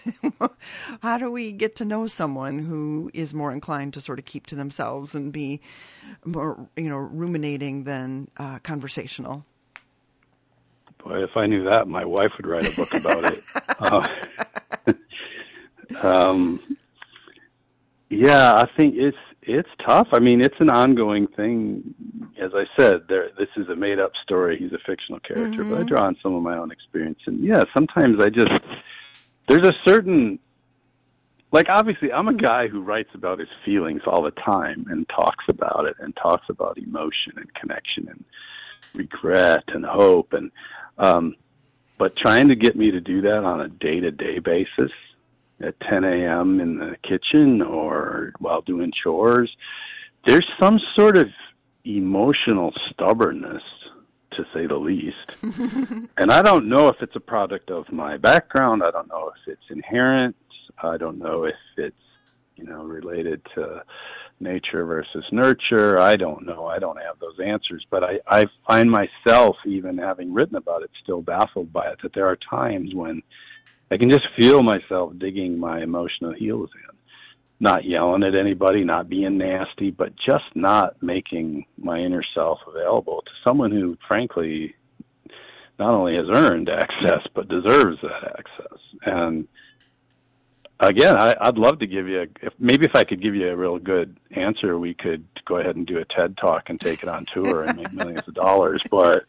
how 1.03 1.19
do 1.19 1.31
we 1.31 1.53
get 1.53 1.77
to 1.77 1.85
know 1.85 2.07
someone 2.07 2.61
who 2.61 3.11
is 3.13 3.35
more 3.35 3.53
inclined 3.53 3.95
to 3.95 4.01
sort 4.01 4.19
of 4.19 4.25
keep 4.25 4.47
to 4.47 4.55
themselves 4.55 5.15
and 5.15 5.33
be 5.33 5.61
more, 6.25 6.69
you 6.77 6.89
know, 6.89 6.97
ruminating 6.97 7.85
than 7.85 8.31
uh, 8.37 8.59
conversational? 8.61 9.45
Boy, 11.03 11.25
if 11.25 11.37
I 11.37 11.47
knew 11.47 11.65
that, 11.65 11.89
my 11.89 12.05
wife 12.05 12.33
would 12.37 12.47
write 12.47 12.67
a 12.67 12.77
book 12.77 12.95
about 12.95 13.25
it. 13.25 13.43
uh, 13.79 14.07
um, 16.03 16.77
yeah, 18.11 18.55
I 18.55 18.69
think 18.77 18.95
it's 18.97 19.17
it's 19.43 19.69
tough. 19.87 20.09
I 20.13 20.19
mean, 20.19 20.41
it's 20.41 20.57
an 20.61 20.71
ongoing 20.71 21.27
thing. 21.29 21.95
As 22.41 22.53
I 22.55 22.65
said, 22.79 23.03
there 23.09 23.31
this 23.39 23.49
is 23.57 23.69
a 23.69 23.77
made 23.77 23.99
up 23.99 24.13
story. 24.23 24.59
He's 24.59 24.73
a 24.73 24.79
fictional 24.85 25.21
character, 25.21 25.63
mm-hmm. 25.63 25.71
but 25.71 25.77
I 25.77 25.81
mm-hmm. 25.81 25.89
draw 25.89 26.07
on 26.07 26.17
some 26.23 26.35
of 26.35 26.43
my 26.43 26.57
own 26.57 26.71
experience. 26.71 27.21
And 27.27 27.43
yeah, 27.43 27.63
sometimes 27.75 28.21
I 28.21 28.29
just 28.29 28.51
there's 29.49 29.67
a 29.67 29.75
certain 29.87 30.39
like 31.53 31.67
obviously 31.71 32.13
I'm 32.13 32.29
a 32.29 32.35
guy 32.35 32.69
who 32.69 32.83
writes 32.83 33.11
about 33.15 33.39
his 33.39 33.49
feelings 33.65 34.03
all 34.07 34.23
the 34.23 34.31
time 34.33 34.87
and 34.91 35.09
talks 35.09 35.45
about 35.49 35.87
it 35.87 35.97
and 35.99 36.15
talks 36.17 36.47
about 36.49 36.79
emotion 36.79 37.33
and 37.37 37.53
connection 37.55 38.09
and 38.09 38.25
regret 38.95 39.65
and 39.69 39.85
hope 39.85 40.33
and 40.33 40.51
um 40.99 41.37
but 41.99 42.17
trying 42.17 42.49
to 42.49 42.57
get 42.57 42.77
me 42.77 42.91
to 42.91 43.01
do 43.01 43.21
that 43.21 43.45
on 43.45 43.61
a 43.61 43.69
day 43.69 44.01
to 44.01 44.11
day 44.11 44.39
basis 44.39 44.91
at 45.63 45.79
10 45.81 46.05
a.m. 46.05 46.61
in 46.61 46.79
the 46.79 46.97
kitchen 47.03 47.63
or 47.63 48.33
while 48.39 48.63
doing 48.63 48.93
chores. 49.03 49.51
There's 50.27 50.47
some 50.61 50.79
sort 50.97 51.17
of 51.17 51.29
emotional 51.85 52.73
stubbornness, 52.91 53.63
to 54.33 54.45
say 54.55 54.67
the 54.67 54.77
least. 54.77 55.17
and 55.43 56.31
I 56.31 56.43
don't 56.43 56.69
know 56.69 56.89
if 56.89 56.97
it's 57.01 57.17
a 57.17 57.21
product 57.21 57.71
of 57.71 57.91
my 57.91 58.17
background. 58.17 58.83
I 58.85 58.91
don't 58.91 59.09
know 59.09 59.31
if 59.35 59.53
it's 59.53 59.71
inherent. 59.71 60.37
I 60.83 60.97
don't 60.97 61.19
know 61.19 61.45
if 61.45 61.55
it's, 61.77 61.97
you 62.57 62.65
know, 62.65 62.85
related 62.85 63.43
to 63.55 63.83
nature 64.41 64.85
versus 64.85 65.25
nurture. 65.33 65.99
I 65.99 66.17
don't 66.17 66.47
know. 66.47 66.67
I 66.67 66.79
don't 66.79 67.01
have 67.01 67.19
those 67.19 67.39
answers. 67.45 67.85
But 67.91 68.05
I, 68.05 68.21
I 68.27 68.45
find 68.67 68.91
myself, 68.91 69.57
even 69.67 69.99
having 69.99 70.33
written 70.33 70.57
about 70.57 70.83
it, 70.83 70.91
still 71.03 71.23
baffled 71.23 71.73
by 71.73 71.91
it, 71.91 71.99
that 72.03 72.15
there 72.15 72.27
are 72.27 72.37
times 72.37 72.95
when 72.95 73.23
I 73.91 73.97
can 73.97 74.11
just 74.11 74.27
feel 74.37 74.63
myself 74.63 75.13
digging 75.19 75.59
my 75.59 75.83
emotional 75.83 76.33
heels 76.33 76.71
in. 76.75 76.97
Not 77.63 77.85
yelling 77.85 78.23
at 78.23 78.35
anybody, 78.35 78.85
not 78.85 79.11
being 79.11 79.37
nasty, 79.37 79.91
but 79.91 80.17
just 80.17 80.45
not 80.55 81.03
making 81.03 81.67
my 81.77 81.99
inner 81.99 82.23
self 82.35 82.59
available 82.67 83.23
to 83.23 83.31
someone 83.45 83.71
who, 83.71 83.99
frankly, 84.09 84.75
not 85.79 85.95
only 85.95 86.15
has 86.15 86.27
earned 86.31 86.69
access 86.69 87.27
but 87.35 87.49
deserves 87.49 87.99
that 88.03 88.37
access. 88.39 88.79
And 89.05 89.49
again, 90.79 91.19
I, 91.19 91.35
I'd 91.41 91.59
love 91.59 91.79
to 91.81 91.87
give 91.87 92.07
you 92.07 92.21
a, 92.21 92.27
if 92.43 92.53
maybe 92.59 92.87
if 92.87 92.95
I 92.95 93.05
could 93.05 93.23
give 93.23 93.35
you 93.35 93.49
a 93.49 93.57
real 93.57 93.79
good 93.79 94.17
answer, 94.31 94.79
we 94.79 94.95
could 94.95 95.25
go 95.47 95.57
ahead 95.57 95.77
and 95.77 95.87
do 95.87 95.99
a 95.99 96.05
TED 96.05 96.37
talk 96.37 96.69
and 96.69 96.81
take 96.81 97.03
it 97.03 97.09
on 97.09 97.27
tour 97.33 97.65
and 97.65 97.77
make 97.77 97.93
millions 97.93 98.27
of 98.29 98.35
dollars. 98.35 98.83
But 98.91 99.25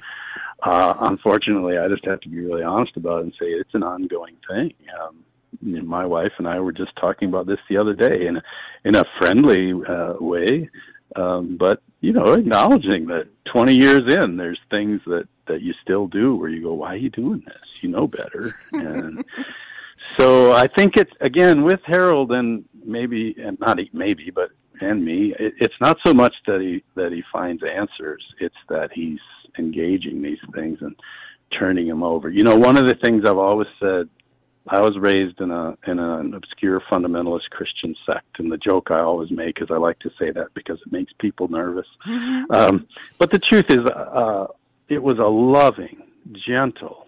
uh, 0.64 0.93
unfortunately, 1.01 1.78
I 1.78 1.88
just 1.88 2.05
have 2.05 2.22
to 2.22 2.30
be 2.30 2.39
really 2.39 2.64
honest 2.64 2.95
about 2.97 3.20
it 3.20 3.24
and 3.24 3.34
say 3.34 3.47
it's 3.47 3.74
an 3.74 3.84
ongoing 3.84 4.38
thing. 4.49 4.74
Um, 5.01 5.24
my 5.62 6.05
wife 6.05 6.32
and 6.38 6.47
I 6.47 6.59
were 6.59 6.72
just 6.72 6.95
talking 6.95 7.28
about 7.28 7.45
this 7.45 7.59
the 7.70 7.78
other 7.78 7.93
day 7.93 8.26
in 8.26 8.38
a, 8.38 8.43
in 8.86 8.95
a 8.95 9.03
friendly 9.20 9.74
uh, 9.74 10.14
way, 10.20 10.70
um, 11.16 11.57
but 11.57 11.82
you 11.99 12.14
know, 12.14 12.34
acknowledging 12.34 13.05
that 13.07 13.28
20 13.45 13.76
years 13.76 14.12
in, 14.12 14.38
there's 14.38 14.59
things 14.70 15.01
that 15.05 15.28
that 15.47 15.62
you 15.62 15.74
still 15.82 16.07
do 16.07 16.36
where 16.36 16.49
you 16.49 16.64
go, 16.64 16.74
"Why 16.74 16.93
are 16.93 16.97
you 16.97 17.09
doing 17.09 17.43
this? 17.45 17.62
You 17.82 17.89
know 17.89 18.07
better." 18.07 18.55
And 18.72 19.24
so 20.18 20.53
I 20.53 20.68
think 20.68 20.97
it's 20.97 21.12
again 21.20 21.64
with 21.64 21.82
Harold 21.86 22.32
and 22.32 22.66
maybe 22.86 23.36
and 23.38 23.59
not 23.59 23.78
maybe, 23.93 24.32
but 24.32 24.51
and 24.80 25.03
me, 25.03 25.36
it, 25.38 25.53
it's 25.59 25.80
not 25.82 25.97
so 26.05 26.14
much 26.14 26.34
that 26.47 26.62
he 26.62 26.84
that 26.95 27.12
he 27.12 27.24
finds 27.32 27.62
answers; 27.64 28.24
it's 28.39 28.55
that 28.70 28.91
he's 28.93 29.20
engaging 29.58 30.22
these 30.22 30.39
things 30.54 30.80
and 30.82 30.95
turning 31.58 31.88
them 31.88 32.04
over. 32.04 32.30
You 32.30 32.43
know, 32.43 32.56
one 32.56 32.78
of 32.78 32.88
the 32.88 32.95
things 32.95 33.26
I've 33.26 33.38
always 33.38 33.68
said 33.80 34.10
I 34.68 34.80
was 34.80 34.97
raised 34.99 35.41
in 35.41 35.52
a 35.52 35.76
in 35.88 35.97
an 35.97 36.34
obscure 36.34 36.82
fundamentalist 36.91 37.49
Christian 37.49 37.95
sect, 38.06 38.39
and 38.39 38.52
the 38.52 38.58
joke 38.58 38.91
I 38.91 38.99
always 38.99 39.32
make 39.32 39.62
is 39.62 39.70
I 39.72 39.78
like 39.78 39.99
to 39.99 40.12
say 40.20 40.32
that 40.32 40.54
because 40.54 40.80
it 40.86 40.91
makes 40.91 41.12
people 41.20 41.47
nervous. 41.47 41.88
Mm-hmm. 42.08 42.52
Um, 42.52 42.88
but 43.18 43.32
the 43.32 43.39
truth 43.39 43.66
is, 43.70 43.80
uh, 43.80 44.47
it 44.88 45.02
was 45.02 45.18
a 45.18 45.24
loving, 45.24 46.04
gentle 46.47 47.08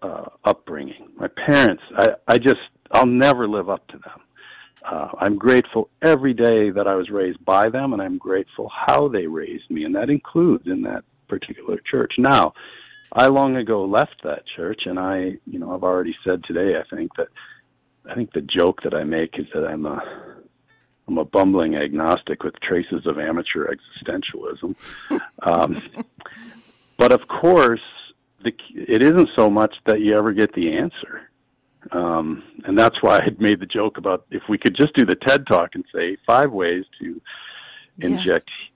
uh, 0.00 0.26
upbringing. 0.44 1.08
My 1.16 1.28
parents, 1.28 1.82
I, 1.96 2.14
I 2.28 2.38
just 2.38 2.60
I'll 2.92 3.06
never 3.06 3.48
live 3.48 3.68
up 3.68 3.86
to 3.88 3.98
them. 3.98 4.20
Uh, 4.88 5.08
I'm 5.18 5.36
grateful 5.36 5.88
every 6.02 6.32
day 6.32 6.70
that 6.70 6.86
I 6.86 6.94
was 6.94 7.10
raised 7.10 7.44
by 7.44 7.68
them, 7.68 7.92
and 7.92 8.00
I'm 8.00 8.18
grateful 8.18 8.70
how 8.72 9.08
they 9.08 9.26
raised 9.26 9.68
me, 9.68 9.84
and 9.84 9.94
that 9.96 10.10
includes 10.10 10.66
in 10.66 10.82
that 10.82 11.04
particular 11.28 11.80
church. 11.90 12.14
Now, 12.18 12.52
I 13.12 13.26
long 13.26 13.56
ago 13.56 13.84
left 13.84 14.22
that 14.22 14.44
church, 14.54 14.82
and 14.84 14.98
I, 14.98 15.38
you 15.44 15.58
know, 15.58 15.74
I've 15.74 15.82
already 15.82 16.14
said 16.24 16.44
today. 16.44 16.78
I 16.78 16.94
think 16.94 17.10
that 17.16 17.28
I 18.08 18.14
think 18.14 18.32
the 18.32 18.42
joke 18.42 18.82
that 18.82 18.94
I 18.94 19.02
make 19.02 19.38
is 19.38 19.46
that 19.54 19.66
I'm 19.66 19.86
a 19.86 20.00
I'm 21.08 21.18
a 21.18 21.24
bumbling 21.24 21.76
agnostic 21.76 22.44
with 22.44 22.54
traces 22.60 23.06
of 23.06 23.18
amateur 23.18 23.68
existentialism. 23.68 24.76
um, 25.42 25.82
but 26.96 27.12
of 27.12 27.26
course, 27.28 27.80
the, 28.44 28.52
it 28.74 29.02
isn't 29.02 29.30
so 29.36 29.50
much 29.50 29.74
that 29.86 30.00
you 30.00 30.16
ever 30.16 30.32
get 30.32 30.52
the 30.54 30.72
answer. 30.76 31.25
Um, 31.92 32.42
and 32.64 32.78
that's 32.78 33.00
why 33.02 33.18
I 33.18 33.28
made 33.38 33.60
the 33.60 33.66
joke 33.66 33.98
about 33.98 34.26
if 34.30 34.42
we 34.48 34.58
could 34.58 34.76
just 34.76 34.94
do 34.94 35.04
the 35.04 35.14
TED 35.14 35.46
talk 35.46 35.70
and 35.74 35.84
say 35.94 36.16
five 36.26 36.50
ways 36.50 36.84
to 37.00 37.20
inject 37.98 38.50
yes 38.50 38.66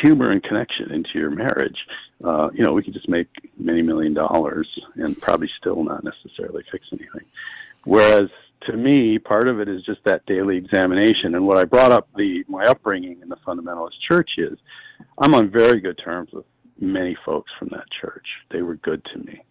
humor 0.00 0.30
and 0.30 0.42
connection 0.42 0.92
into 0.92 1.10
your 1.14 1.30
marriage, 1.30 1.76
uh, 2.24 2.50
you 2.54 2.64
know, 2.64 2.72
we 2.72 2.82
could 2.82 2.94
just 2.94 3.08
make 3.08 3.28
many 3.58 3.82
million 3.82 4.14
dollars 4.14 4.68
and 4.96 5.20
probably 5.20 5.50
still 5.58 5.82
not 5.82 6.04
necessarily 6.04 6.62
fix 6.70 6.86
anything. 6.92 7.26
Whereas 7.84 8.28
to 8.66 8.76
me, 8.76 9.18
part 9.18 9.48
of 9.48 9.60
it 9.60 9.68
is 9.68 9.84
just 9.84 10.00
that 10.04 10.24
daily 10.26 10.56
examination. 10.56 11.34
And 11.34 11.46
what 11.46 11.58
I 11.58 11.64
brought 11.64 11.90
up 11.90 12.08
the 12.16 12.44
my 12.48 12.64
upbringing 12.64 13.20
in 13.22 13.28
the 13.28 13.36
fundamentalist 13.46 13.98
church 14.06 14.30
is, 14.38 14.56
I'm 15.18 15.34
on 15.34 15.50
very 15.50 15.80
good 15.80 16.00
terms 16.02 16.30
with 16.32 16.44
many 16.80 17.16
folks 17.24 17.50
from 17.58 17.68
that 17.72 17.84
church. 18.00 18.26
They 18.50 18.62
were 18.62 18.76
good 18.76 19.04
to 19.12 19.18
me, 19.18 19.42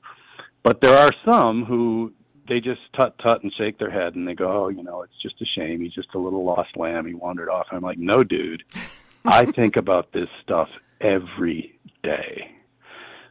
but 0.64 0.80
there 0.80 0.96
are 0.96 1.12
some 1.26 1.66
who 1.66 2.14
they 2.52 2.60
just 2.60 2.82
tut 3.00 3.18
tut 3.20 3.42
and 3.44 3.54
shake 3.58 3.80
their 3.80 3.90
head 3.90 4.16
and 4.16 4.28
they 4.28 4.34
go, 4.34 4.52
oh, 4.52 4.68
you 4.68 4.84
know, 4.84 5.04
it's 5.04 5.22
just 5.22 5.42
a 5.42 5.46
shame. 5.46 5.80
He's 5.80 5.94
just 5.94 6.14
a 6.16 6.20
little 6.20 6.44
lost 6.44 6.76
lamb. 6.76 7.06
He 7.06 7.14
wandered 7.14 7.48
off. 7.48 7.68
And 7.70 7.78
I'm 7.78 7.84
like, 7.84 7.98
no, 7.98 8.26
dude. 8.26 8.64
I 9.26 9.50
think 9.54 9.78
about 9.78 10.12
this 10.12 10.28
stuff 10.44 10.68
every 11.00 11.80
day. 12.04 12.52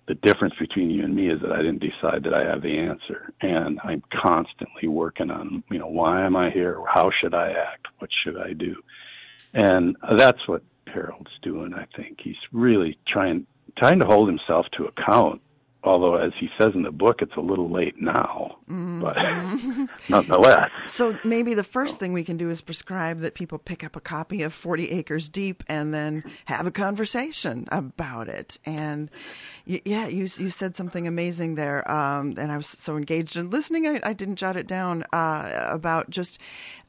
The 0.08 0.14
difference 0.14 0.54
between 0.58 0.88
you 0.88 1.04
and 1.04 1.14
me 1.14 1.28
is 1.30 1.38
that 1.42 1.52
I 1.52 1.58
didn't 1.58 1.82
decide 1.82 2.24
that 2.24 2.32
I 2.32 2.44
have 2.44 2.62
the 2.62 2.78
answer, 2.78 3.30
and 3.42 3.78
I'm 3.84 4.02
constantly 4.10 4.88
working 4.88 5.30
on, 5.30 5.62
you 5.70 5.78
know, 5.78 5.86
why 5.86 6.24
am 6.24 6.34
I 6.34 6.48
here? 6.50 6.80
How 6.88 7.10
should 7.20 7.34
I 7.34 7.50
act? 7.50 7.88
What 7.98 8.08
should 8.24 8.38
I 8.38 8.54
do? 8.54 8.74
And 9.52 9.96
that's 10.16 10.48
what 10.48 10.62
Harold's 10.86 11.30
doing. 11.42 11.74
I 11.74 11.86
think 11.94 12.20
he's 12.22 12.40
really 12.52 12.98
trying 13.06 13.46
trying 13.76 14.00
to 14.00 14.06
hold 14.06 14.28
himself 14.28 14.66
to 14.78 14.86
account 14.86 15.42
although 15.82 16.16
as 16.16 16.32
he 16.38 16.48
says 16.58 16.72
in 16.74 16.82
the 16.82 16.90
book 16.90 17.16
it's 17.20 17.36
a 17.36 17.40
little 17.40 17.70
late 17.70 18.00
now 18.00 18.56
mm-hmm. 18.68 19.00
but 19.00 19.16
nonetheless. 20.08 20.70
So 20.86 21.18
maybe 21.24 21.54
the 21.54 21.64
first 21.64 21.98
thing 21.98 22.12
we 22.12 22.24
can 22.24 22.36
do 22.36 22.50
is 22.50 22.60
prescribe 22.60 23.20
that 23.20 23.34
people 23.34 23.58
pick 23.58 23.84
up 23.84 23.96
a 23.96 24.00
copy 24.00 24.42
of 24.42 24.52
40 24.52 24.90
acres 24.90 25.28
deep 25.28 25.62
and 25.66 25.92
then 25.92 26.24
have 26.46 26.66
a 26.66 26.70
conversation 26.70 27.66
about 27.70 28.28
it. 28.28 28.58
And 28.64 29.10
yeah 29.64 30.06
you 30.06 30.22
you 30.22 30.50
said 30.50 30.76
something 30.76 31.06
amazing 31.06 31.54
there 31.54 31.88
um, 31.90 32.34
and 32.38 32.50
i 32.52 32.56
was 32.56 32.66
so 32.66 32.96
engaged 32.96 33.36
in 33.36 33.50
listening 33.50 33.86
i, 33.86 34.00
I 34.02 34.12
didn't 34.12 34.36
jot 34.36 34.56
it 34.56 34.66
down 34.66 35.04
uh, 35.12 35.68
about 35.70 36.10
just 36.10 36.38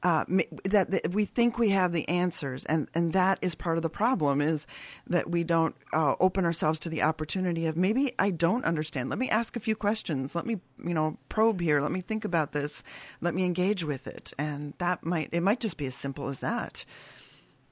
uh, 0.03 0.26
that, 0.63 1.11
we 1.11 1.26
think 1.26 1.59
we 1.59 1.69
have 1.69 1.91
the 1.91 2.09
answers, 2.09 2.65
and, 2.65 2.89
and 2.95 3.13
that 3.13 3.38
is 3.41 3.53
part 3.53 3.78
of 3.78 3.84
the 3.84 3.89
problem 3.89 4.41
is 4.41 4.65
that 5.05 5.30
we 5.30 5.43
don't 5.43 5.76
uh, 5.93 6.15
open 6.19 6.43
ourselves 6.43 6.80
to 6.80 6.89
the 6.89 7.03
opportunity 7.03 7.67
of 7.67 7.78
maybe 7.78 8.13
I 8.17 8.32
don't 8.32 8.65
understand. 8.65 9.09
Let 9.09 9.19
me 9.19 9.30
ask 9.30 9.55
a 9.55 9.59
few 9.59 9.76
questions. 9.76 10.34
Let 10.34 10.47
me 10.47 10.59
you 10.84 10.95
know 10.95 11.17
probe 11.30 11.61
here. 11.61 11.82
Let 11.82 11.91
me 11.91 12.01
think 12.01 12.26
about 12.26 12.51
this. 12.51 12.82
Let 13.22 13.36
me 13.36 13.45
engage 13.45 13.84
with 13.84 14.07
it, 14.07 14.34
and 14.39 14.74
that 14.80 15.05
might 15.05 15.30
it 15.32 15.41
might 15.41 15.59
just 15.59 15.78
be 15.78 15.86
as 15.86 15.95
simple 15.95 16.30
as 16.30 16.39
that. 16.39 16.84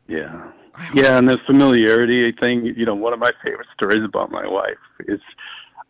Yeah, 0.10 0.52
yeah, 0.94 1.18
and 1.18 1.30
the 1.30 1.38
familiarity 1.46 2.34
thing. 2.42 2.66
You 2.66 2.86
know, 2.86 2.96
one 2.96 3.14
of 3.14 3.20
my 3.20 3.32
favorite 3.44 3.68
stories 3.76 4.04
about 4.04 4.32
my 4.32 4.48
wife 4.48 4.78
is 5.08 5.20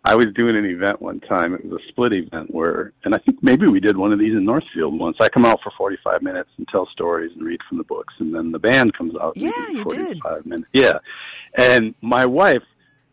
I 0.05 0.15
was 0.15 0.27
doing 0.37 0.55
an 0.55 0.65
event 0.65 1.01
one 1.01 1.19
time. 1.21 1.53
It 1.53 1.65
was 1.65 1.81
a 1.81 1.87
split 1.89 2.13
event 2.13 2.53
where, 2.53 2.93
and 3.03 3.13
I 3.13 3.17
think 3.19 3.43
maybe 3.43 3.67
we 3.67 3.79
did 3.79 3.97
one 3.97 4.13
of 4.13 4.19
these 4.19 4.33
in 4.33 4.45
Northfield 4.45 4.97
once. 4.97 5.17
I 5.19 5.29
come 5.29 5.45
out 5.45 5.59
for 5.61 5.71
45 5.77 6.21
minutes 6.21 6.49
and 6.57 6.67
tell 6.69 6.87
stories 6.87 7.31
and 7.35 7.45
read 7.45 7.59
from 7.67 7.77
the 7.77 7.83
books, 7.83 8.13
and 8.19 8.33
then 8.33 8.51
the 8.51 8.59
band 8.59 8.93
comes 8.93 9.13
out. 9.21 9.35
Yeah, 9.35 9.51
and 9.67 9.77
you 9.77 9.83
45 9.83 10.43
did. 10.43 10.45
Minutes. 10.45 10.69
Yeah, 10.73 10.99
and 11.57 11.93
my 12.01 12.25
wife, 12.25 12.63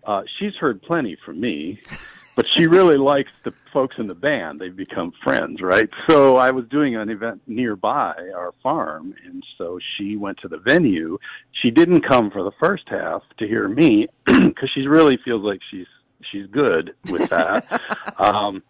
uh, 0.04 0.22
she's 0.38 0.54
heard 0.60 0.80
plenty 0.82 1.16
from 1.24 1.40
me, 1.40 1.80
but 2.36 2.46
she 2.54 2.66
really 2.66 2.98
likes 2.98 3.30
the 3.44 3.52
folks 3.72 3.96
in 3.98 4.06
the 4.06 4.14
band. 4.14 4.60
They've 4.60 4.76
become 4.76 5.12
friends, 5.24 5.62
right? 5.62 5.88
So 6.08 6.36
I 6.36 6.50
was 6.50 6.66
doing 6.68 6.94
an 6.94 7.08
event 7.08 7.40
nearby 7.46 8.14
our 8.36 8.52
farm, 8.62 9.14
and 9.24 9.42
so 9.56 9.78
she 9.96 10.16
went 10.16 10.38
to 10.42 10.48
the 10.48 10.58
venue. 10.58 11.18
She 11.62 11.70
didn't 11.70 12.02
come 12.02 12.30
for 12.30 12.42
the 12.42 12.52
first 12.60 12.84
half 12.88 13.22
to 13.38 13.48
hear 13.48 13.68
me 13.68 14.08
because 14.26 14.70
she 14.74 14.86
really 14.86 15.18
feels 15.24 15.42
like 15.42 15.60
she's 15.70 15.86
she's 16.30 16.46
good 16.48 16.94
with 17.08 17.28
that. 17.30 17.80
um, 18.18 18.62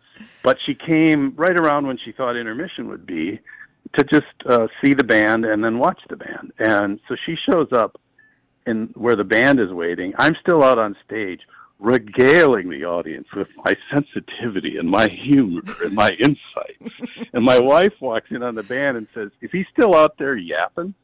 but 0.45 0.59
she 0.65 0.75
came 0.75 1.35
right 1.37 1.59
around 1.59 1.89
when 1.89 1.99
she 2.05 2.13
thought 2.13 2.37
intermission 2.37 2.89
would 2.89 3.05
be 3.05 3.41
to 3.99 4.05
just 4.05 4.27
uh, 4.49 4.69
see 4.85 4.95
the 4.95 5.05
band 5.05 5.45
and 5.45 5.65
then 5.65 5.79
watch 5.79 6.01
the 6.09 6.17
band. 6.17 6.53
And 6.59 7.01
so 7.09 7.17
she 7.27 7.35
shows 7.51 7.69
up 7.73 8.01
in 8.67 8.91
where 8.95 9.17
the 9.17 9.25
band 9.25 9.59
is 9.59 9.73
waiting. 9.73 10.13
I'm 10.19 10.37
still 10.41 10.63
out 10.63 10.79
on 10.79 10.97
stage 11.05 11.41
regaling 11.79 12.71
the 12.71 12.85
audience 12.85 13.27
with 13.35 13.49
my 13.65 13.77
sensitivity 13.93 14.79
and 14.79 14.89
my 14.89 15.09
humor 15.09 15.63
and 15.85 15.95
my 15.95 16.09
insights. 16.19 17.29
and 17.33 17.45
my 17.45 17.59
wife 17.59 17.93
walks 18.01 18.31
in 18.31 18.43
on 18.43 18.55
the 18.55 18.63
band 18.63 18.97
and 18.97 19.07
says, 19.15 19.31
"Is 19.41 19.51
he 19.51 19.67
still 19.73 19.95
out 19.95 20.17
there 20.19 20.37
yapping?" 20.37 20.95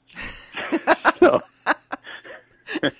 so, 1.19 1.41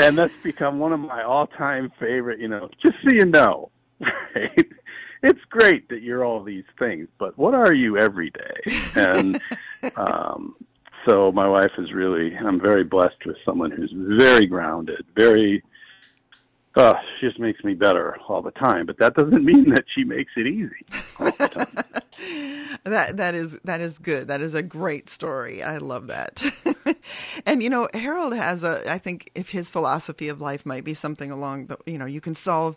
and 0.00 0.18
that's 0.18 0.34
become 0.42 0.78
one 0.78 0.92
of 0.92 1.00
my 1.00 1.22
all-time 1.22 1.92
favorite. 2.00 2.40
You 2.40 2.48
know, 2.48 2.68
just 2.82 2.96
so 3.02 3.10
you 3.12 3.26
know, 3.26 3.70
right? 4.00 4.66
It's 5.22 5.40
great 5.48 5.88
that 5.88 6.02
you're 6.02 6.24
all 6.24 6.42
these 6.42 6.64
things, 6.78 7.08
but 7.18 7.36
what 7.38 7.54
are 7.54 7.72
you 7.72 7.98
every 7.98 8.30
day? 8.30 8.76
And 8.94 9.40
um, 9.96 10.54
so 11.06 11.32
my 11.32 11.48
wife 11.48 11.72
is 11.78 11.92
really. 11.92 12.36
I'm 12.36 12.60
very 12.60 12.84
blessed 12.84 13.24
with 13.24 13.36
someone 13.44 13.70
who's 13.70 13.92
very 13.94 14.46
grounded, 14.46 15.04
very 15.14 15.62
uh, 16.76 16.94
she 17.18 17.26
just 17.26 17.38
makes 17.38 17.62
me 17.64 17.74
better 17.74 18.16
all 18.28 18.42
the 18.42 18.50
time. 18.52 18.86
But 18.86 18.98
that 18.98 19.14
doesn't 19.14 19.44
mean 19.44 19.70
that 19.70 19.84
she 19.94 20.04
makes 20.04 20.32
it 20.36 20.46
easy 20.46 20.86
that 22.84 23.16
that 23.16 23.34
is 23.34 23.58
that 23.64 23.80
is 23.80 23.98
good. 23.98 24.28
That 24.28 24.40
is 24.40 24.54
a 24.54 24.62
great 24.62 25.10
story. 25.10 25.62
I 25.62 25.78
love 25.78 26.06
that. 26.06 26.42
and 27.46 27.62
you 27.62 27.70
know, 27.70 27.88
Harold 27.94 28.34
has 28.34 28.64
a. 28.64 28.90
I 28.90 28.98
think 28.98 29.30
if 29.34 29.50
his 29.50 29.70
philosophy 29.70 30.28
of 30.28 30.40
life 30.40 30.64
might 30.64 30.84
be 30.84 30.94
something 30.94 31.30
along 31.30 31.66
the. 31.66 31.78
You 31.86 31.98
know, 31.98 32.06
you 32.06 32.20
can 32.20 32.34
solve 32.34 32.76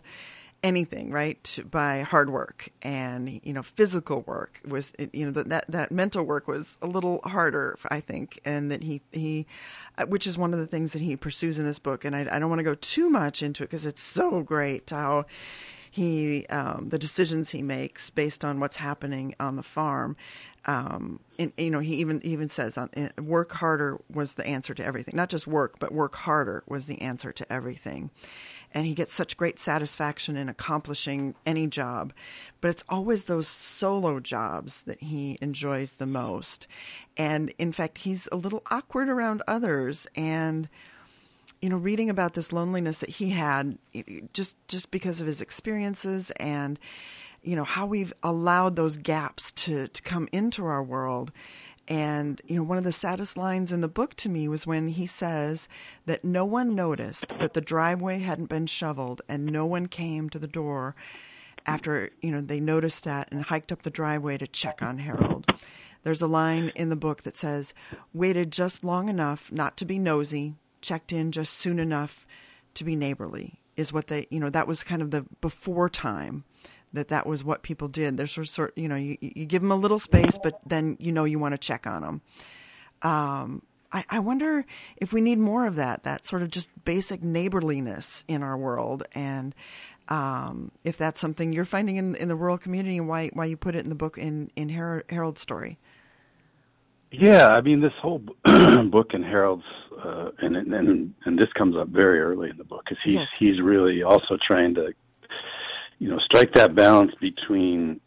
anything 0.62 1.10
right 1.10 1.58
by 1.70 2.02
hard 2.02 2.28
work 2.28 2.68
and 2.82 3.40
you 3.42 3.52
know 3.52 3.62
physical 3.62 4.20
work 4.22 4.60
was 4.68 4.92
you 5.12 5.24
know 5.24 5.30
that 5.30 5.64
that, 5.68 5.90
mental 5.90 6.22
work 6.22 6.46
was 6.46 6.76
a 6.82 6.86
little 6.86 7.20
harder 7.24 7.78
i 7.90 7.98
think 7.98 8.38
and 8.44 8.70
that 8.70 8.82
he 8.82 9.00
he 9.12 9.46
uh, 9.96 10.04
which 10.06 10.26
is 10.26 10.36
one 10.36 10.52
of 10.52 10.60
the 10.60 10.66
things 10.66 10.92
that 10.92 11.02
he 11.02 11.16
pursues 11.16 11.58
in 11.58 11.64
this 11.64 11.78
book. 11.78 12.04
And 12.04 12.14
i, 12.14 12.20
I 12.30 12.38
don't 12.38 12.48
want 12.48 12.58
to 12.58 12.64
go 12.64 12.74
too 12.74 13.08
much 13.08 13.42
into 13.42 13.64
it 13.64 13.70
because 13.70 13.86
it's 13.86 14.02
so 14.02 14.42
great 14.42 14.88
how 14.90 15.24
he 15.90 16.46
um, 16.46 16.88
the 16.88 16.98
decisions 16.98 17.50
he 17.50 17.62
makes 17.62 18.10
based 18.10 18.44
on 18.44 18.60
what's 18.60 18.76
happening 18.76 19.34
on 19.40 19.56
the 19.56 19.62
farm. 19.62 20.16
Um, 20.66 21.20
and 21.38 21.52
you 21.56 21.70
know, 21.70 21.80
he 21.80 21.96
even 21.96 22.20
even 22.24 22.48
says 22.48 22.78
on, 22.78 22.90
uh, 22.96 23.22
work 23.22 23.52
harder 23.52 23.98
was 24.12 24.34
the 24.34 24.46
answer 24.46 24.72
to 24.74 24.84
everything. 24.84 25.16
Not 25.16 25.30
just 25.30 25.46
work, 25.46 25.78
but 25.80 25.92
work 25.92 26.14
harder 26.14 26.62
was 26.66 26.86
the 26.86 27.00
answer 27.00 27.32
to 27.32 27.52
everything. 27.52 28.10
And 28.72 28.86
he 28.86 28.94
gets 28.94 29.14
such 29.14 29.36
great 29.36 29.58
satisfaction 29.58 30.36
in 30.36 30.48
accomplishing 30.48 31.34
any 31.44 31.66
job, 31.66 32.12
but 32.60 32.68
it's 32.68 32.84
always 32.88 33.24
those 33.24 33.48
solo 33.48 34.20
jobs 34.20 34.82
that 34.82 35.02
he 35.02 35.38
enjoys 35.40 35.94
the 35.94 36.06
most. 36.06 36.68
And 37.16 37.52
in 37.58 37.72
fact, 37.72 37.98
he's 37.98 38.28
a 38.30 38.36
little 38.36 38.62
awkward 38.70 39.08
around 39.08 39.42
others 39.48 40.06
and 40.14 40.68
you 41.60 41.68
know, 41.68 41.76
reading 41.76 42.08
about 42.08 42.34
this 42.34 42.52
loneliness 42.52 42.98
that 42.98 43.10
he 43.10 43.30
had 43.30 43.78
just 44.32 44.56
just 44.68 44.90
because 44.90 45.20
of 45.20 45.26
his 45.26 45.40
experiences 45.40 46.30
and 46.36 46.78
you 47.42 47.56
know 47.56 47.64
how 47.64 47.86
we've 47.86 48.12
allowed 48.22 48.76
those 48.76 48.96
gaps 48.96 49.52
to 49.52 49.88
to 49.88 50.02
come 50.02 50.28
into 50.32 50.64
our 50.64 50.82
world 50.82 51.32
and 51.88 52.40
you 52.46 52.56
know 52.56 52.62
one 52.62 52.78
of 52.78 52.84
the 52.84 52.92
saddest 52.92 53.36
lines 53.36 53.72
in 53.72 53.80
the 53.80 53.88
book 53.88 54.14
to 54.14 54.28
me 54.28 54.46
was 54.46 54.66
when 54.66 54.88
he 54.88 55.06
says 55.06 55.68
that 56.06 56.24
no 56.24 56.44
one 56.44 56.74
noticed 56.74 57.28
that 57.40 57.54
the 57.54 57.60
driveway 57.60 58.20
hadn't 58.20 58.48
been 58.48 58.66
shoveled 58.66 59.22
and 59.28 59.46
no 59.46 59.66
one 59.66 59.86
came 59.86 60.30
to 60.30 60.38
the 60.38 60.46
door 60.46 60.94
after 61.66 62.10
you 62.20 62.30
know 62.30 62.40
they 62.40 62.60
noticed 62.60 63.04
that 63.04 63.28
and 63.30 63.44
hiked 63.44 63.72
up 63.72 63.82
the 63.82 63.90
driveway 63.90 64.38
to 64.38 64.46
check 64.46 64.82
on 64.82 64.98
Harold. 64.98 65.52
There's 66.02 66.22
a 66.22 66.26
line 66.26 66.72
in 66.74 66.88
the 66.88 66.96
book 66.96 67.24
that 67.24 67.36
says, 67.36 67.74
"Waited 68.14 68.50
just 68.50 68.82
long 68.82 69.10
enough 69.10 69.52
not 69.52 69.76
to 69.76 69.84
be 69.84 69.98
nosy, 69.98 70.54
checked 70.80 71.12
in 71.12 71.32
just 71.32 71.54
soon 71.54 71.78
enough 71.78 72.26
to 72.74 72.84
be 72.84 72.96
neighborly 72.96 73.60
is 73.76 73.92
what 73.92 74.08
they 74.08 74.26
you 74.30 74.40
know 74.40 74.50
that 74.50 74.68
was 74.68 74.84
kind 74.84 75.02
of 75.02 75.10
the 75.10 75.24
before 75.40 75.88
time 75.88 76.44
that 76.92 77.08
that 77.08 77.24
was 77.24 77.44
what 77.44 77.62
people 77.62 77.86
did. 77.86 78.16
There's 78.16 78.32
sort 78.32 78.46
of, 78.46 78.50
sort 78.50 78.72
you 78.76 78.88
know 78.88 78.96
you, 78.96 79.16
you 79.20 79.46
give 79.46 79.62
them 79.62 79.70
a 79.70 79.76
little 79.76 79.98
space 79.98 80.38
but 80.42 80.60
then 80.66 80.96
you 81.00 81.12
know 81.12 81.24
you 81.24 81.38
want 81.38 81.52
to 81.52 81.58
check 81.58 81.86
on 81.86 82.02
them 82.02 82.20
um, 83.02 83.62
I, 83.92 84.04
I 84.08 84.18
wonder 84.18 84.64
if 84.96 85.12
we 85.12 85.20
need 85.20 85.38
more 85.38 85.66
of 85.66 85.76
that 85.76 86.02
that 86.04 86.26
sort 86.26 86.42
of 86.42 86.50
just 86.50 86.68
basic 86.84 87.22
neighborliness 87.22 88.24
in 88.28 88.42
our 88.42 88.56
world 88.56 89.04
and 89.12 89.54
um, 90.08 90.72
if 90.82 90.98
that's 90.98 91.20
something 91.20 91.52
you're 91.52 91.64
finding 91.64 91.96
in 91.96 92.14
in 92.16 92.28
the 92.28 92.36
rural 92.36 92.58
community 92.58 92.98
and 92.98 93.08
why 93.08 93.30
why 93.32 93.44
you 93.44 93.56
put 93.56 93.74
it 93.74 93.84
in 93.84 93.88
the 93.88 93.94
book 93.94 94.18
in 94.18 94.50
in 94.56 94.68
Harold's 94.68 95.40
story 95.40 95.78
yeah, 97.12 97.48
I 97.48 97.60
mean 97.60 97.80
this 97.80 97.92
whole 98.00 98.18
book 98.90 99.10
and 99.12 99.24
Harold's, 99.24 99.64
uh, 100.04 100.30
and 100.38 100.56
and 100.56 101.14
and 101.24 101.38
this 101.38 101.52
comes 101.56 101.76
up 101.76 101.88
very 101.88 102.20
early 102.20 102.50
in 102.50 102.56
the 102.56 102.64
book, 102.64 102.84
because 102.88 103.02
he's 103.02 103.14
yes. 103.14 103.34
he's 103.34 103.60
really 103.60 104.02
also 104.02 104.36
trying 104.46 104.74
to, 104.74 104.92
you 105.98 106.08
know, 106.08 106.18
strike 106.20 106.54
that 106.54 106.74
balance 106.74 107.12
between 107.20 108.00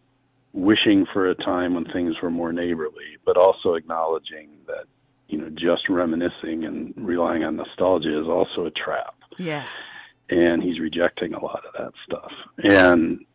wishing 0.54 1.06
for 1.12 1.30
a 1.30 1.36
time 1.36 1.74
when 1.74 1.86
things 1.92 2.16
were 2.22 2.30
more 2.30 2.54
neighborly, 2.54 3.18
but 3.26 3.36
also 3.38 3.74
acknowledging 3.74 4.50
that 4.68 4.86
you 5.28 5.38
know 5.38 5.50
just 5.50 5.90
reminiscing 5.90 6.64
and 6.64 6.94
relying 6.96 7.44
on 7.44 7.58
nostalgia 7.58 8.22
is 8.22 8.28
also 8.28 8.66
a 8.66 8.72
trap. 8.72 9.16
Yeah, 9.38 9.66
and 10.30 10.64
he's 10.64 10.80
rejecting 10.80 11.34
a 11.34 11.44
lot 11.44 11.64
of 11.66 11.74
that 11.78 11.92
stuff, 12.06 12.32
and 12.58 13.26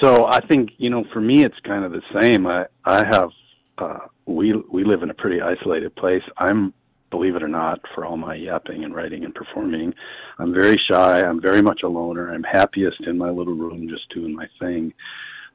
so 0.00 0.26
I 0.26 0.40
think 0.46 0.70
you 0.78 0.88
know 0.88 1.04
for 1.12 1.20
me 1.20 1.44
it's 1.44 1.58
kind 1.64 1.84
of 1.84 1.92
the 1.92 2.02
same. 2.18 2.46
I 2.46 2.64
I 2.84 3.04
have 3.12 3.30
uh, 3.76 3.98
we 4.28 4.52
we 4.70 4.84
live 4.84 5.02
in 5.02 5.10
a 5.10 5.14
pretty 5.14 5.40
isolated 5.40 5.94
place. 5.96 6.22
I'm 6.36 6.74
believe 7.10 7.34
it 7.34 7.42
or 7.42 7.48
not, 7.48 7.80
for 7.94 8.04
all 8.04 8.18
my 8.18 8.34
yapping 8.34 8.84
and 8.84 8.94
writing 8.94 9.24
and 9.24 9.34
performing, 9.34 9.94
I'm 10.38 10.52
very 10.52 10.76
shy. 10.90 11.22
I'm 11.22 11.40
very 11.40 11.62
much 11.62 11.80
a 11.82 11.88
loner. 11.88 12.30
I'm 12.30 12.42
happiest 12.42 13.00
in 13.06 13.16
my 13.16 13.30
little 13.30 13.54
room, 13.54 13.88
just 13.88 14.10
doing 14.10 14.36
my 14.36 14.46
thing. 14.60 14.92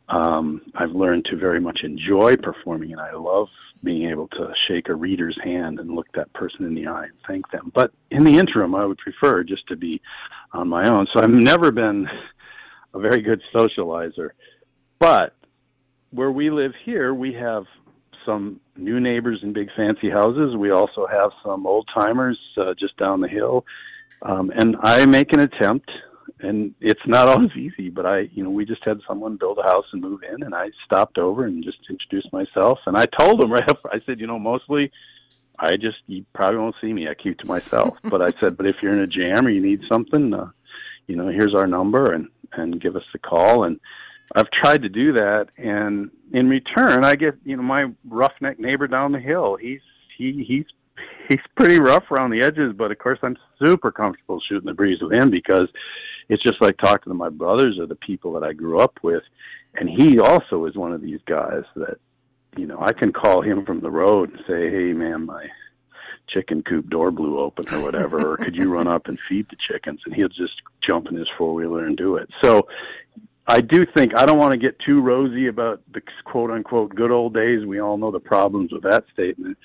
Um, 0.10 0.64
I've 0.74 0.92
learned 0.92 1.26
to 1.26 1.38
very 1.38 1.60
much 1.60 1.82
enjoy 1.84 2.38
performing, 2.38 2.92
and 2.92 3.00
I 3.00 3.14
love 3.14 3.50
being 3.84 4.10
able 4.10 4.30
to 4.30 4.52
shake 4.68 4.90
a 4.90 4.96
reader's 4.96 5.38
hand 5.44 5.80
and 5.80 5.92
look 5.92 6.08
that 6.14 6.34
person 6.34 6.66
in 6.66 6.74
the 6.74 6.88
eye 6.88 7.04
and 7.04 7.14
thank 7.28 7.50
them. 7.52 7.72
But 7.76 7.92
in 8.10 8.24
the 8.24 8.32
interim, 8.32 8.74
I 8.74 8.86
would 8.86 8.98
prefer 8.98 9.44
just 9.44 9.68
to 9.68 9.76
be 9.76 10.02
on 10.54 10.68
my 10.68 10.90
own. 10.90 11.06
So 11.14 11.22
I've 11.22 11.30
never 11.30 11.72
been 11.72 12.08
a 12.96 13.00
very 13.00 13.22
good 13.22 13.42
socializer. 13.54 14.32
But 15.00 15.36
where 16.10 16.32
we 16.32 16.50
live 16.50 16.74
here, 16.84 17.14
we 17.14 17.34
have 17.34 17.66
some 18.26 18.60
new 18.78 19.00
neighbors 19.00 19.40
in 19.44 19.54
big 19.54 19.70
fancy 19.76 20.10
houses. 20.10 20.56
We 20.56 20.72
also 20.72 21.08
have 21.08 21.32
some 21.44 21.66
old 21.68 21.88
timers 21.94 22.40
uh, 22.58 22.74
just 22.80 22.98
down 22.98 23.22
the 23.22 23.28
hill. 23.28 23.66
Um, 24.22 24.52
and 24.56 24.76
I 24.82 25.06
make 25.06 25.34
an 25.34 25.42
attempt, 25.42 25.90
and 26.40 26.74
it's 26.80 27.06
not 27.06 27.28
always 27.36 27.52
easy, 27.58 27.90
but 27.90 28.06
I, 28.06 28.30
you 28.34 28.44
know, 28.44 28.50
we 28.50 28.66
just 28.66 28.84
had 28.84 29.00
someone 29.08 29.38
build 29.38 29.60
a 29.60 29.64
house 29.64 29.86
and 29.92 30.02
move 30.02 30.22
in, 30.24 30.44
and 30.44 30.56
I 30.56 30.70
stopped 30.86 31.18
over 31.18 31.46
and 31.46 31.64
just 31.64 31.80
introduced 31.90 32.32
myself. 32.34 32.80
And 32.86 32.98
I 32.98 33.06
told 33.20 33.42
them 33.42 33.52
right 33.58 33.70
up, 33.70 33.80
I 33.86 34.00
said, 34.06 34.20
you 34.20 34.28
know, 34.28 34.40
mostly 34.40 34.92
I 35.60 35.78
just, 35.78 35.98
you 36.08 36.26
probably 36.34 36.58
won't 36.58 36.76
see 36.82 36.94
me. 36.94 37.08
I 37.08 37.14
keep 37.14 37.38
to 37.40 37.48
myself. 37.48 37.98
but 38.10 38.22
I 38.22 38.34
said, 38.40 38.58
but 38.58 38.66
if 38.66 38.78
you're 38.82 38.94
in 38.94 39.00
a 39.00 39.08
jam 39.08 39.46
or 39.46 39.50
you 39.50 39.62
need 39.62 39.82
something, 39.92 40.34
uh, 40.34 40.50
you 41.08 41.16
know, 41.16 41.28
here's 41.28 41.54
our 41.54 41.68
number 41.68 42.14
and, 42.14 42.28
and 42.54 42.82
give 42.82 42.96
us 42.96 43.04
a 43.14 43.20
call. 43.20 43.66
And, 43.66 43.80
I've 44.36 44.50
tried 44.52 44.82
to 44.82 44.90
do 44.90 45.14
that, 45.14 45.48
and 45.58 46.10
in 46.32 46.50
return, 46.50 47.06
I 47.06 47.16
get 47.16 47.36
you 47.46 47.56
know 47.56 47.64
my 47.64 47.92
roughneck 48.08 48.60
neighbor 48.60 48.88
down 48.88 49.12
the 49.12 49.20
hill. 49.20 49.58
He's 49.58 49.82
he 50.18 50.44
he's 50.48 50.66
he's 51.30 51.40
pretty 51.56 51.80
rough 51.80 52.10
around 52.12 52.32
the 52.32 52.42
edges, 52.42 52.74
but 52.76 52.92
of 52.92 52.98
course 52.98 53.20
I'm 53.22 53.38
super 53.64 53.92
comfortable 53.92 54.40
shooting 54.48 54.66
the 54.68 54.74
breeze 54.74 55.02
with 55.02 55.18
him 55.18 55.30
because 55.30 55.68
it's 56.30 56.44
just 56.44 56.62
like 56.62 56.78
talking 56.78 57.12
to 57.12 57.16
my 57.16 57.30
brothers 57.30 57.78
or 57.80 57.86
the 57.86 57.96
people 57.96 58.34
that 58.34 58.44
I 58.44 58.54
grew 58.54 58.80
up 58.80 58.98
with, 59.04 59.24
and 59.76 59.90
he 59.90 60.20
also 60.20 60.66
is 60.66 60.76
one 60.76 60.94
of 60.94 61.02
these 61.02 61.20
guys 61.28 61.64
that 61.76 61.98
you 62.58 62.66
know 62.66 62.80
I 62.82 62.94
can 62.94 63.12
call 63.14 63.42
him 63.42 63.66
from 63.66 63.82
the 63.82 63.92
road 63.92 64.32
and 64.32 64.40
say, 64.48 64.70
hey 64.72 64.94
man, 64.94 65.26
my 65.26 65.46
chicken 66.30 66.64
coop 66.64 66.90
door 66.90 67.12
blew 67.12 67.40
open 67.40 67.72
or 67.74 67.82
whatever, 67.82 68.34
or 68.34 68.38
could 68.38 68.56
you 68.56 68.70
run 68.70 68.88
up 68.88 69.08
and 69.08 69.20
feed 69.30 69.46
the 69.50 69.58
chickens? 69.68 70.02
And 70.06 70.16
he'll 70.16 70.30
just 70.30 70.54
jump 70.88 71.08
in 71.08 71.16
his 71.16 71.28
four 71.38 71.54
wheeler 71.54 71.86
and 71.86 71.98
do 71.98 72.16
it. 72.16 72.30
So 72.44 72.68
I 73.48 73.62
do 73.62 73.86
think 73.96 74.14
I 74.16 74.26
don't 74.26 74.38
want 74.38 74.52
to 74.54 74.58
get 74.58 74.80
too 74.80 75.02
rosy 75.02 75.48
about 75.48 75.82
the 75.94 76.02
quote 76.26 76.50
unquote 76.50 76.96
good 76.96 77.12
old 77.12 77.34
days. 77.34 77.66
We 77.66 77.80
all 77.80 77.98
know 77.98 78.12
the 78.12 78.20
problems 78.20 78.72
with 78.72 78.84
that 78.84 79.06
statement. 79.14 79.58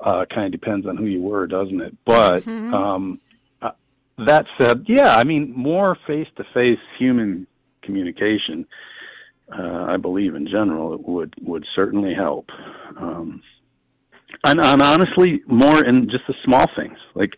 Uh, 0.00 0.24
kind 0.26 0.52
of 0.52 0.60
depends 0.60 0.86
on 0.86 0.96
who 0.96 1.06
you 1.06 1.22
were, 1.22 1.46
doesn't 1.46 1.80
it? 1.80 1.96
But 2.04 2.44
mm-hmm. 2.44 2.74
um, 2.74 3.20
uh, 3.62 3.70
that 4.18 4.44
said, 4.60 4.84
yeah, 4.86 5.14
I 5.16 5.24
mean, 5.24 5.52
more 5.56 5.96
face 6.06 6.28
to 6.36 6.44
face 6.52 6.78
human 6.98 7.46
communication, 7.82 8.66
uh, 9.56 9.84
I 9.88 9.96
believe 9.96 10.34
in 10.34 10.46
general, 10.46 10.94
it 10.94 11.00
would 11.06 11.34
would 11.40 11.64
certainly 11.74 12.14
help. 12.14 12.50
Um, 12.96 13.42
and, 14.44 14.60
and 14.60 14.82
honestly, 14.82 15.42
more 15.46 15.84
in 15.84 16.10
just 16.10 16.26
the 16.26 16.34
small 16.44 16.66
things 16.76 16.98
like 17.14 17.32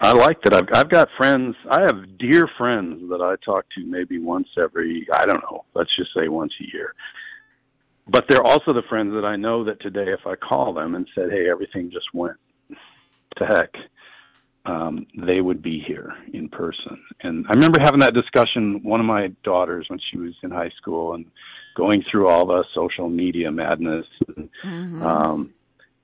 I 0.00 0.12
like 0.12 0.40
that. 0.42 0.54
I've 0.54 0.68
I've 0.72 0.88
got 0.88 1.08
friends. 1.16 1.54
I 1.70 1.80
have 1.80 2.18
dear 2.18 2.48
friends 2.56 3.10
that 3.10 3.20
I 3.20 3.36
talk 3.44 3.66
to 3.76 3.84
maybe 3.84 4.18
once 4.18 4.48
every 4.60 5.06
I 5.12 5.26
don't 5.26 5.42
know. 5.42 5.64
Let's 5.74 5.94
just 5.96 6.10
say 6.16 6.28
once 6.28 6.52
a 6.60 6.76
year. 6.76 6.94
But 8.08 8.24
they're 8.28 8.42
also 8.42 8.72
the 8.72 8.82
friends 8.88 9.12
that 9.14 9.24
I 9.24 9.36
know 9.36 9.62
that 9.64 9.80
today, 9.80 10.06
if 10.10 10.26
I 10.26 10.34
call 10.36 10.72
them 10.72 10.94
and 10.94 11.06
said, 11.14 11.30
"Hey, 11.30 11.50
everything 11.50 11.90
just 11.90 12.06
went 12.14 12.38
to 13.36 13.44
heck," 13.46 13.74
um, 14.64 15.06
they 15.16 15.42
would 15.42 15.62
be 15.62 15.84
here 15.86 16.14
in 16.32 16.48
person. 16.48 16.98
And 17.22 17.44
I 17.48 17.52
remember 17.52 17.78
having 17.78 18.00
that 18.00 18.14
discussion. 18.14 18.80
One 18.82 19.00
of 19.00 19.06
my 19.06 19.28
daughters, 19.44 19.86
when 19.88 20.00
she 20.10 20.16
was 20.16 20.32
in 20.42 20.50
high 20.50 20.72
school, 20.78 21.12
and 21.12 21.26
going 21.76 22.02
through 22.10 22.28
all 22.28 22.46
the 22.46 22.64
social 22.74 23.10
media 23.10 23.52
madness, 23.52 24.06
and, 24.34 24.48
mm-hmm. 24.64 25.02
um, 25.02 25.50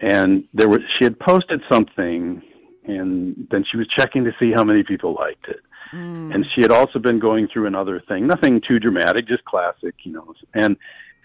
and 0.01 0.44
there 0.53 0.68
was 0.68 0.80
she 0.99 1.05
had 1.05 1.18
posted 1.18 1.62
something 1.72 2.42
and 2.87 3.47
then 3.51 3.64
she 3.70 3.76
was 3.76 3.87
checking 3.99 4.24
to 4.24 4.32
see 4.43 4.53
how 4.55 4.64
many 4.64 4.82
people 4.82 5.14
liked 5.14 5.49
it. 5.49 5.61
Mm. 5.93 6.34
And 6.34 6.47
she 6.55 6.62
had 6.62 6.72
also 6.72 6.99
been 6.99 7.18
going 7.18 7.49
through 7.53 7.66
another 7.66 8.03
thing, 8.09 8.26
nothing 8.26 8.61
too 8.66 8.78
dramatic, 8.78 9.28
just 9.28 9.45
classic, 9.45 9.95
you 10.03 10.12
know. 10.12 10.34
And 10.55 10.76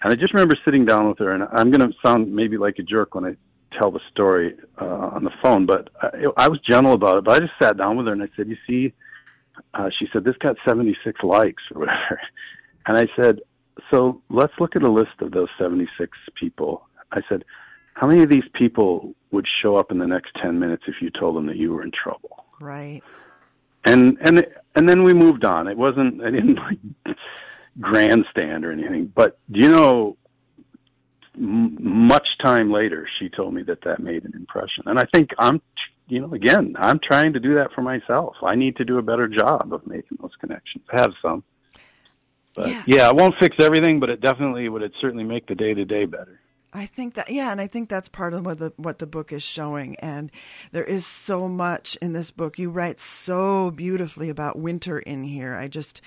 and 0.02 0.12
I 0.12 0.14
just 0.14 0.34
remember 0.34 0.56
sitting 0.64 0.84
down 0.84 1.08
with 1.08 1.18
her, 1.18 1.32
and 1.32 1.44
I'm 1.52 1.70
going 1.70 1.88
to 1.88 1.96
sound 2.04 2.34
maybe 2.34 2.56
like 2.56 2.78
a 2.78 2.82
jerk 2.82 3.14
when 3.14 3.24
I 3.24 3.36
tell 3.78 3.90
the 3.90 4.00
story 4.10 4.56
uh, 4.80 4.84
on 4.84 5.24
the 5.24 5.30
phone, 5.42 5.64
but 5.64 5.88
I, 6.02 6.26
I 6.36 6.48
was 6.48 6.60
gentle 6.68 6.92
about 6.92 7.18
it. 7.18 7.24
But 7.24 7.36
I 7.36 7.38
just 7.46 7.52
sat 7.60 7.76
down 7.76 7.96
with 7.96 8.06
her 8.06 8.12
and 8.12 8.22
I 8.22 8.28
said, 8.36 8.48
"You 8.48 8.56
see," 8.66 8.92
uh, 9.74 9.90
she 9.98 10.06
said, 10.12 10.24
"This 10.24 10.36
got 10.38 10.56
76 10.66 11.20
likes 11.22 11.62
or 11.74 11.80
whatever," 11.80 12.20
and 12.86 12.96
I 12.96 13.06
said, 13.20 13.40
"So 13.92 14.22
let's 14.30 14.52
look 14.60 14.76
at 14.76 14.82
a 14.82 14.90
list 14.90 15.20
of 15.20 15.32
those 15.32 15.48
76 15.58 16.16
people." 16.38 16.86
I 17.12 17.20
said, 17.28 17.44
how 17.94 18.08
many 18.08 18.22
of 18.22 18.30
these 18.30 18.44
people 18.54 19.14
would 19.32 19.46
show 19.62 19.76
up 19.76 19.90
in 19.90 19.98
the 19.98 20.06
next 20.06 20.30
10 20.40 20.58
minutes 20.58 20.84
if 20.86 20.96
you 21.00 21.10
told 21.10 21.34
them 21.36 21.46
that 21.46 21.56
you 21.56 21.72
were 21.72 21.82
in 21.82 21.90
trouble? 21.90 22.44
Right. 22.60 23.02
And 23.84 24.16
and 24.20 24.46
and 24.76 24.88
then 24.88 25.02
we 25.02 25.12
moved 25.12 25.44
on. 25.44 25.66
It 25.66 25.76
wasn't 25.76 26.22
I 26.22 26.30
didn't 26.30 26.54
like 26.56 27.16
grandstand 27.80 28.64
or 28.64 28.70
anything, 28.72 29.10
but 29.14 29.38
do 29.50 29.60
you 29.60 29.70
know 29.70 30.16
m- 31.36 31.76
much 32.06 32.26
time 32.44 32.70
later 32.70 33.08
she 33.18 33.28
told 33.28 33.54
me 33.54 33.62
that 33.64 33.82
that 33.82 33.98
made 34.00 34.24
an 34.24 34.34
impression. 34.36 34.84
And 34.86 34.98
I 35.00 35.04
think 35.12 35.30
I'm 35.38 35.60
you 36.06 36.20
know 36.20 36.32
again, 36.32 36.76
I'm 36.78 37.00
trying 37.00 37.32
to 37.32 37.40
do 37.40 37.56
that 37.56 37.72
for 37.74 37.82
myself. 37.82 38.36
I 38.44 38.54
need 38.54 38.76
to 38.76 38.84
do 38.84 38.98
a 38.98 39.02
better 39.02 39.26
job 39.26 39.72
of 39.72 39.84
making 39.86 40.18
those 40.20 40.36
connections. 40.38 40.84
I 40.92 41.00
have 41.00 41.12
some. 41.20 41.42
But 42.54 42.68
Yeah. 42.68 42.82
yeah, 42.86 43.08
it 43.10 43.16
won't 43.16 43.34
fix 43.40 43.56
everything, 43.60 43.98
but 43.98 44.10
it 44.10 44.20
definitely 44.20 44.68
would. 44.68 44.82
It 44.82 44.92
certainly 45.00 45.24
make 45.24 45.46
the 45.46 45.54
day 45.54 45.72
to 45.74 45.84
day 45.84 46.04
better. 46.04 46.38
I 46.72 46.86
think 46.86 47.14
that 47.14 47.30
yeah, 47.30 47.52
and 47.52 47.60
I 47.60 47.66
think 47.66 47.88
that's 47.88 48.08
part 48.08 48.32
of 48.32 48.46
what 48.46 48.58
the 48.58 48.72
what 48.76 48.98
the 48.98 49.06
book 49.06 49.30
is 49.30 49.42
showing. 49.42 49.96
And 49.96 50.30
there 50.72 50.84
is 50.84 51.06
so 51.06 51.46
much 51.46 51.96
in 52.00 52.14
this 52.14 52.30
book. 52.30 52.58
You 52.58 52.70
write 52.70 52.98
so 52.98 53.70
beautifully 53.70 54.30
about 54.30 54.58
winter 54.58 54.98
in 54.98 55.22
here. 55.24 55.54
I 55.54 55.68
just 55.68 56.00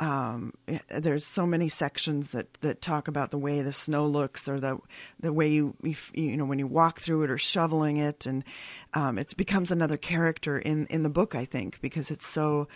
um, 0.00 0.54
there's 0.88 1.24
so 1.24 1.46
many 1.46 1.68
sections 1.68 2.30
that, 2.30 2.52
that 2.54 2.82
talk 2.82 3.06
about 3.06 3.30
the 3.30 3.38
way 3.38 3.62
the 3.62 3.72
snow 3.72 4.06
looks 4.06 4.48
or 4.48 4.58
the 4.58 4.78
the 5.20 5.32
way 5.32 5.48
you 5.48 5.74
you, 5.82 5.94
you 6.12 6.36
know 6.36 6.44
when 6.44 6.58
you 6.58 6.66
walk 6.66 7.00
through 7.00 7.22
it 7.22 7.30
or 7.30 7.38
shoveling 7.38 7.96
it. 7.98 8.26
And 8.26 8.44
um, 8.92 9.18
it 9.18 9.36
becomes 9.36 9.70
another 9.70 9.96
character 9.96 10.58
in, 10.58 10.86
in 10.86 11.02
the 11.02 11.08
book 11.08 11.34
I 11.34 11.44
think 11.44 11.80
because 11.80 12.10
it's 12.10 12.26
so 12.26 12.66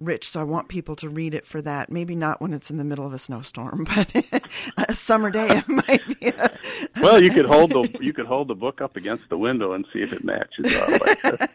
rich. 0.00 0.28
So 0.28 0.40
I 0.40 0.44
want 0.44 0.68
people 0.68 0.96
to 0.96 1.08
read 1.08 1.34
it 1.34 1.46
for 1.46 1.62
that. 1.62 1.90
Maybe 1.90 2.14
not 2.14 2.40
when 2.40 2.52
it's 2.52 2.70
in 2.70 2.76
the 2.76 2.84
middle 2.84 3.06
of 3.06 3.14
a 3.14 3.18
snowstorm 3.18 3.86
but 3.94 4.14
a 4.76 4.94
summer 4.94 5.30
day 5.30 5.48
it 5.48 5.68
might 5.68 6.20
be 6.20 6.28
a, 6.28 6.58
Well, 7.00 7.22
you 7.22 7.30
could 7.30 7.46
hold 7.46 7.70
the 7.70 7.88
you 8.00 8.12
could 8.12 8.26
hold 8.26 8.48
the 8.48 8.54
book 8.54 8.80
up 8.80 8.96
against 8.96 9.24
the 9.30 9.38
window 9.38 9.72
and 9.72 9.86
see 9.92 10.00
if 10.00 10.12
it 10.12 10.24
matches 10.24 10.74
up. 10.74 11.50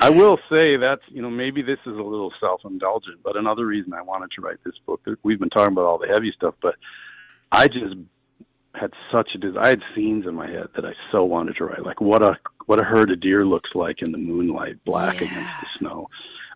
I 0.00 0.10
will 0.10 0.38
say 0.54 0.76
that's 0.76 1.02
you 1.08 1.22
know 1.22 1.30
maybe 1.30 1.62
this 1.62 1.78
is 1.86 1.96
a 1.96 2.02
little 2.02 2.32
self 2.40 2.60
indulgent, 2.64 3.22
but 3.24 3.36
another 3.36 3.66
reason 3.66 3.92
I 3.92 4.02
wanted 4.02 4.30
to 4.32 4.40
write 4.40 4.51
this 4.64 4.74
book. 4.86 5.00
We've 5.22 5.38
been 5.38 5.50
talking 5.50 5.72
about 5.72 5.84
all 5.86 5.98
the 5.98 6.08
heavy 6.08 6.32
stuff, 6.36 6.54
but 6.62 6.74
I 7.50 7.68
just 7.68 7.94
had 8.74 8.90
such 9.10 9.30
a 9.34 9.38
desire. 9.38 9.62
I 9.64 9.68
had 9.68 9.82
scenes 9.94 10.26
in 10.26 10.34
my 10.34 10.48
head 10.48 10.68
that 10.74 10.84
I 10.84 10.92
so 11.10 11.24
wanted 11.24 11.56
to 11.56 11.64
write, 11.64 11.84
like 11.84 12.00
what 12.00 12.22
a 12.22 12.38
what 12.66 12.80
a 12.80 12.84
herd 12.84 13.10
of 13.10 13.20
deer 13.20 13.44
looks 13.44 13.70
like 13.74 14.02
in 14.02 14.12
the 14.12 14.18
moonlight, 14.18 14.82
black 14.84 15.20
Yeah. 15.20 15.26
against 15.28 15.60
the 15.60 15.66
snow. 15.78 16.08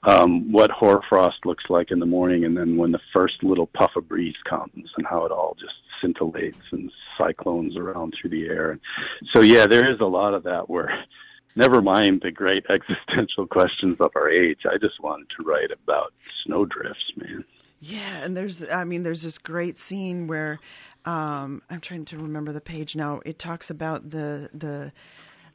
Um, 0.05 0.53
what 0.53 0.71
hoarfrost 0.71 1.45
looks 1.45 1.65
like 1.69 1.91
in 1.91 1.99
the 1.99 2.07
morning, 2.07 2.45
and 2.45 2.57
then 2.57 2.77
when 2.77 2.93
the 2.93 3.01
first 3.13 3.43
little 3.43 3.67
puff 3.67 3.97
of 3.97 4.09
breeze 4.09 4.37
comes, 4.49 4.89
and 4.97 5.07
how 5.07 5.25
it 5.25 5.33
all 5.33 5.57
just 5.59 5.75
scintillates 6.01 6.63
and 6.73 6.93
cyclones 7.19 7.77
around 7.77 8.15
through 8.21 8.31
the 8.31 8.47
air. 8.47 8.71
And 8.73 8.81
so, 9.35 9.41
yeah, 9.43 9.67
there 9.67 9.91
is 9.91 9.99
a 10.01 10.05
lot 10.07 10.35
of 10.35 10.43
that 10.45 10.69
where. 10.71 10.93
Never 11.59 11.81
mind 11.81 12.21
the 12.23 12.31
great 12.31 12.67
existential 12.71 13.47
questions 13.47 13.97
of 13.99 14.11
our 14.15 14.29
age. 14.29 14.67
I 14.71 14.77
just 14.77 15.01
wanted 15.03 15.29
to 15.39 15.43
write 15.43 15.71
about 15.71 16.13
snowdrifts, 16.45 17.13
man. 17.17 17.47
Yeah, 17.89 18.25
and 18.25 18.37
there's 18.37 18.65
I 18.65 18.85
mean 18.85 19.05
there's 19.05 19.23
this 19.23 19.39
great 19.39 19.79
scene 19.79 20.27
where 20.27 20.59
um 21.05 21.63
I'm 21.71 21.81
trying 21.81 22.05
to 22.07 22.19
remember 22.19 22.53
the 22.53 22.61
page 22.61 22.97
now. 22.97 23.21
It 23.25 23.39
talks 23.39 23.71
about 23.71 24.11
the 24.11 24.51
the 24.53 24.93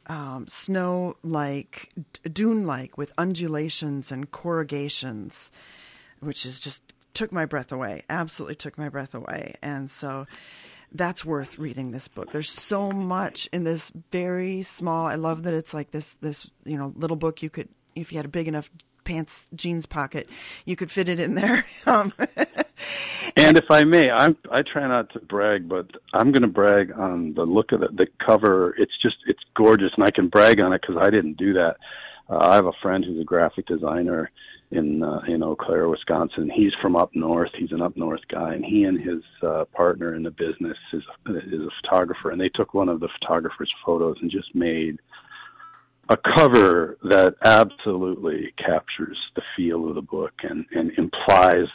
um, 0.07 0.47
snow 0.47 1.15
like 1.23 1.91
dune 2.31 2.65
like 2.65 2.97
with 2.97 3.11
undulations 3.17 4.11
and 4.11 4.31
corrugations, 4.31 5.51
which 6.19 6.45
is 6.45 6.59
just 6.59 6.93
took 7.13 7.31
my 7.31 7.45
breath 7.45 7.71
away. 7.71 8.03
Absolutely 8.09 8.55
took 8.55 8.77
my 8.77 8.89
breath 8.89 9.13
away. 9.13 9.55
And 9.61 9.91
so 9.91 10.25
that's 10.91 11.23
worth 11.23 11.59
reading 11.59 11.91
this 11.91 12.07
book. 12.07 12.31
There's 12.31 12.49
so 12.49 12.91
much 12.91 13.47
in 13.53 13.63
this 13.63 13.91
very 14.11 14.63
small. 14.63 15.05
I 15.05 15.15
love 15.15 15.43
that 15.43 15.53
it's 15.53 15.73
like 15.73 15.91
this 15.91 16.15
this 16.15 16.49
you 16.65 16.77
know 16.77 16.93
little 16.95 17.17
book 17.17 17.41
you 17.43 17.49
could 17.49 17.69
if 17.95 18.11
you 18.11 18.17
had 18.17 18.25
a 18.25 18.29
big 18.29 18.47
enough 18.47 18.69
pants 19.03 19.47
jeans 19.55 19.85
pocket, 19.85 20.29
you 20.65 20.75
could 20.75 20.91
fit 20.91 21.09
it 21.09 21.19
in 21.19 21.35
there. 21.35 21.65
Um, 21.87 22.13
And 23.37 23.57
if 23.57 23.65
I 23.69 23.83
may, 23.83 24.09
I'm 24.09 24.35
I 24.51 24.61
try 24.61 24.87
not 24.87 25.11
to 25.13 25.19
brag, 25.19 25.69
but 25.69 25.87
I'm 26.13 26.31
going 26.31 26.41
to 26.41 26.47
brag 26.47 26.91
on 26.91 27.33
the 27.33 27.43
look 27.43 27.71
of 27.71 27.81
the, 27.81 27.87
the 27.87 28.07
cover. 28.25 28.75
It's 28.77 28.97
just 29.01 29.17
it's 29.27 29.43
gorgeous, 29.55 29.91
and 29.95 30.05
I 30.05 30.11
can 30.11 30.27
brag 30.27 30.61
on 30.61 30.73
it 30.73 30.81
because 30.81 30.97
I 31.01 31.09
didn't 31.09 31.37
do 31.37 31.53
that. 31.53 31.77
Uh, 32.29 32.39
I 32.41 32.55
have 32.55 32.65
a 32.65 32.73
friend 32.81 33.03
who's 33.03 33.21
a 33.21 33.25
graphic 33.25 33.67
designer 33.67 34.31
in 34.71 35.03
uh, 35.03 35.21
in 35.27 35.43
Eau 35.43 35.55
Claire, 35.55 35.87
Wisconsin. 35.87 36.49
He's 36.53 36.73
from 36.81 36.95
up 36.95 37.11
north. 37.13 37.51
He's 37.57 37.71
an 37.71 37.81
up 37.81 37.95
north 37.95 38.21
guy, 38.29 38.53
and 38.53 38.65
he 38.65 38.83
and 38.83 38.99
his 38.99 39.23
uh, 39.43 39.65
partner 39.73 40.15
in 40.15 40.23
the 40.23 40.31
business 40.31 40.77
is 40.93 41.03
is 41.27 41.61
a 41.61 41.69
photographer, 41.81 42.31
and 42.31 42.41
they 42.41 42.49
took 42.49 42.73
one 42.73 42.89
of 42.89 42.99
the 42.99 43.09
photographer's 43.19 43.71
photos 43.85 44.17
and 44.21 44.31
just 44.31 44.53
made 44.55 44.99
a 46.09 46.17
cover 46.17 46.97
that 47.03 47.35
absolutely 47.43 48.53
captures 48.57 49.17
the 49.35 49.41
feel 49.55 49.87
of 49.87 49.95
the 49.95 50.01
book 50.01 50.33
and, 50.43 50.65
and 50.71 50.91
implies 50.97 51.67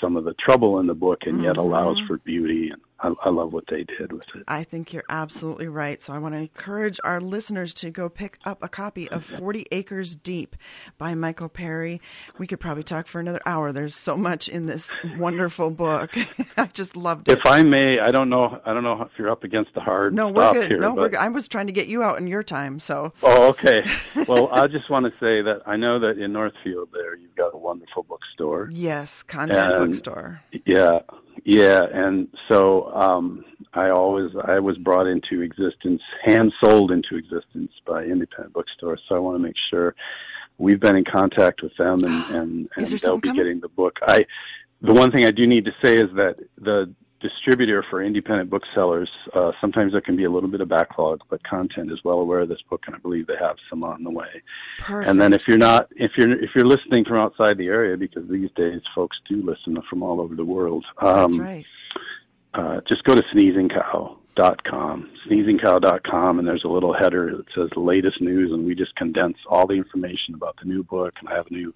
some 0.00 0.16
of 0.16 0.24
the 0.24 0.34
trouble 0.34 0.80
in 0.80 0.86
the 0.86 0.94
book 0.94 1.20
and 1.26 1.42
yet 1.42 1.52
mm-hmm. 1.52 1.60
allows 1.60 2.00
for 2.06 2.18
beauty. 2.18 2.70
And 2.70 2.80
I, 3.02 3.12
I 3.24 3.30
love 3.30 3.52
what 3.52 3.64
they 3.68 3.84
did 3.84 4.12
with 4.12 4.26
it. 4.34 4.44
I 4.46 4.62
think 4.64 4.92
you're 4.92 5.04
absolutely 5.08 5.66
right. 5.68 6.00
So 6.00 6.12
I 6.12 6.18
want 6.18 6.34
to 6.34 6.38
encourage 6.38 7.00
our 7.04 7.20
listeners 7.20 7.74
to 7.74 7.90
go 7.90 8.08
pick 8.08 8.38
up 8.44 8.62
a 8.62 8.68
copy 8.68 9.08
of 9.10 9.24
40 9.24 9.66
Acres 9.72 10.14
Deep 10.16 10.54
by 10.98 11.14
Michael 11.14 11.48
Perry. 11.48 12.00
We 12.38 12.46
could 12.46 12.60
probably 12.60 12.84
talk 12.84 13.06
for 13.08 13.18
another 13.20 13.40
hour. 13.44 13.72
There's 13.72 13.96
so 13.96 14.16
much 14.16 14.48
in 14.48 14.66
this 14.66 14.90
wonderful 15.18 15.70
book. 15.70 16.14
I 16.56 16.66
just 16.66 16.96
loved 16.96 17.30
it. 17.30 17.38
If 17.38 17.46
I 17.46 17.62
may, 17.62 17.98
I 17.98 18.10
don't 18.12 18.28
know. 18.30 18.60
I 18.64 18.72
don't 18.72 18.84
know 18.84 19.02
if 19.02 19.10
you're 19.18 19.30
up 19.30 19.42
against 19.44 19.74
the 19.74 19.80
hard 19.80 20.14
No, 20.14 20.28
we're 20.28 20.52
good. 20.52 20.70
here. 20.70 20.78
no, 20.80 20.94
we're 20.94 21.08
good. 21.08 21.18
I 21.18 21.28
was 21.28 21.48
trying 21.48 21.66
to 21.66 21.72
get 21.72 21.88
you 21.88 22.02
out 22.02 22.18
in 22.18 22.26
your 22.26 22.42
time. 22.42 22.78
So 22.78 23.12
Oh, 23.22 23.48
okay. 23.48 23.82
Well, 24.28 24.48
I 24.52 24.68
just 24.68 24.88
want 24.88 25.06
to 25.06 25.10
say 25.18 25.42
that 25.42 25.62
I 25.66 25.76
know 25.76 25.98
that 25.98 26.18
in 26.18 26.32
Northfield 26.32 26.90
there 26.92 27.16
you've 27.16 27.34
got 27.34 27.52
a 27.54 27.56
wonderful 27.58 28.04
bookstore. 28.04 28.68
yes, 28.72 29.22
content 29.24 29.72
And- 29.72 29.86
bookstore. 29.86 30.40
Yeah, 30.64 31.00
yeah, 31.44 31.82
and 31.92 32.28
so 32.50 32.92
um, 32.94 33.44
I 33.74 33.90
always 33.90 34.30
I 34.44 34.58
was 34.58 34.76
brought 34.78 35.06
into 35.06 35.40
existence, 35.42 36.00
hand 36.24 36.52
sold 36.64 36.90
into 36.90 37.16
existence 37.16 37.72
by 37.86 38.04
independent 38.04 38.52
bookstores. 38.52 39.00
So 39.08 39.16
I 39.16 39.18
want 39.18 39.36
to 39.36 39.42
make 39.42 39.56
sure 39.70 39.94
we've 40.58 40.80
been 40.80 40.96
in 40.96 41.04
contact 41.04 41.62
with 41.62 41.72
them, 41.78 42.04
and 42.04 42.34
and, 42.34 42.68
and 42.76 42.86
they'll 42.86 43.18
be 43.18 43.28
coming? 43.28 43.36
getting 43.36 43.60
the 43.60 43.68
book. 43.68 43.98
I 44.02 44.26
the 44.80 44.94
one 44.94 45.10
thing 45.10 45.24
I 45.24 45.30
do 45.30 45.44
need 45.44 45.64
to 45.64 45.72
say 45.82 45.94
is 45.94 46.10
that 46.16 46.36
the 46.58 46.92
distributor 47.22 47.84
for 47.88 48.02
independent 48.02 48.50
booksellers 48.50 49.08
uh, 49.34 49.52
sometimes 49.60 49.92
there 49.92 50.00
can 50.00 50.16
be 50.16 50.24
a 50.24 50.30
little 50.30 50.48
bit 50.48 50.60
of 50.60 50.68
backlog, 50.68 51.20
but 51.30 51.42
content 51.44 51.90
is 51.90 51.98
well 52.04 52.18
aware 52.18 52.40
of 52.40 52.48
this 52.48 52.60
book, 52.68 52.82
and 52.86 52.94
I 52.94 52.98
believe 52.98 53.26
they 53.26 53.36
have 53.40 53.56
some 53.70 53.84
on 53.84 54.02
the 54.04 54.10
way. 54.10 54.42
Perfect. 54.80 55.08
And 55.08 55.20
then 55.20 55.32
if 55.32 55.46
you're 55.48 55.58
not, 55.58 55.88
if 55.96 56.12
you're 56.16 56.32
if 56.32 56.50
you're 56.54 56.66
listening 56.66 57.04
from 57.04 57.18
outside 57.18 57.58
the 57.58 57.68
area, 57.68 57.96
because 57.96 58.28
these 58.28 58.50
days 58.56 58.80
folks 58.94 59.16
do 59.28 59.42
listen 59.42 59.80
from 59.88 60.02
all 60.02 60.20
over 60.20 60.34
the 60.34 60.44
world. 60.44 60.84
Um, 60.98 61.30
That's 61.30 61.38
right. 61.38 61.66
uh, 62.54 62.80
just 62.88 63.04
go 63.04 63.14
to 63.14 63.22
sneezingcow.com, 63.34 65.10
sneezingcow.com, 65.28 66.38
and 66.38 66.48
there's 66.48 66.64
a 66.64 66.68
little 66.68 66.92
header 66.92 67.36
that 67.36 67.46
says 67.54 67.70
latest 67.76 68.20
news, 68.20 68.52
and 68.52 68.66
we 68.66 68.74
just 68.74 68.94
condense 68.96 69.38
all 69.48 69.66
the 69.66 69.74
information 69.74 70.34
about 70.34 70.56
the 70.62 70.68
new 70.68 70.82
book. 70.82 71.14
And 71.20 71.28
I 71.28 71.36
have 71.36 71.46
a 71.46 71.52
new, 71.54 71.74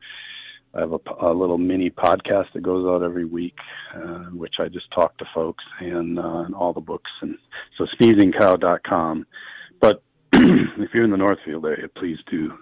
I 0.76 0.80
have 0.80 0.92
a, 0.92 1.26
a 1.26 1.32
little 1.32 1.58
mini 1.58 1.90
podcast 1.90 2.52
that 2.52 2.62
goes 2.62 2.86
out 2.86 3.02
every 3.02 3.24
week, 3.24 3.56
uh, 3.94 4.24
which 4.32 4.56
I 4.58 4.68
just 4.68 4.90
talk 4.90 5.16
to 5.18 5.24
folks 5.34 5.64
and, 5.80 6.18
uh, 6.18 6.40
and 6.40 6.54
all 6.54 6.72
the 6.72 6.80
books. 6.80 7.10
And 7.22 7.36
so 7.78 7.86
sneezingcow.com. 7.98 9.26
But 9.80 10.02
if 10.32 10.90
you're 10.92 11.04
in 11.04 11.10
the 11.10 11.16
Northfield 11.16 11.64
area, 11.64 11.88
please 11.88 12.18
do 12.30 12.52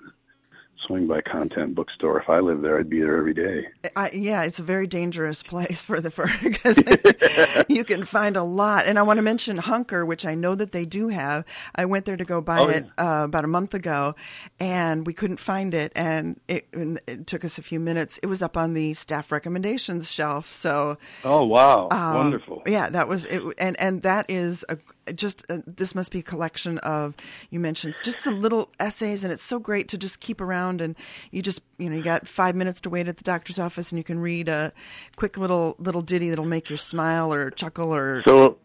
swing 0.87 1.07
by 1.07 1.20
Content 1.20 1.74
Bookstore. 1.74 2.20
If 2.20 2.28
I 2.28 2.41
lived 2.41 2.62
there, 2.62 2.78
I'd 2.78 2.91
be 2.91 3.01
there 3.01 3.16
every 3.16 3.35
day. 3.35 3.68
I, 3.97 4.11
yeah, 4.11 4.43
it's 4.43 4.59
a 4.59 4.62
very 4.62 4.87
dangerous 4.87 5.43
place 5.43 5.82
for 5.82 6.01
the 6.01 6.11
for 6.11 6.30
because 6.43 6.82
you 7.68 7.85
can 7.85 8.05
find 8.05 8.37
a 8.37 8.43
lot. 8.43 8.87
And 8.87 8.99
I 8.99 9.03
want 9.03 9.18
to 9.18 9.22
mention 9.22 9.57
Hunker, 9.59 10.05
which 10.05 10.26
I 10.26 10.35
know 10.35 10.55
that 10.55 10.72
they 10.72 10.85
do 10.85 11.09
have. 11.09 11.45
I 11.74 11.85
went 11.85 12.05
there 12.05 12.16
to 12.16 12.24
go 12.24 12.41
buy 12.41 12.61
Oh, 12.61 12.68
it 12.68 12.87
uh, 12.99 13.22
about 13.24 13.45
a 13.45 13.49
month 13.49 13.74
ago, 13.74 14.14
and 14.61 15.07
we 15.07 15.12
couldn't 15.12 15.41
find 15.41 15.74
it, 15.74 15.93
and 15.95 16.41
it, 16.49 16.68
it 17.07 17.26
took 17.26 17.45
us 17.45 17.59
a 17.59 17.62
few 17.62 17.80
minutes. 17.80 18.18
It 18.22 18.26
was 18.26 18.43
up 18.43 18.57
on 18.57 18.74
the 18.74 18.95
staff 18.95 19.32
recommendations 19.32 20.11
shelf, 20.11 20.53
so 20.53 20.99
Oh 21.24 21.45
wow, 21.45 21.89
um, 21.91 22.14
wonderful! 22.14 22.62
Yeah, 22.66 22.89
that 22.91 23.09
was 23.09 23.24
it, 23.24 23.43
and 23.59 23.78
and 23.80 24.03
that 24.03 24.26
is 24.28 24.64
a 24.68 24.78
just 25.12 25.45
uh 25.51 25.59
this 25.66 25.95
must 25.95 26.11
be 26.11 26.20
a 26.20 26.22
collection 26.22 26.78
of 26.78 27.14
you 27.51 27.61
mentioned 27.61 27.95
just 28.03 28.20
some 28.22 28.41
little 28.41 28.70
essays, 28.80 29.24
and 29.24 29.32
it's 29.32 29.43
so 29.43 29.59
great 29.59 29.89
to 29.89 29.99
just 29.99 30.20
keep 30.20 30.41
around 30.41 30.74
and 30.81 30.97
you 31.31 31.43
just 31.43 31.62
you 31.79 31.89
know 31.89 31.97
you 31.97 32.03
got 32.03 32.27
five 32.27 32.55
minutes 32.55 32.81
to 32.83 32.91
wait 32.91 33.09
at 33.09 33.16
the 33.16 33.25
doctor's 33.25 33.59
office, 33.59 33.91
and 33.91 33.99
you 33.99 34.05
can 34.05 34.18
read 34.18 34.49
a 34.49 34.72
quick 35.16 35.37
little 35.37 35.77
little 35.79 36.03
ditty 36.03 36.29
that'll 36.31 36.45
make 36.45 36.70
you 36.70 36.77
smile 36.77 37.33
or 37.33 37.51
chuckle 37.51 37.95
or 37.95 38.22
So 38.27 38.59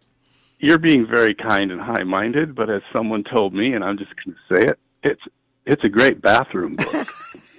you're 0.60 0.80
being 0.80 1.08
very 1.08 1.34
kind 1.34 1.72
and 1.72 1.80
high-minded, 1.80 2.54
but 2.54 2.70
as 2.70 2.82
someone 2.92 3.24
told 3.24 3.54
me, 3.54 3.74
and 3.74 3.84
I'm 3.84 3.98
just 3.98 4.12
going 4.24 4.36
to 4.36 4.56
say 4.56 4.70
it, 4.70 4.80
it's 5.04 5.22
it's 5.66 5.84
a 5.84 5.90
great 5.90 6.22
bathroom 6.22 6.74
book. 6.74 7.08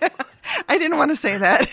I 0.69 0.79
didn't 0.79 0.99
want 0.99 1.11
to 1.11 1.17
say 1.17 1.39
that. 1.39 1.69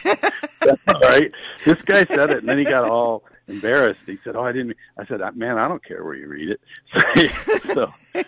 That's 0.61 0.81
all 0.87 0.99
right. 1.01 1.31
This 1.65 1.81
guy 1.81 2.05
said 2.05 2.29
it, 2.31 2.39
and 2.39 2.49
then 2.49 2.57
he 2.57 2.63
got 2.63 2.89
all 2.89 3.23
embarrassed. 3.47 3.99
He 4.05 4.17
said, 4.23 4.35
"Oh, 4.35 4.43
I 4.43 4.51
didn't." 4.51 4.75
I 4.99 5.05
said, 5.05 5.19
"Man, 5.35 5.57
I 5.57 5.67
don't 5.67 5.83
care 5.83 6.03
where 6.03 6.15
you 6.15 6.27
read 6.27 6.49
it." 6.49 6.61
so 7.73 7.93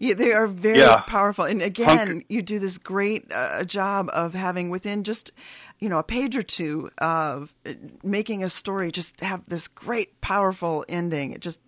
Yeah, 0.00 0.14
they 0.14 0.32
are 0.32 0.46
very 0.48 0.78
Yeah. 0.80 1.02
powerful. 1.06 1.44
And 1.44 1.62
again, 1.62 1.98
Hunker- 1.98 2.24
you 2.28 2.42
do 2.42 2.58
this 2.58 2.78
great 2.78 3.30
uh, 3.32 3.62
job 3.64 4.10
of 4.12 4.34
having 4.34 4.70
within 4.70 5.04
just, 5.04 5.30
you 5.78 5.88
know, 5.88 5.98
a 5.98 6.02
page 6.02 6.36
or 6.36 6.42
two 6.42 6.90
of 6.98 7.54
uh, 7.64 7.74
making 8.02 8.42
a 8.42 8.48
story 8.50 8.90
just 8.90 9.20
have 9.20 9.42
this 9.46 9.68
great, 9.68 10.20
powerful 10.20 10.84
ending. 10.88 11.32
It 11.32 11.40
just, 11.40 11.60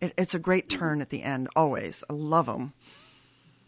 it, 0.00 0.12
it's 0.18 0.34
a 0.34 0.38
great 0.38 0.68
turn 0.68 1.00
at 1.00 1.08
the 1.10 1.22
end. 1.22 1.48
Always, 1.56 2.04
I 2.10 2.12
love 2.12 2.46
them. 2.46 2.74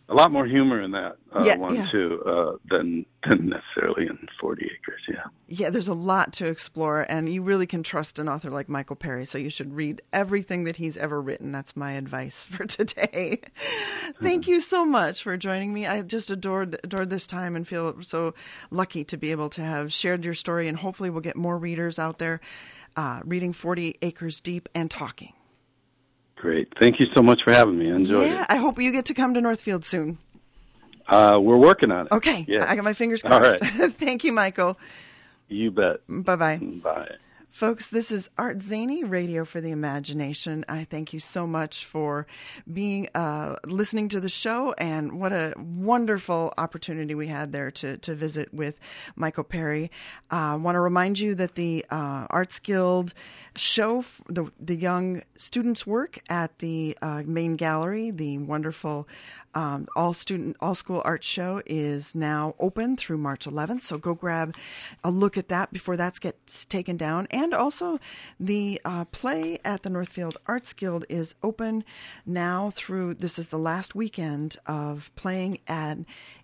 A 0.08 0.14
lot 0.14 0.30
more 0.32 0.46
humor 0.46 0.82
in 0.82 0.90
that 0.92 1.16
uh, 1.34 1.44
Yeah, 1.44 1.56
one 1.56 1.74
yeah. 1.74 1.88
too 1.90 2.22
uh, 2.26 2.56
than 2.68 3.06
than 3.28 3.48
necessarily 3.50 4.06
in 4.06 4.18
Forty 4.40 4.64
Acres. 4.66 5.00
Yeah. 5.08 5.24
Yeah, 5.48 5.70
there's 5.70 5.88
a 5.88 5.94
lot 5.94 6.32
to 6.34 6.46
explore, 6.46 7.06
and 7.08 7.32
you 7.32 7.42
really 7.42 7.66
can 7.66 7.82
trust 7.82 8.18
an 8.18 8.28
author 8.28 8.50
like 8.50 8.68
Michael 8.68 8.96
Perry. 8.96 9.24
So 9.26 9.38
you 9.38 9.48
should 9.50 9.74
read 9.74 10.02
everything 10.12 10.64
that 10.64 10.76
he's 10.76 10.96
ever 10.96 11.20
written. 11.20 11.52
That's 11.52 11.76
my 11.76 11.92
advice 11.92 12.44
for 12.50 12.64
today. 12.66 13.40
Thank 14.20 14.48
you 14.48 14.60
so 14.60 14.84
much 14.84 15.22
for 15.22 15.36
joining 15.36 15.72
me. 15.72 15.86
I 15.86 16.02
just 16.02 16.30
adored 16.30 16.78
adored 16.84 17.10
this 17.10 17.26
time 17.26 17.56
and 17.56 17.66
feel 17.66 18.02
so 18.02 18.34
lucky 18.70 19.04
to 19.04 19.16
be 19.16 19.30
able 19.30 19.48
to 19.50 19.62
have 19.62 19.92
shared 19.92 20.24
your 20.24 20.34
story, 20.34 20.68
and 20.68 20.76
hopefully 20.78 21.10
we'll 21.10 21.20
get 21.20 21.36
more 21.36 21.56
readers 21.56 21.98
out 21.98 22.18
there 22.18 22.40
uh, 22.96 23.20
reading 23.24 23.52
Forty 23.52 23.96
Acres 24.02 24.40
Deep 24.40 24.68
and 24.74 24.90
talking. 24.90 25.32
Great. 26.42 26.66
Thank 26.80 26.98
you 26.98 27.06
so 27.14 27.22
much 27.22 27.40
for 27.44 27.52
having 27.52 27.78
me. 27.78 27.88
I 27.88 27.94
enjoyed 27.94 28.28
yeah, 28.28 28.40
it. 28.42 28.46
I 28.48 28.56
hope 28.56 28.76
you 28.80 28.90
get 28.90 29.04
to 29.06 29.14
come 29.14 29.32
to 29.34 29.40
Northfield 29.40 29.84
soon. 29.84 30.18
Uh, 31.06 31.38
we're 31.40 31.56
working 31.56 31.92
on 31.92 32.06
it. 32.06 32.12
Okay, 32.12 32.44
Yeah. 32.48 32.68
I 32.68 32.74
got 32.74 32.82
my 32.82 32.94
fingers 32.94 33.22
crossed. 33.22 33.60
right. 33.60 33.92
Thank 33.92 34.24
you, 34.24 34.32
Michael. 34.32 34.76
You 35.46 35.70
bet. 35.70 36.00
Bye 36.08 36.34
bye 36.34 36.58
bye. 36.82 37.08
Folks, 37.52 37.88
this 37.88 38.10
is 38.10 38.30
Art 38.38 38.62
Zany, 38.62 39.04
Radio 39.04 39.44
for 39.44 39.60
the 39.60 39.72
Imagination. 39.72 40.64
I 40.70 40.84
thank 40.84 41.12
you 41.12 41.20
so 41.20 41.46
much 41.46 41.84
for 41.84 42.26
being 42.72 43.10
uh, 43.14 43.56
listening 43.66 44.08
to 44.08 44.20
the 44.20 44.30
show, 44.30 44.72
and 44.78 45.20
what 45.20 45.34
a 45.34 45.52
wonderful 45.58 46.54
opportunity 46.56 47.14
we 47.14 47.26
had 47.26 47.52
there 47.52 47.70
to 47.72 47.98
to 47.98 48.14
visit 48.14 48.54
with 48.54 48.80
Michael 49.16 49.44
Perry. 49.44 49.90
I 50.30 50.52
uh, 50.54 50.58
want 50.58 50.76
to 50.76 50.80
remind 50.80 51.18
you 51.18 51.34
that 51.34 51.54
the 51.54 51.84
uh, 51.90 52.26
Arts 52.30 52.58
Guild 52.58 53.12
show, 53.54 54.02
the 54.30 54.50
the 54.58 54.74
young 54.74 55.22
students' 55.36 55.86
work 55.86 56.20
at 56.30 56.58
the 56.60 56.96
uh, 57.02 57.22
main 57.26 57.56
gallery, 57.56 58.10
the 58.10 58.38
wonderful 58.38 59.06
um, 59.54 59.86
all 59.94 60.14
student 60.14 60.56
all 60.60 60.74
school 60.74 61.02
art 61.04 61.22
show 61.22 61.62
is 61.66 62.14
now 62.14 62.54
open 62.58 62.96
through 62.96 63.18
March 63.18 63.46
11th. 63.46 63.82
So 63.82 63.98
go 63.98 64.14
grab 64.14 64.54
a 65.04 65.10
look 65.10 65.36
at 65.36 65.48
that 65.48 65.72
before 65.72 65.96
that 65.96 66.20
gets 66.20 66.64
taken 66.64 66.96
down. 66.96 67.26
And 67.30 67.54
also, 67.54 67.98
the 68.38 68.80
uh, 68.84 69.04
play 69.06 69.58
at 69.64 69.82
the 69.82 69.90
Northfield 69.90 70.38
Arts 70.46 70.72
Guild 70.72 71.04
is 71.08 71.34
open 71.42 71.84
now 72.24 72.70
through. 72.70 73.14
This 73.14 73.38
is 73.38 73.48
the 73.48 73.58
last 73.58 73.94
weekend 73.94 74.56
of 74.66 75.10
playing 75.16 75.58
at 75.66 75.98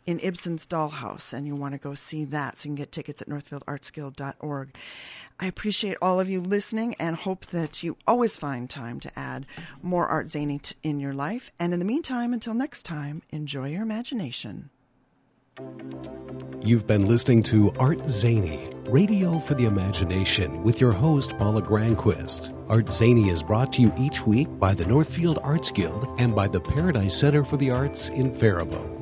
in 0.08 0.18
Ibsen's 0.20 0.66
Dollhouse, 0.66 1.34
and 1.34 1.46
you 1.46 1.54
want 1.54 1.72
to 1.72 1.78
go 1.78 1.92
see 1.92 2.24
that. 2.24 2.58
So 2.58 2.64
you 2.64 2.68
can 2.70 2.76
get 2.76 2.92
tickets 2.92 3.20
at 3.20 3.28
northfieldartsguild.org. 3.28 4.74
I 5.38 5.46
appreciate 5.46 5.98
all 6.00 6.18
of 6.18 6.30
you 6.30 6.40
listening 6.40 6.94
and 6.98 7.14
hope 7.14 7.44
that 7.48 7.82
you 7.82 7.98
always 8.06 8.34
find 8.34 8.70
time 8.70 9.00
to 9.00 9.18
add 9.18 9.44
more 9.82 10.06
Art 10.06 10.28
Zany 10.28 10.60
t- 10.60 10.74
in 10.82 10.98
your 10.98 11.12
life. 11.12 11.50
And 11.60 11.74
in 11.74 11.78
the 11.78 11.84
meantime, 11.84 12.32
until 12.32 12.54
next 12.54 12.84
time, 12.84 13.20
enjoy 13.28 13.68
your 13.68 13.82
imagination. 13.82 14.70
You've 16.62 16.86
been 16.86 17.06
listening 17.06 17.42
to 17.44 17.70
Art 17.78 18.08
Zany, 18.08 18.70
Radio 18.84 19.38
for 19.38 19.54
the 19.54 19.66
Imagination, 19.66 20.62
with 20.62 20.80
your 20.80 20.92
host, 20.92 21.36
Paula 21.36 21.60
Granquist. 21.60 22.54
Art 22.70 22.90
Zany 22.90 23.28
is 23.28 23.42
brought 23.42 23.74
to 23.74 23.82
you 23.82 23.92
each 23.98 24.26
week 24.26 24.48
by 24.58 24.72
the 24.72 24.86
Northfield 24.86 25.38
Arts 25.42 25.70
Guild 25.70 26.08
and 26.18 26.34
by 26.34 26.48
the 26.48 26.60
Paradise 26.60 27.18
Center 27.18 27.44
for 27.44 27.58
the 27.58 27.70
Arts 27.70 28.08
in 28.08 28.34
Faribault. 28.34 28.97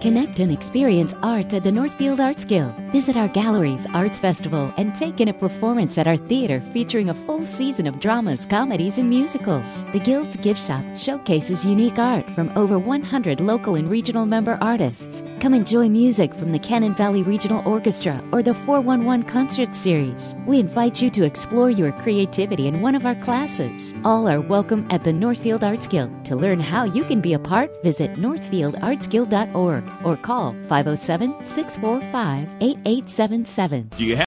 Connect 0.00 0.40
and 0.40 0.52
experience 0.52 1.14
art 1.22 1.54
at 1.54 1.64
the 1.64 1.72
Northfield 1.72 2.20
Arts 2.20 2.44
Guild. 2.44 2.74
Visit 2.92 3.16
our 3.16 3.28
galleries, 3.28 3.86
arts 3.94 4.18
festival, 4.18 4.72
and 4.76 4.94
take 4.94 5.20
in 5.20 5.28
a 5.28 5.32
performance 5.32 5.96
at 5.96 6.06
our 6.06 6.16
theater 6.16 6.60
featuring 6.72 7.08
a 7.08 7.14
full 7.14 7.46
season 7.46 7.86
of 7.86 7.98
dramas, 7.98 8.44
comedies, 8.44 8.98
and 8.98 9.08
musicals. 9.08 9.84
The 9.92 9.98
Guild's 9.98 10.36
gift 10.36 10.60
shop 10.60 10.84
showcases 10.98 11.64
unique 11.64 11.98
art 11.98 12.30
from 12.32 12.52
over 12.56 12.78
100 12.78 13.40
local 13.40 13.76
and 13.76 13.88
regional 13.88 14.26
member 14.26 14.58
artists. 14.60 15.22
Come 15.40 15.54
enjoy 15.54 15.88
music 15.88 16.34
from 16.34 16.52
the 16.52 16.58
Cannon 16.58 16.94
Valley 16.94 17.22
Regional 17.22 17.66
Orchestra 17.66 18.22
or 18.32 18.42
the 18.42 18.54
411 18.54 19.24
Concert 19.24 19.74
Series. 19.74 20.34
We 20.46 20.60
invite 20.60 21.00
you 21.00 21.08
to 21.10 21.24
explore 21.24 21.70
your 21.70 21.92
creativity 21.92 22.68
in 22.68 22.82
one 22.82 22.94
of 22.94 23.06
our 23.06 23.14
classes. 23.16 23.94
All 24.04 24.28
are 24.28 24.42
welcome 24.42 24.86
at 24.90 25.04
the 25.04 25.12
Northfield 25.12 25.64
Arts 25.64 25.86
Guild. 25.86 26.24
To 26.26 26.36
learn 26.36 26.60
how 26.60 26.84
you 26.84 27.02
can 27.04 27.22
be 27.22 27.32
a 27.32 27.38
part, 27.38 27.70
visit 27.82 28.14
northfieldartsguild.org 28.16 29.85
or 30.04 30.16
call 30.16 30.52
507 30.68 31.44
645 31.44 32.48
8877. 32.60 33.88
Do 33.96 34.04
you 34.04 34.10
have 34.10 34.14